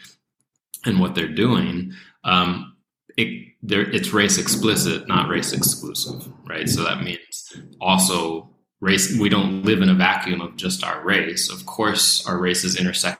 and 0.84 1.00
what 1.00 1.14
they're 1.14 1.26
doing. 1.26 1.94
Um, 2.24 2.76
it, 3.16 3.52
it's 3.68 4.12
race 4.12 4.38
explicit, 4.38 5.06
not 5.08 5.28
race 5.28 5.52
exclusive, 5.52 6.26
right? 6.46 6.68
So 6.68 6.82
that 6.84 7.02
means 7.02 7.56
also 7.80 8.50
race. 8.80 9.18
We 9.18 9.28
don't 9.28 9.62
live 9.62 9.82
in 9.82 9.88
a 9.88 9.94
vacuum 9.94 10.40
of 10.40 10.56
just 10.56 10.84
our 10.84 11.02
race. 11.04 11.50
Of 11.50 11.66
course, 11.66 12.26
our 12.26 12.38
race 12.38 12.64
is 12.64 12.78
intersecting. 12.78 13.18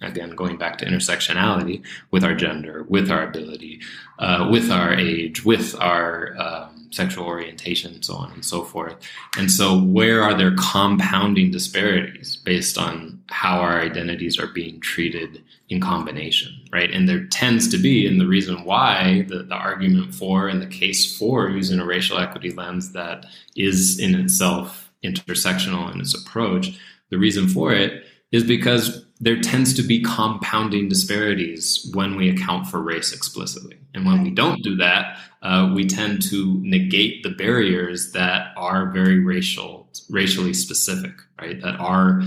again 0.00 0.30
going 0.30 0.56
back 0.56 0.78
to 0.78 0.86
intersectionality 0.86 1.82
with 2.10 2.24
our 2.24 2.34
gender 2.34 2.84
with 2.88 3.10
our 3.10 3.22
ability 3.22 3.78
uh, 4.18 4.48
with 4.50 4.70
our 4.70 4.94
age 4.94 5.44
with 5.44 5.78
our 5.78 6.34
um, 6.38 6.88
sexual 6.90 7.26
orientation 7.26 8.02
so 8.02 8.14
on 8.14 8.32
and 8.32 8.44
so 8.46 8.64
forth 8.64 8.96
and 9.36 9.50
so 9.50 9.78
where 9.78 10.22
are 10.22 10.32
there 10.32 10.56
compounding 10.56 11.50
disparities 11.50 12.36
based 12.36 12.78
on 12.78 13.21
how 13.32 13.58
our 13.58 13.80
identities 13.80 14.38
are 14.38 14.48
being 14.48 14.78
treated 14.80 15.42
in 15.68 15.80
combination 15.80 16.52
right 16.72 16.90
and 16.90 17.08
there 17.08 17.24
tends 17.26 17.68
to 17.68 17.78
be 17.78 18.06
and 18.06 18.20
the 18.20 18.26
reason 18.26 18.64
why 18.64 19.24
the, 19.28 19.42
the 19.42 19.54
argument 19.54 20.14
for 20.14 20.48
and 20.48 20.62
the 20.62 20.66
case 20.66 21.16
for 21.18 21.48
using 21.48 21.80
a 21.80 21.84
racial 21.84 22.18
equity 22.18 22.52
lens 22.52 22.92
that 22.92 23.26
is 23.56 23.98
in 23.98 24.14
itself 24.14 24.92
intersectional 25.04 25.92
in 25.92 26.00
its 26.00 26.14
approach 26.14 26.78
the 27.10 27.18
reason 27.18 27.48
for 27.48 27.72
it 27.72 28.04
is 28.32 28.42
because 28.42 29.04
there 29.20 29.40
tends 29.40 29.72
to 29.74 29.82
be 29.82 30.02
compounding 30.02 30.88
disparities 30.88 31.88
when 31.94 32.16
we 32.16 32.28
account 32.28 32.66
for 32.66 32.82
race 32.82 33.12
explicitly. 33.12 33.78
And 33.94 34.04
when 34.04 34.24
we 34.24 34.30
don't 34.30 34.64
do 34.64 34.74
that, 34.76 35.16
uh, 35.42 35.70
we 35.72 35.86
tend 35.86 36.22
to 36.30 36.58
negate 36.64 37.22
the 37.22 37.30
barriers 37.30 38.10
that 38.12 38.48
are 38.56 38.90
very 38.90 39.20
racial, 39.20 39.88
racially 40.10 40.54
specific, 40.54 41.12
right? 41.40 41.60
That 41.60 41.78
are 41.78 42.22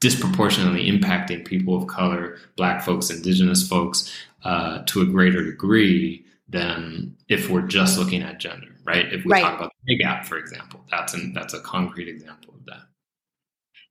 disproportionately 0.00 0.90
impacting 0.90 1.44
people 1.44 1.76
of 1.76 1.86
color, 1.86 2.38
black 2.56 2.82
folks, 2.82 3.10
indigenous 3.10 3.66
folks, 3.66 4.12
uh, 4.44 4.82
to 4.86 5.02
a 5.02 5.06
greater 5.06 5.44
degree 5.44 6.24
than 6.48 7.14
if 7.28 7.48
we're 7.48 7.66
just 7.66 7.98
looking 7.98 8.22
at 8.22 8.40
gender, 8.40 8.74
right? 8.84 9.12
If 9.12 9.24
we 9.24 9.32
right. 9.32 9.42
talk 9.42 9.58
about 9.58 9.72
the 9.84 9.94
pay 9.94 10.02
gap, 10.02 10.24
for 10.24 10.38
example, 10.38 10.80
that's 10.90 11.14
an, 11.14 11.32
that's 11.32 11.54
a 11.54 11.60
concrete 11.60 12.08
example 12.08 12.54
of 12.54 12.64
that. 12.66 12.82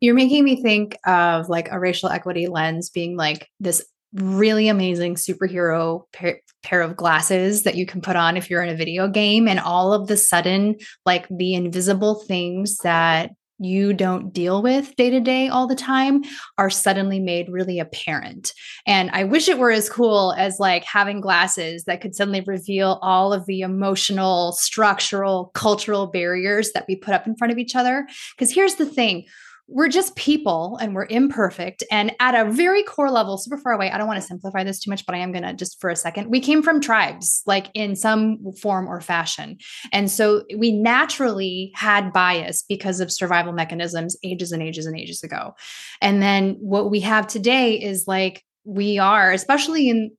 You're 0.02 0.15
making 0.15 0.43
me 0.43 0.62
think 0.62 0.98
of 1.06 1.48
like 1.48 1.72
a 1.72 1.80
racial 1.80 2.10
equity 2.10 2.48
lens 2.48 2.89
being 2.89 3.15
like 3.15 3.48
this 3.60 3.86
really 4.13 4.67
amazing 4.67 5.15
superhero 5.15 6.04
pair, 6.12 6.39
pair, 6.63 6.82
of 6.82 6.95
glasses 6.95 7.63
that 7.63 7.76
you 7.76 7.86
can 7.86 8.02
put 8.02 8.15
on 8.15 8.36
if 8.36 8.50
you're 8.50 8.63
in 8.63 8.69
a 8.69 8.78
video 8.78 9.08
game 9.08 9.48
and 9.48 9.60
all 9.60 9.93
of 9.93 10.08
the 10.08 10.17
sudden 10.17 10.76
like 11.06 11.28
the 11.30 11.54
invisible 11.54 12.15
things 12.15 12.78
that 12.78 13.32
you 13.60 13.93
don't 13.93 14.34
deal 14.34 14.62
with 14.62 14.95
day 14.95 15.10
to 15.10 15.19
day 15.19 15.50
all 15.50 15.67
the 15.67 15.76
time 15.76 16.24
are 16.58 16.69
suddenly 16.69 17.19
made 17.19 17.50
really 17.50 17.80
apparent. 17.80 18.54
And 18.86 19.10
I 19.12 19.26
wish 19.26 19.50
it 19.50 19.60
were 19.60 19.72
as 19.72 19.89
cool 19.89 20.34
as 20.38 20.60
like 20.60 20.84
having 20.86 21.22
glasses 21.22 21.84
that 21.84 22.02
could 22.02 22.15
suddenly 22.15 22.41
reveal 22.48 23.00
all 23.02 23.34
of 23.34 23.45
the 23.45 23.62
emotional, 23.62 24.54
structural, 24.54 25.52
cultural 25.54 26.08
barriers 26.08 26.72
that 26.72 26.86
we 26.88 26.95
put 26.95 27.13
up 27.13 27.28
in 27.28 27.36
front 27.36 27.52
of 27.52 27.58
each 27.58 27.76
other. 27.76 28.08
Because 28.36 28.54
here's 28.54 28.76
the 28.76 28.86
thing 28.86 29.26
we're 29.72 29.88
just 29.88 30.16
people 30.16 30.78
and 30.82 30.96
we're 30.96 31.06
imperfect. 31.10 31.84
And 31.92 32.12
at 32.20 32.34
a 32.34 32.50
very 32.50 32.82
core 32.84 33.12
level, 33.12 33.38
super 33.38 33.58
far 33.58 33.74
away, 33.74 33.92
I 33.92 33.98
don't 33.98 34.08
want 34.08 34.20
to 34.20 34.26
simplify 34.28 34.63
this 34.63 34.80
too 34.80 34.90
much, 34.90 35.06
but 35.06 35.13
I 35.13 35.20
am 35.20 35.32
going 35.32 35.44
to 35.44 35.54
just 35.54 35.80
for 35.80 35.90
a 35.90 35.96
second. 35.96 36.30
We 36.30 36.40
came 36.40 36.63
from 36.63 36.82
tribes, 36.82 37.44
like 37.46 37.67
in 37.76 37.96
some 37.96 38.40
form 38.62 38.88
or 38.88 39.00
fashion. 39.00 39.58
And 39.94 40.10
so 40.10 40.44
we 40.58 40.72
naturally 40.72 41.72
had 41.76 42.12
bias 42.12 42.63
because 42.67 43.00
of 43.00 43.12
survival 43.12 43.54
mechanisms 43.54 44.17
ages 44.24 44.52
and 44.52 44.63
ages 44.63 44.88
and 44.88 44.98
ages 44.98 45.24
ago. 45.24 45.54
And 46.02 46.22
then 46.22 46.56
what 46.60 46.90
we 46.90 47.00
have 47.02 47.28
today 47.28 47.76
is 47.76 48.06
like, 48.08 48.44
we 48.65 48.98
are, 48.98 49.32
especially 49.32 49.88
in 49.90 50.12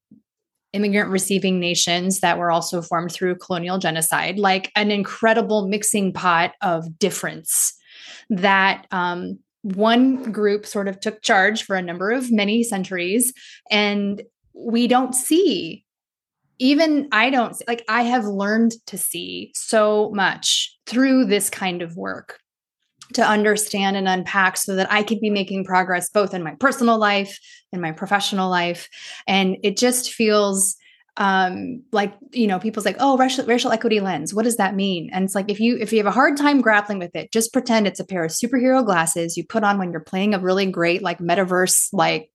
immigrant 0.73 1.11
receiving 1.11 1.59
nations 1.59 2.21
that 2.21 2.39
were 2.39 2.53
also 2.53 2.81
formed 2.81 3.11
through 3.11 3.35
colonial 3.35 3.79
genocide, 3.79 4.39
like 4.39 4.71
an 4.77 4.93
incredible 4.93 5.67
mixing 5.67 6.13
pot 6.13 6.53
of 6.63 6.99
difference 6.99 7.75
that 8.31 8.87
um, 8.91 9.39
one 9.63 10.33
group 10.33 10.67
sort 10.67 10.89
of 10.89 11.01
took 11.01 11.23
charge 11.23 11.65
for 11.65 11.77
a 11.77 11.83
number 11.83 12.11
of 12.11 12.33
many 12.33 12.63
centuries 12.63 13.33
and 13.71 14.23
we 14.55 14.87
don't 14.87 15.15
see 15.15 15.85
even 16.59 17.09
I 17.13 17.31
don't 17.31 17.57
like 17.67 17.85
I 17.89 18.03
have 18.03 18.25
learned 18.25 18.73
to 18.87 18.99
see 18.99 19.53
so 19.55 20.11
much 20.15 20.77
through 20.87 21.27
this 21.27 21.51
kind 21.51 21.83
of 21.83 21.97
work 21.97 22.39
to 23.15 23.27
understand 23.27 23.97
and 23.97 24.07
unpack 24.09 24.57
so 24.57 24.77
that 24.77 24.91
I 24.93 25.03
can 25.03 25.19
be 25.21 25.31
making 25.31 25.65
progress 25.65 26.11
both 26.11 26.33
in 26.33 26.43
my 26.43 26.55
personal 26.55 26.99
life 26.99 27.39
in 27.73 27.81
my 27.81 27.93
professional 27.93 28.51
life 28.51 28.89
and 29.27 29.57
it 29.63 29.77
just 29.77 30.13
feels 30.13 30.77
um 31.17 31.83
like 31.93 32.15
you 32.33 32.47
know 32.47 32.59
people's 32.59 32.85
like 32.85 32.97
oh 33.01 33.17
racial, 33.17 33.45
racial 33.47 33.73
equity 33.73 34.01
lens 34.01 34.33
what 34.33 34.45
does 34.45 34.57
that 34.57 34.75
mean? 34.75 35.11
And 35.13 35.25
it's 35.25 35.35
like 35.35 35.51
if 35.51 35.61
you 35.61 35.77
if 35.79 35.93
you 35.93 35.99
have 35.99 36.07
a 36.07 36.11
hard 36.11 36.37
time 36.37 36.61
grappling 36.61 36.99
with 36.99 37.15
it 37.15 37.33
just 37.33 37.53
pretend 37.53 37.87
it's 37.87 38.01
a 38.01 38.05
pair 38.05 38.25
of 38.25 38.31
superhero 38.31 38.85
glasses 38.85 39.37
you 39.37 39.45
put 39.45 39.65
on 39.65 39.79
when 39.79 39.93
you're 39.93 40.01
playing 40.01 40.35
a 40.35 40.39
really 40.39 40.67
great 40.67 41.03
like 41.03 41.19
metaverse 41.19 41.89
like 41.93 42.31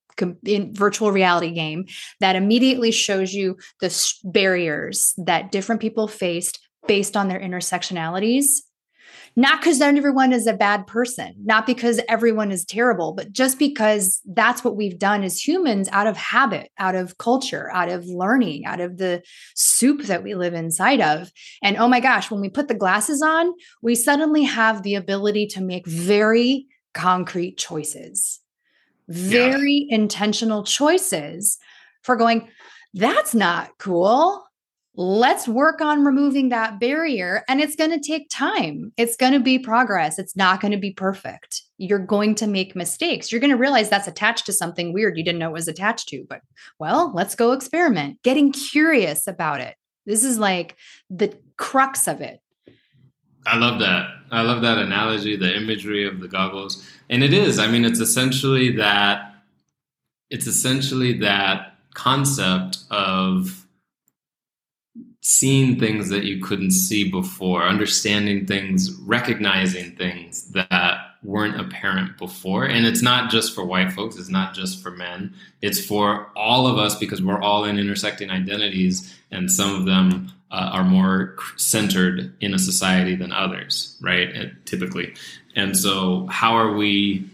in 0.45 0.73
virtual 0.73 1.11
reality 1.11 1.51
game 1.51 1.85
that 2.19 2.35
immediately 2.35 2.91
shows 2.91 3.33
you 3.33 3.57
the 3.81 4.13
barriers 4.23 5.13
that 5.17 5.51
different 5.51 5.81
people 5.81 6.07
faced 6.07 6.59
based 6.87 7.17
on 7.17 7.27
their 7.27 7.39
intersectionalities 7.39 8.61
not 9.35 9.61
because 9.61 9.81
everyone 9.81 10.33
is 10.33 10.47
a 10.47 10.53
bad 10.53 10.87
person, 10.87 11.33
not 11.43 11.65
because 11.65 11.99
everyone 12.07 12.51
is 12.51 12.65
terrible, 12.65 13.13
but 13.13 13.31
just 13.31 13.59
because 13.59 14.21
that's 14.25 14.63
what 14.63 14.75
we've 14.75 14.97
done 14.97 15.23
as 15.23 15.45
humans 15.45 15.89
out 15.91 16.07
of 16.07 16.17
habit, 16.17 16.71
out 16.77 16.95
of 16.95 17.17
culture, 17.17 17.71
out 17.71 17.89
of 17.89 18.05
learning, 18.05 18.65
out 18.65 18.79
of 18.79 18.97
the 18.97 19.21
soup 19.55 20.03
that 20.03 20.23
we 20.23 20.35
live 20.35 20.53
inside 20.53 21.01
of. 21.01 21.31
And 21.61 21.77
oh 21.77 21.87
my 21.87 21.99
gosh, 21.99 22.31
when 22.31 22.41
we 22.41 22.49
put 22.49 22.67
the 22.67 22.73
glasses 22.73 23.21
on, 23.21 23.51
we 23.81 23.95
suddenly 23.95 24.43
have 24.43 24.83
the 24.83 24.95
ability 24.95 25.47
to 25.47 25.61
make 25.61 25.85
very 25.85 26.67
concrete 26.93 27.57
choices 27.57 28.39
very 29.07 29.87
yeah. 29.89 29.95
intentional 29.95 30.63
choices 30.63 31.57
for 32.01 32.15
going, 32.15 32.49
that's 32.93 33.35
not 33.35 33.71
cool. 33.77 34.44
Let's 34.97 35.47
work 35.47 35.81
on 35.81 36.05
removing 36.05 36.49
that 36.49 36.79
barrier. 36.79 37.43
And 37.49 37.59
it's 37.59 37.75
going 37.75 37.91
to 37.91 37.99
take 37.99 38.29
time. 38.29 38.93
It's 38.95 39.17
going 39.17 39.33
to 39.33 39.41
be 39.41 39.59
progress. 39.59 40.17
It's 40.17 40.37
not 40.37 40.61
going 40.61 40.71
to 40.71 40.77
be 40.77 40.91
perfect. 40.91 41.63
You're 41.77 41.99
going 41.99 42.35
to 42.35 42.47
make 42.47 42.75
mistakes. 42.75 43.31
You're 43.31 43.41
going 43.41 43.51
to 43.51 43.57
realize 43.57 43.89
that's 43.89 44.07
attached 44.07 44.45
to 44.45 44.53
something 44.53 44.93
weird 44.93 45.17
you 45.17 45.23
didn't 45.23 45.39
know 45.39 45.49
it 45.49 45.53
was 45.53 45.67
attached 45.67 46.07
to. 46.09 46.25
But 46.29 46.41
well, 46.79 47.11
let's 47.13 47.35
go 47.35 47.51
experiment. 47.51 48.23
Getting 48.23 48.53
curious 48.53 49.27
about 49.27 49.59
it. 49.59 49.75
This 50.05 50.23
is 50.23 50.39
like 50.39 50.77
the 51.09 51.37
crux 51.57 52.07
of 52.07 52.21
it. 52.21 52.39
I 53.45 53.57
love 53.57 53.79
that. 53.79 54.07
I 54.31 54.41
love 54.41 54.61
that 54.61 54.77
analogy, 54.77 55.35
the 55.35 55.55
imagery 55.55 56.07
of 56.07 56.19
the 56.19 56.27
goggles. 56.27 56.87
And 57.09 57.23
it 57.23 57.33
is. 57.33 57.59
I 57.59 57.67
mean, 57.67 57.85
it's 57.85 57.99
essentially 57.99 58.71
that 58.77 59.33
it's 60.29 60.47
essentially 60.47 61.19
that 61.19 61.75
concept 61.93 62.79
of 62.89 63.64
seeing 65.27 65.79
things 65.79 66.09
that 66.09 66.23
you 66.23 66.39
couldn't 66.39 66.69
see 66.69 67.09
before, 67.09 67.63
understanding 67.63 68.45
things, 68.45 68.91
recognizing 69.07 69.89
things 69.95 70.51
that 70.51 70.99
weren't 71.23 71.59
apparent 71.59 72.15
before. 72.19 72.65
And 72.65 72.85
it's 72.85 73.01
not 73.01 73.31
just 73.31 73.55
for 73.55 73.65
white 73.65 73.91
folks, 73.91 74.17
it's 74.17 74.29
not 74.29 74.53
just 74.53 74.83
for 74.83 74.91
men, 74.91 75.33
it's 75.63 75.83
for 75.83 76.29
all 76.35 76.67
of 76.67 76.77
us 76.77 76.93
because 76.93 77.23
we're 77.23 77.41
all 77.41 77.63
in 77.63 77.79
intersecting 77.79 78.29
identities, 78.29 79.15
and 79.31 79.51
some 79.51 79.73
of 79.73 79.85
them 79.87 80.31
uh, 80.51 80.69
are 80.73 80.83
more 80.83 81.37
centered 81.57 82.31
in 82.39 82.53
a 82.53 82.59
society 82.59 83.15
than 83.15 83.31
others, 83.31 83.97
right? 84.01 84.29
Uh, 84.37 84.45
typically. 84.65 85.15
And 85.55 85.75
so, 85.75 86.27
how 86.27 86.53
are 86.53 86.73
we 86.73 87.27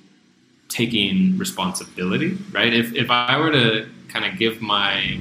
taking 0.69 1.37
responsibility, 1.37 2.37
right? 2.53 2.73
If, 2.73 2.95
if 2.95 3.11
I 3.11 3.37
were 3.37 3.51
to 3.51 3.89
kind 4.07 4.23
of 4.23 4.39
give 4.39 4.61
my 4.61 5.19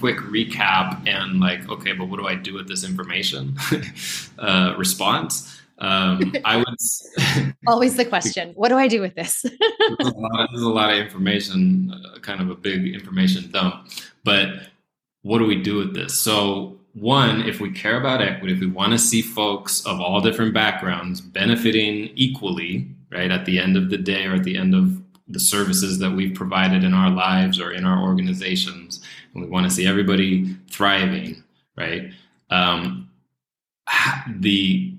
quick 0.00 0.16
recap 0.16 1.06
and 1.06 1.38
like, 1.38 1.68
okay, 1.68 1.92
but 1.92 2.06
what 2.06 2.18
do 2.18 2.26
I 2.26 2.34
do 2.34 2.54
with 2.54 2.66
this 2.66 2.84
information 2.84 3.56
uh, 4.38 4.74
response? 4.76 5.60
Um, 5.80 6.34
I 6.44 6.58
would 6.58 7.54
always 7.66 7.96
the 7.96 8.04
question: 8.04 8.52
What 8.54 8.68
do 8.68 8.76
I 8.76 8.86
do 8.86 9.00
with 9.00 9.14
this? 9.14 9.42
there's, 9.98 10.12
a 10.12 10.18
lot, 10.18 10.48
there's, 10.52 10.62
a 10.62 10.68
lot, 10.68 10.92
of 10.92 10.98
information, 10.98 11.90
uh, 11.92 12.18
kind 12.18 12.42
of 12.42 12.50
a 12.50 12.54
big 12.54 12.86
information 12.94 13.50
dump. 13.50 13.88
But 14.22 14.48
what 15.22 15.38
do 15.38 15.46
we 15.46 15.62
do 15.62 15.76
with 15.76 15.94
this? 15.94 16.14
So, 16.18 16.78
one, 16.92 17.42
if 17.48 17.60
we 17.60 17.70
care 17.70 17.98
about 17.98 18.20
equity, 18.20 18.52
if 18.52 18.60
we 18.60 18.66
want 18.66 18.92
to 18.92 18.98
see 18.98 19.22
folks 19.22 19.84
of 19.86 20.00
all 20.00 20.20
different 20.20 20.52
backgrounds 20.52 21.22
benefiting 21.22 22.10
equally, 22.14 22.86
right, 23.10 23.30
at 23.30 23.46
the 23.46 23.58
end 23.58 23.78
of 23.78 23.88
the 23.88 23.98
day 23.98 24.26
or 24.26 24.34
at 24.34 24.44
the 24.44 24.58
end 24.58 24.74
of 24.74 25.00
the 25.28 25.40
services 25.40 25.98
that 25.98 26.10
we've 26.10 26.34
provided 26.34 26.84
in 26.84 26.92
our 26.92 27.10
lives 27.10 27.58
or 27.58 27.72
in 27.72 27.86
our 27.86 28.02
organizations, 28.02 29.00
and 29.34 29.44
we 29.44 29.48
want 29.48 29.64
to 29.64 29.70
see 29.70 29.86
everybody 29.86 30.54
thriving, 30.70 31.42
right? 31.76 32.12
Um, 32.50 33.10
the 34.28 34.94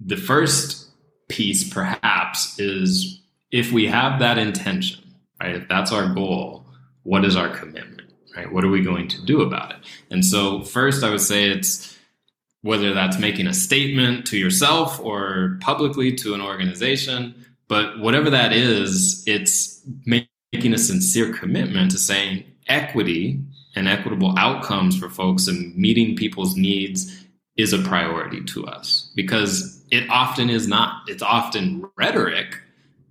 the 0.00 0.16
first 0.16 0.88
piece, 1.28 1.68
perhaps, 1.68 2.58
is 2.58 3.20
if 3.50 3.72
we 3.72 3.86
have 3.86 4.18
that 4.18 4.38
intention, 4.38 5.02
right? 5.40 5.54
If 5.54 5.68
that's 5.68 5.92
our 5.92 6.12
goal, 6.12 6.66
what 7.04 7.24
is 7.24 7.36
our 7.36 7.48
commitment, 7.48 8.10
right? 8.36 8.52
What 8.52 8.64
are 8.64 8.70
we 8.70 8.82
going 8.82 9.08
to 9.08 9.24
do 9.24 9.42
about 9.42 9.72
it? 9.72 9.78
And 10.10 10.24
so, 10.24 10.62
first, 10.62 11.02
I 11.02 11.10
would 11.10 11.20
say 11.20 11.48
it's 11.48 11.96
whether 12.62 12.94
that's 12.94 13.18
making 13.18 13.46
a 13.46 13.54
statement 13.54 14.26
to 14.26 14.38
yourself 14.38 14.98
or 15.00 15.58
publicly 15.60 16.14
to 16.16 16.34
an 16.34 16.40
organization, 16.40 17.34
but 17.68 17.98
whatever 17.98 18.30
that 18.30 18.52
is, 18.52 19.22
it's 19.26 19.82
making 20.06 20.72
a 20.72 20.78
sincere 20.78 21.32
commitment 21.32 21.90
to 21.90 21.98
saying 21.98 22.44
equity 22.68 23.42
and 23.74 23.88
equitable 23.88 24.38
outcomes 24.38 24.96
for 24.98 25.08
folks 25.08 25.48
and 25.48 25.76
meeting 25.76 26.16
people's 26.16 26.56
needs 26.56 27.24
is 27.56 27.72
a 27.72 27.78
priority 27.78 28.42
to 28.42 28.66
us 28.66 29.10
because 29.14 29.84
it 29.90 30.08
often 30.10 30.50
is 30.50 30.66
not. 30.66 31.08
It's 31.08 31.22
often 31.22 31.88
rhetoric, 31.96 32.58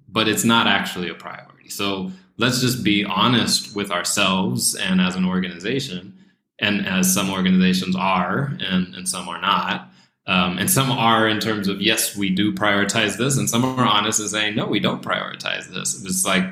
but 0.09 0.27
it's 0.27 0.43
not 0.43 0.67
actually 0.67 1.09
a 1.09 1.15
priority. 1.15 1.69
So 1.69 2.11
let's 2.37 2.61
just 2.61 2.83
be 2.83 3.05
honest 3.05 3.75
with 3.75 3.91
ourselves 3.91 4.75
and 4.75 4.99
as 4.99 5.15
an 5.15 5.25
organization, 5.25 6.17
and 6.59 6.85
as 6.85 7.13
some 7.13 7.29
organizations 7.29 7.95
are, 7.95 8.55
and, 8.59 8.93
and 8.95 9.07
some 9.07 9.27
are 9.27 9.41
not. 9.41 9.89
Um, 10.25 10.57
and 10.57 10.69
some 10.69 10.89
are 10.89 11.27
in 11.27 11.39
terms 11.39 11.67
of 11.67 11.81
yes, 11.81 12.15
we 12.15 12.29
do 12.29 12.53
prioritize 12.53 13.17
this, 13.17 13.37
and 13.37 13.49
some 13.49 13.65
are 13.65 13.85
honest 13.85 14.19
and 14.19 14.29
saying 14.29 14.55
no, 14.55 14.65
we 14.65 14.79
don't 14.79 15.01
prioritize 15.01 15.67
this. 15.67 16.03
It's 16.05 16.25
like 16.25 16.45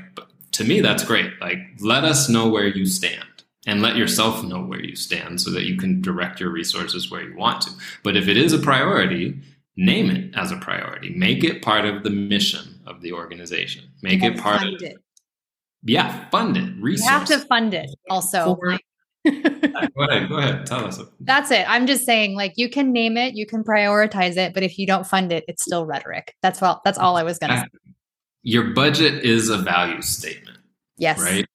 to 0.54 0.64
me, 0.66 0.82
that's 0.82 1.06
great. 1.06 1.32
Like 1.40 1.60
let 1.80 2.04
us 2.04 2.28
know 2.28 2.50
where 2.50 2.68
you 2.68 2.86
stand 2.86 3.24
and 3.68 3.82
let 3.82 3.96
yourself 3.96 4.44
know 4.44 4.62
where 4.62 4.84
you 4.84 4.96
stand 4.96 5.40
so 5.40 5.52
that 5.52 5.66
you 5.66 5.78
can 5.78 6.02
direct 6.02 6.40
your 6.40 6.50
resources 6.50 7.12
where 7.12 7.22
you 7.22 7.36
want 7.36 7.62
to. 7.62 7.72
But 8.04 8.18
if 8.18 8.28
it 8.28 8.38
is 8.38 8.54
a 8.54 8.60
priority, 8.60 9.40
name 9.78 10.10
it 10.10 10.34
as 10.36 10.52
a 10.52 10.58
priority. 10.58 11.12
Make 11.12 11.44
it 11.44 11.62
part 11.62 11.86
of 11.86 12.04
the 12.04 12.10
mission 12.10 12.80
of 12.88 13.02
the 13.02 13.14
organization. 13.14 13.86
Make 14.02 14.24
it 14.24 14.38
part 14.38 14.64
of 14.64 14.82
it. 14.82 14.98
Yeah, 15.84 16.30
fund 16.30 16.58
it. 16.58 16.74
Resource. 16.80 17.06
You 17.06 17.12
have 17.12 17.28
to 17.28 17.40
fund 17.40 17.74
it 17.74 17.90
also. 18.10 18.56
For, 18.56 18.78
go 19.26 20.04
ahead. 20.04 20.30
Go 20.30 20.38
ahead. 20.38 20.66
Tell 20.66 20.86
us. 20.86 21.00
That's 21.20 21.52
it. 21.52 21.66
I'm 21.70 21.86
just 21.86 22.06
saying, 22.06 22.36
like, 22.36 22.54
you 22.56 22.70
can 22.70 22.92
name 22.92 23.18
it, 23.18 23.36
you 23.36 23.46
can 23.46 23.64
prioritize 23.64 24.38
it, 24.38 24.54
but 24.54 24.64
if 24.64 24.78
you 24.80 24.88
don't 24.88 25.06
fund 25.06 25.32
it, 25.32 25.44
it's 25.48 25.64
still 25.64 25.86
rhetoric. 25.86 26.36
That's 26.42 26.62
all. 26.62 26.82
That's 26.84 26.98
all 26.98 27.18
I 27.18 27.24
was 27.24 27.38
going 27.38 27.52
to 27.52 27.58
say. 27.60 27.92
Your 28.44 28.72
budget 28.72 29.24
is 29.24 29.50
a 29.50 29.58
value 29.58 30.02
statement. 30.02 30.58
Yes. 30.98 31.20
Right 31.20 31.46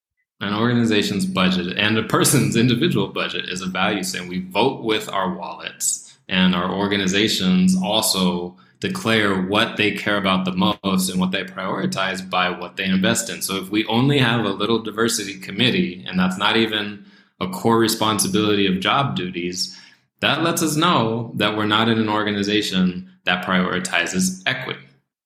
an 0.41 0.55
organization's 0.55 1.25
budget 1.25 1.77
and 1.79 1.97
a 1.97 2.03
person's 2.03 2.57
individual 2.57 3.09
budget 3.09 3.49
is 3.49 3.63
a 3.63 3.67
value 3.67 4.03
saying 4.03 4.29
we 4.29 4.41
vote 4.41 4.83
with 4.83 5.09
our 5.11 5.35
wallets 5.35 6.19
and 6.29 6.55
our 6.55 6.71
organizations 6.71 7.77
also 7.83 8.57
declare 8.81 9.43
what 9.43 9.77
they 9.77 9.93
care 9.93 10.19
about 10.19 10.45
the 10.45 10.53
most 10.85 11.09
and 11.09 11.19
what 11.19 11.31
they 11.31 11.45
prioritize 11.45 12.29
by 12.29 12.51
what 12.51 12.77
they 12.77 12.85
invest 12.85 13.31
in. 13.31 13.41
So 13.41 13.57
if 13.57 13.71
we 13.71 13.87
only 13.87 14.19
have 14.19 14.45
a 14.45 14.51
little 14.51 14.79
diversity 14.79 15.39
committee 15.41 16.05
and 16.07 16.19
that's 16.19 16.37
not 16.37 16.57
even 16.57 17.07
a 17.41 17.49
core 17.49 17.79
responsibility 17.79 18.67
of 18.67 18.81
job 18.81 19.17
duties 19.17 19.77
that 20.21 20.43
lets 20.43 20.63
us 20.63 20.77
know 20.77 21.33
that 21.37 21.57
we're 21.57 21.67
not 21.67 21.89
in 21.89 21.99
an 21.99 22.09
organization 22.09 23.11
that 23.25 23.45
prioritizes 23.45 24.43
equity 24.47 24.81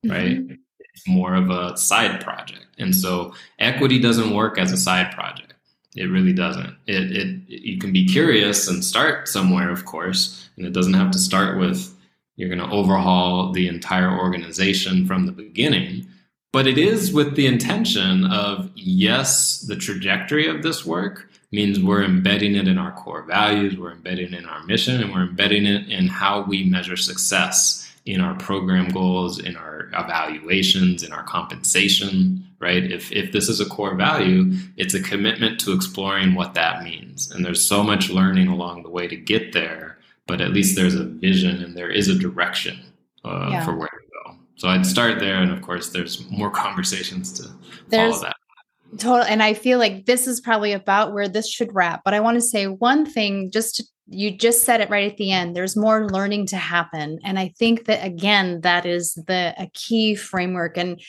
right? 0.04 0.38
Mm-hmm. 0.38 0.54
it's 0.78 1.08
more 1.08 1.34
of 1.34 1.50
a 1.50 1.76
side 1.76 2.20
project 2.20 2.66
and 2.80 2.94
so 2.94 3.34
equity 3.58 3.98
doesn't 3.98 4.34
work 4.34 4.58
as 4.58 4.72
a 4.72 4.76
side 4.76 5.12
project. 5.12 5.54
It 5.96 6.04
really 6.04 6.32
doesn't. 6.32 6.76
It, 6.86 7.16
it, 7.16 7.40
you 7.48 7.78
can 7.78 7.92
be 7.92 8.06
curious 8.06 8.68
and 8.68 8.84
start 8.84 9.28
somewhere, 9.28 9.70
of 9.70 9.84
course, 9.84 10.48
and 10.56 10.66
it 10.66 10.72
doesn't 10.72 10.94
have 10.94 11.10
to 11.12 11.18
start 11.18 11.58
with 11.58 11.94
you're 12.36 12.48
going 12.48 12.70
to 12.70 12.74
overhaul 12.74 13.52
the 13.52 13.68
entire 13.68 14.18
organization 14.18 15.06
from 15.06 15.26
the 15.26 15.32
beginning. 15.32 16.06
But 16.52 16.66
it 16.66 16.78
is 16.78 17.12
with 17.12 17.36
the 17.36 17.46
intention 17.46 18.24
of 18.24 18.70
yes, 18.74 19.60
the 19.60 19.76
trajectory 19.76 20.48
of 20.48 20.62
this 20.62 20.86
work 20.86 21.30
means 21.52 21.80
we're 21.80 22.02
embedding 22.02 22.54
it 22.54 22.66
in 22.66 22.78
our 22.78 22.92
core 22.92 23.22
values, 23.22 23.76
we're 23.76 23.92
embedding 23.92 24.32
it 24.32 24.38
in 24.38 24.46
our 24.46 24.62
mission, 24.64 25.02
and 25.02 25.12
we're 25.12 25.26
embedding 25.26 25.66
it 25.66 25.88
in 25.90 26.06
how 26.06 26.42
we 26.42 26.64
measure 26.64 26.96
success 26.96 27.92
in 28.06 28.20
our 28.20 28.34
program 28.36 28.88
goals, 28.88 29.38
in 29.38 29.56
our 29.56 29.90
evaluations, 29.92 31.02
in 31.02 31.12
our 31.12 31.24
compensation, 31.24 32.44
right? 32.60 32.90
If, 32.90 33.10
if 33.10 33.32
this 33.32 33.48
is 33.48 33.60
a 33.60 33.64
core 33.64 33.94
value, 33.94 34.52
it's 34.76 34.94
a 34.94 35.02
commitment 35.02 35.58
to 35.60 35.72
exploring 35.72 36.34
what 36.34 36.54
that 36.54 36.82
means. 36.82 37.30
And 37.30 37.44
there's 37.44 37.64
so 37.64 37.82
much 37.82 38.10
learning 38.10 38.48
along 38.48 38.82
the 38.82 38.90
way 38.90 39.08
to 39.08 39.16
get 39.16 39.52
there, 39.52 39.98
but 40.26 40.40
at 40.40 40.52
least 40.52 40.76
there's 40.76 40.94
a 40.94 41.04
vision 41.04 41.62
and 41.62 41.74
there 41.74 41.90
is 41.90 42.08
a 42.08 42.14
direction 42.14 42.78
uh, 43.24 43.48
yeah. 43.50 43.64
for 43.64 43.74
where 43.76 43.88
to 43.88 44.06
go. 44.24 44.36
So 44.56 44.68
I'd 44.68 44.84
start 44.86 45.18
there. 45.18 45.36
And 45.36 45.50
of 45.50 45.62
course, 45.62 45.88
there's 45.88 46.28
more 46.30 46.50
conversations 46.66 47.32
to 47.34 47.48
there's, 47.88 48.16
follow 48.16 48.24
that. 48.24 48.36
Total. 48.98 49.24
And 49.24 49.42
I 49.42 49.54
feel 49.54 49.78
like 49.78 50.04
this 50.04 50.26
is 50.26 50.40
probably 50.40 50.72
about 50.72 51.14
where 51.14 51.28
this 51.28 51.50
should 51.50 51.74
wrap. 51.74 52.02
But 52.04 52.12
I 52.12 52.20
want 52.20 52.36
to 52.36 52.42
say 52.42 52.66
one 52.66 53.06
thing 53.06 53.50
just 53.50 53.76
to, 53.76 53.84
you 54.08 54.32
just 54.32 54.64
said 54.64 54.80
it 54.80 54.90
right 54.90 55.10
at 55.10 55.16
the 55.16 55.30
end. 55.30 55.54
There's 55.56 55.76
more 55.76 56.08
learning 56.08 56.46
to 56.46 56.56
happen. 56.56 57.20
And 57.24 57.38
I 57.38 57.54
think 57.58 57.86
that 57.86 58.04
again, 58.04 58.60
that 58.62 58.84
is 58.84 59.14
the 59.14 59.54
a 59.56 59.70
key 59.72 60.16
framework. 60.16 60.76
And 60.76 61.00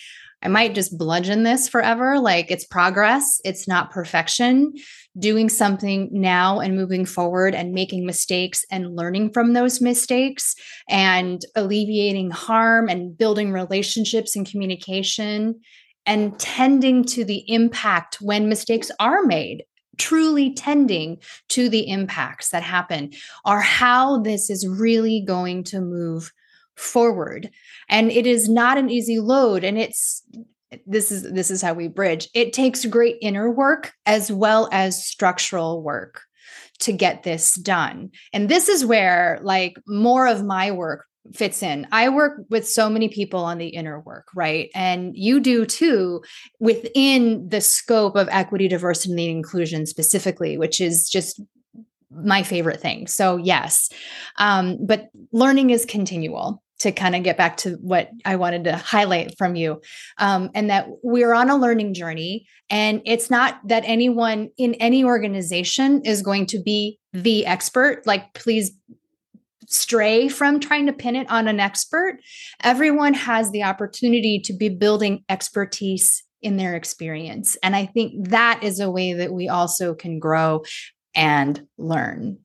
I 0.44 0.48
might 0.48 0.74
just 0.74 0.98
bludgeon 0.98 1.44
this 1.44 1.70
forever. 1.70 2.20
Like 2.20 2.50
it's 2.50 2.66
progress, 2.66 3.40
it's 3.46 3.68
not 3.68 3.92
perfection. 3.92 4.74
Doing 5.20 5.50
something 5.50 6.10
now 6.12 6.60
and 6.60 6.76
moving 6.76 7.06
forward 7.06 7.54
and 7.54 7.74
making 7.74 8.06
mistakes 8.06 8.66
and 8.72 8.96
learning 8.96 9.34
from 9.34 9.54
those 9.54 9.82
mistakes 9.82 10.56
and 10.90 11.42
alleviating 11.56 12.32
harm 12.32 12.90
and 12.90 13.18
building 13.18 13.52
relationships 13.52 14.36
and 14.36 14.50
communication 14.50 15.60
and 16.06 16.40
tending 16.40 17.04
to 17.06 17.24
the 17.24 17.44
impact 17.48 18.18
when 18.22 18.50
mistakes 18.50 18.90
are 19.00 19.24
made 19.24 19.64
truly 19.98 20.54
tending 20.54 21.18
to 21.48 21.70
the 21.70 21.88
impacts 21.88 22.50
that 22.50 22.64
happen 22.64 23.12
are 23.46 23.62
how 23.62 24.20
this 24.22 24.50
is 24.50 24.68
really 24.68 25.24
going 25.26 25.64
to 25.64 25.80
move 25.80 26.32
forward 26.76 27.50
and 27.90 28.12
it 28.12 28.26
is 28.26 28.50
not 28.50 28.78
an 28.78 28.90
easy 28.90 29.20
load 29.20 29.64
and 29.64 29.78
it's 29.78 30.24
this 30.86 31.12
is 31.12 31.30
this 31.32 31.52
is 31.52 31.62
how 31.62 31.74
we 31.74 31.88
bridge 31.88 32.30
it 32.34 32.54
takes 32.54 32.86
great 32.86 33.18
inner 33.22 33.52
work 33.52 33.92
as 34.06 34.32
well 34.32 34.70
as 34.72 35.06
structural 35.06 35.84
work 35.84 36.22
to 36.80 36.92
get 36.94 37.24
this 37.24 37.56
done 37.56 38.10
and 38.34 38.50
this 38.50 38.70
is 38.70 38.86
where 38.86 39.40
like 39.44 39.74
more 39.86 40.28
of 40.28 40.44
my 40.44 40.72
work 40.72 41.06
fits 41.34 41.62
in. 41.62 41.88
I 41.92 42.10
work 42.10 42.46
with 42.50 42.68
so 42.68 42.90
many 42.90 43.10
people 43.10 43.44
on 43.44 43.58
the 43.58 43.68
inner 43.68 44.00
work, 44.00 44.28
right? 44.36 44.70
And 44.74 45.16
you 45.16 45.40
do 45.40 45.66
too 45.66 46.22
within 46.60 47.48
the 47.48 47.62
scope 47.62 48.16
of 48.16 48.28
equity, 48.32 48.68
diversity, 48.68 49.12
and 49.28 49.38
inclusion 49.38 49.86
specifically, 49.86 50.58
which 50.58 50.82
is 50.82 51.10
just 51.10 51.42
my 52.12 52.44
favorite 52.44 52.82
thing. 52.82 53.08
So, 53.08 53.38
yes. 53.38 53.90
Um, 54.38 54.78
but 54.86 55.10
learning 55.32 55.70
is 55.70 55.86
continual 55.86 56.62
to 56.80 56.92
kind 56.92 57.16
of 57.16 57.22
get 57.22 57.38
back 57.38 57.58
to 57.58 57.74
what 57.76 58.10
I 58.26 58.36
wanted 58.36 58.64
to 58.64 58.76
highlight 58.76 59.38
from 59.38 59.56
you, 59.56 59.82
um, 60.18 60.50
and 60.56 60.70
that 60.72 60.88
we're 61.04 61.34
on 61.34 61.50
a 61.50 61.56
learning 61.56 61.94
journey. 61.94 62.48
And 62.72 63.02
it's 63.06 63.30
not 63.30 63.60
that 63.68 63.84
anyone 63.86 64.50
in 64.58 64.74
any 64.76 65.04
organization 65.04 66.02
is 66.06 66.24
going 66.24 66.48
to 66.48 66.60
be 66.60 66.98
the 67.14 67.46
expert. 67.46 68.08
Like, 68.08 68.34
please 68.34 68.72
stray 69.68 70.28
from 70.28 70.60
trying 70.60 70.88
to 70.88 70.94
pin 70.94 71.16
it 71.16 71.30
on 71.30 71.48
an 71.48 71.60
expert. 71.60 72.20
Everyone 72.64 73.14
has 73.14 73.52
the 73.52 73.64
opportunity 73.64 74.40
to 74.40 74.54
be 74.54 74.68
building 74.68 75.24
expertise 75.30 76.24
in 76.42 76.58
their 76.58 76.76
experience. 76.76 77.58
And 77.62 77.76
I 77.76 77.86
think 77.86 78.30
that 78.30 78.64
is 78.64 78.80
a 78.80 78.90
way 78.90 79.14
that 79.14 79.32
we 79.32 79.48
also 79.48 79.94
can 79.94 80.18
grow 80.18 80.64
and 81.16 81.66
learn. 81.78 82.38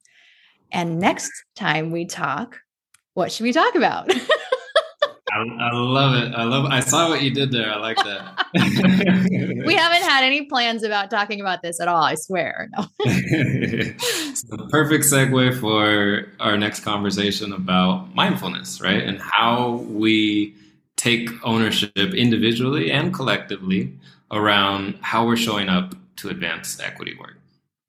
And 0.73 0.99
next 0.99 1.31
time 1.55 1.91
we 1.91 2.07
talk, 2.07 2.59
what 3.15 3.33
should 3.33 3.45
we 3.45 3.53
talk 3.53 3.75
about? 3.75 4.11
I, 5.33 5.39
I, 5.39 5.71
love 5.73 6.15
it. 6.15 6.35
I 6.35 6.45
love. 6.45 6.67
I 6.67 6.81
saw 6.81 7.09
what 7.09 7.21
you 7.21 7.31
did 7.31 7.51
there. 7.51 7.71
I 7.71 7.77
like 7.77 7.97
that. 7.99 8.47
we 8.55 9.75
haven't 9.75 10.03
had 10.03 10.25
any 10.25 10.47
plans 10.47 10.83
about 10.83 11.11
talking 11.11 11.41
about 11.41 11.63
this 11.63 11.81
at 11.81 11.89
all. 11.89 12.03
I 12.03 12.15
swear. 12.15 12.71
No. 12.77 12.87
the 13.05 14.69
perfect 14.71 15.05
segue 15.05 15.61
for 15.61 16.27
our 16.41 16.57
next 16.57 16.81
conversation 16.81 17.53
about 17.53 18.15
mindfulness, 18.15 18.81
right? 18.81 19.03
And 19.03 19.21
how 19.21 19.85
we 19.89 20.55
take 20.97 21.29
ownership 21.45 21.93
individually 21.97 22.91
and 22.91 23.13
collectively 23.13 23.93
around 24.31 24.99
how 25.03 25.27
we're 25.27 25.37
showing 25.37 25.69
up 25.69 25.95
to 26.17 26.29
advance 26.29 26.81
equity 26.81 27.15
work. 27.19 27.37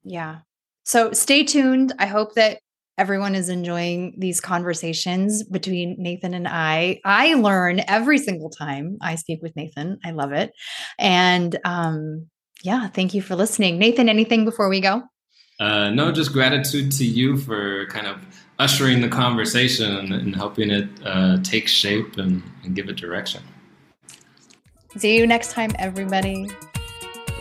Yeah. 0.03 0.39
So 0.87 1.11
stay 1.11 1.43
tuned. 1.43 1.91
I 1.99 2.05
hope 2.05 2.35
that 2.35 2.59
everyone 2.97 3.35
is 3.35 3.49
enjoying 3.49 4.15
these 4.17 4.39
conversations 4.39 5.43
between 5.43 5.97
Nathan 5.99 6.33
and 6.33 6.47
I. 6.47 7.01
I 7.03 7.33
learn 7.33 7.81
every 7.89 8.17
single 8.17 8.49
time 8.49 8.97
I 9.01 9.15
speak 9.15 9.41
with 9.41 9.53
Nathan. 9.57 9.99
I 10.05 10.11
love 10.11 10.31
it. 10.31 10.53
And 10.97 11.59
um, 11.65 12.27
yeah, 12.63 12.87
thank 12.87 13.13
you 13.13 13.21
for 13.21 13.35
listening. 13.35 13.77
Nathan, 13.77 14.07
anything 14.07 14.45
before 14.45 14.69
we 14.69 14.79
go? 14.79 15.03
Uh, 15.59 15.89
no, 15.89 16.09
just 16.09 16.31
gratitude 16.31 16.93
to 16.93 17.05
you 17.05 17.35
for 17.35 17.87
kind 17.87 18.07
of 18.07 18.21
ushering 18.57 19.01
the 19.01 19.09
conversation 19.09 20.13
and, 20.13 20.33
helping 20.33 20.71
it 20.71 20.87
uh, 21.03 21.37
take 21.43 21.67
shape 21.67 22.17
and, 22.17 22.41
and 22.63 22.77
give 22.77 22.87
it 22.87 22.95
direction. 22.95 23.43
See 24.95 25.17
you 25.17 25.27
next 25.27 25.51
time, 25.51 25.71
everybody. 25.79 26.49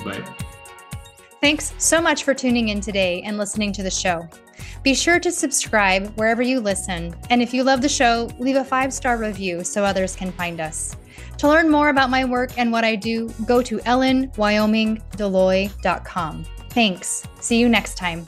Bye. 0.05 0.25
Thanks 1.47 1.75
so 1.79 2.03
much 2.03 2.25
for 2.25 2.35
tuning 2.35 2.71
in 2.71 2.81
today 2.81 3.23
and 3.23 3.39
listening 3.39 3.73
to 3.75 3.85
the 3.85 3.91
show. 3.91 4.29
Be 4.83 4.97
sure 4.97 5.21
to 5.21 5.31
subscribe 5.31 6.09
wherever 6.19 6.43
you 6.43 6.59
listen. 6.59 7.15
And 7.31 7.41
if 7.41 7.55
you 7.55 7.63
love 7.63 7.83
the 7.83 7.89
show, 7.89 8.29
leave 8.41 8.57
a 8.57 8.65
five 8.65 8.93
star 8.93 9.17
review 9.17 9.63
so 9.63 9.85
others 9.85 10.17
can 10.17 10.33
find 10.33 10.61
us. 10.61 10.97
To 11.39 11.47
learn 11.47 11.71
more 11.71 11.91
about 11.91 12.11
my 12.11 12.25
work 12.25 12.59
and 12.59 12.73
what 12.73 12.83
I 12.83 12.97
do, 12.97 13.29
go 13.47 13.63
to 13.63 13.79
ellenwyomingdeloy.com. 13.79 16.45
Thanks. 16.71 17.23
See 17.39 17.61
you 17.61 17.69
next 17.69 17.95
time. 17.95 18.27